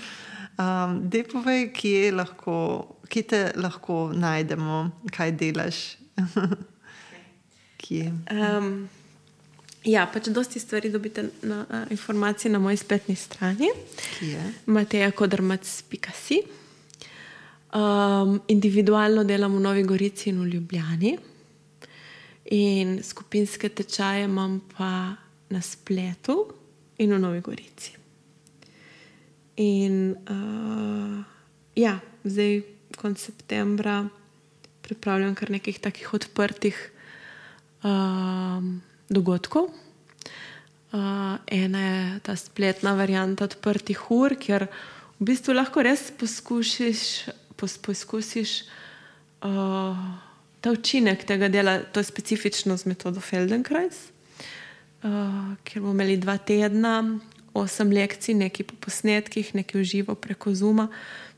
[0.60, 2.56] um, Dej povej, kje, lahko,
[3.08, 5.84] kje te lahko najdemo, kaj delaš.
[7.84, 8.12] kje?
[8.28, 8.88] Um,
[9.84, 13.70] ja, pač dosti stvari dobite na uh, informacije na moji spletni strani,
[14.18, 14.42] kje?
[14.66, 16.42] matejakodrmac.si.
[17.72, 21.16] Um, individualno delam v Novi Gorici in v Ljubljani,
[22.52, 25.16] in skupinske tečaje imam pa
[25.48, 26.52] na spletu
[26.98, 27.96] in v Novi Gorici.
[29.56, 31.24] In uh,
[31.74, 32.62] ja, zdaj,
[32.96, 34.04] konec septembra,
[34.82, 36.76] pripravljam kar nekaj takih odprtih
[37.84, 38.82] um,
[39.12, 39.70] dogodkov.
[40.92, 44.66] Uh, ena je ta spletna varianta odprtih ur, kjer
[45.16, 48.50] v bistvu lahko res poskusiš, pos, poskusiš
[49.40, 49.96] uh,
[50.60, 54.10] ta učinek tega dela, to je specifično z metodo Feldenkrais,
[55.00, 56.98] uh, kjer bomo imeli dva tedna,
[57.56, 60.88] osem lekcij, nekaj po posnetkih, nekaj v živo preko Zuma,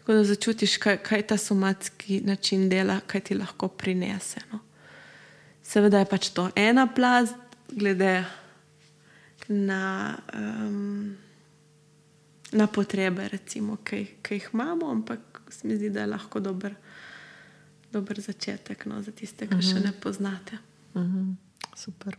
[0.01, 4.43] tako da začutiš, kaj, kaj ta somatski način dela, kaj ti lahko prinese.
[4.53, 4.61] No.
[5.63, 7.39] Seveda je pač to ena plast,
[7.70, 8.24] glede
[9.49, 11.16] na, um,
[12.53, 16.74] na potrebe, recimo, ki, ki jih imamo, ampak se mi zdi, da je lahko dober,
[17.93, 20.59] dober začetek no, za tiste, ki še ne poznate.
[20.95, 21.32] Mhm.
[21.77, 22.16] Super.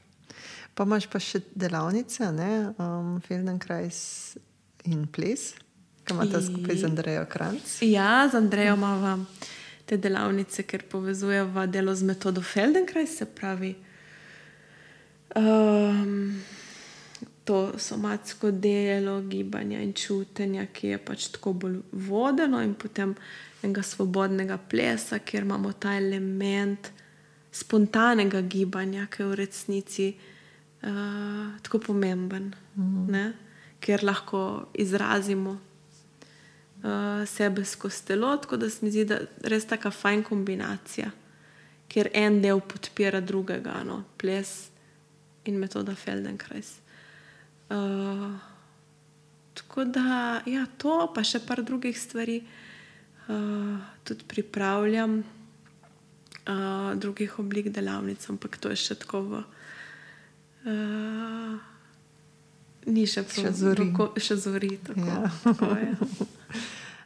[0.76, 2.74] Pa imaš pa še delavnice, ne?
[2.78, 4.00] um, Feldenkrais
[4.92, 5.54] in ples,
[6.06, 7.78] ki imata I- skupaj z Andrejo Kranc.
[7.82, 9.26] Ja, z Andrejo imamo
[9.86, 13.76] te delavnice, ker povezujemo delo z metodo Feldenkrais, se pravi.
[15.36, 16.44] Um,
[17.44, 23.12] to somatsko delo, gibanja in čutenja, ki je pač tako bolj vodeno, in potem
[23.62, 26.90] enega svobodnega plesa, kjer imamo ta element
[27.52, 33.34] spontanega gibanja, ki je v resnici uh, tako pomemben, mm -hmm.
[33.80, 39.66] ker lahko izrazimo uh, sebe skozi telo, tako da se mi zdi, da je res
[39.66, 41.12] taka fajn kombinacija,
[41.88, 44.70] kjer en del podpira drugega, no, ples
[45.46, 46.76] in metoda Feldenkrais.
[47.68, 48.34] Uh,
[49.54, 50.08] tako da,
[50.46, 55.24] ja, to, pa še par drugih stvari uh, tudi pripravljam,
[56.44, 56.56] uh,
[56.96, 59.44] drugih oblik delavnic, ampak to je še tako v.
[60.66, 61.58] Uh,
[62.88, 63.84] ni še prav, Še zori.
[63.84, 64.78] roko- še zori.
[64.80, 65.22] Tako, Ja.
[65.44, 65.92] tako je.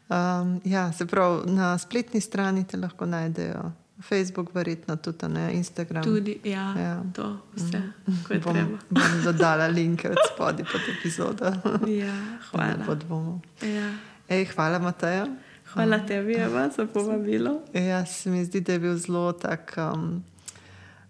[0.10, 3.68] Um, ja, se pravi, na spletni strani te lahko najdejo.
[4.02, 6.04] Facebook, verjetno tudi, ne Instagram.
[6.04, 7.04] Tudi, ja, Ja.
[7.14, 7.82] to vse,
[8.28, 8.78] ko je bom, treba.
[8.90, 11.46] bom dodala linke od spodaj pod epizodo.
[11.88, 12.16] Ja,
[12.52, 12.86] hvala.
[12.86, 13.42] pod dvomom.
[13.62, 13.94] Ja.
[14.30, 15.28] Ej, hvala, Mateja.
[15.74, 17.62] Hvala tebi, Eva, za povabilo.
[17.74, 20.24] Ja, se mi zdi, da je bil zelo tak um,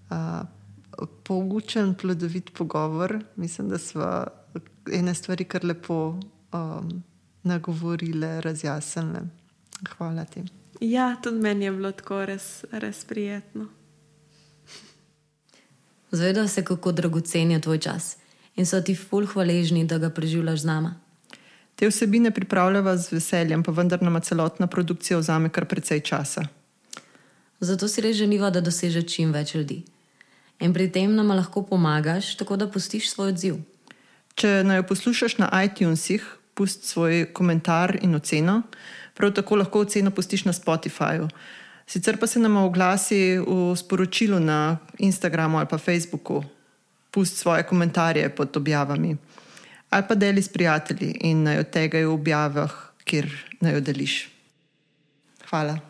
[0.10, 0.42] uh,
[1.24, 3.20] poučen, plodovit pogovor.
[3.36, 4.24] Mislim, da smo
[4.92, 6.20] ene stvari kar lepo
[6.54, 7.04] um,
[7.44, 9.20] nagovorile, razjasnile.
[9.98, 10.44] Hvala ti.
[10.80, 13.68] Ja, tudi meni je bilo tako res, res prijetno.
[16.12, 18.16] Zvedajo se, kako dragocen je tvoj čas
[18.56, 20.96] in so ti ful hvaležni, da ga preživljaš z nama.
[21.76, 26.44] Te vsebine pripravljava z veseljem, pa vendar nama celotna produkcija vzame kar precej časa.
[27.60, 29.84] Zato si res želiva, da doseže čim več ljudi.
[30.60, 33.62] In pri tem nam lahko pomagaš, tako da pustiš svoj odziv.
[34.36, 38.62] Če naj jo poslušaš na iTunesih, pusti svoj komentar in oceno.
[39.20, 41.28] Prav tako lahko oceno pustiš na Spotifyju.
[41.88, 46.44] Sicer pa se nam oglasi v sporočilu na Instagramu ali pa Facebooku,
[47.12, 49.18] pusti svoje komentarje pod objavami.
[49.90, 52.72] Ali pa deli s prijatelji in naj od tega v objavah,
[53.04, 53.28] kjer
[53.60, 54.30] naj jo deliš.
[55.50, 55.89] Hvala.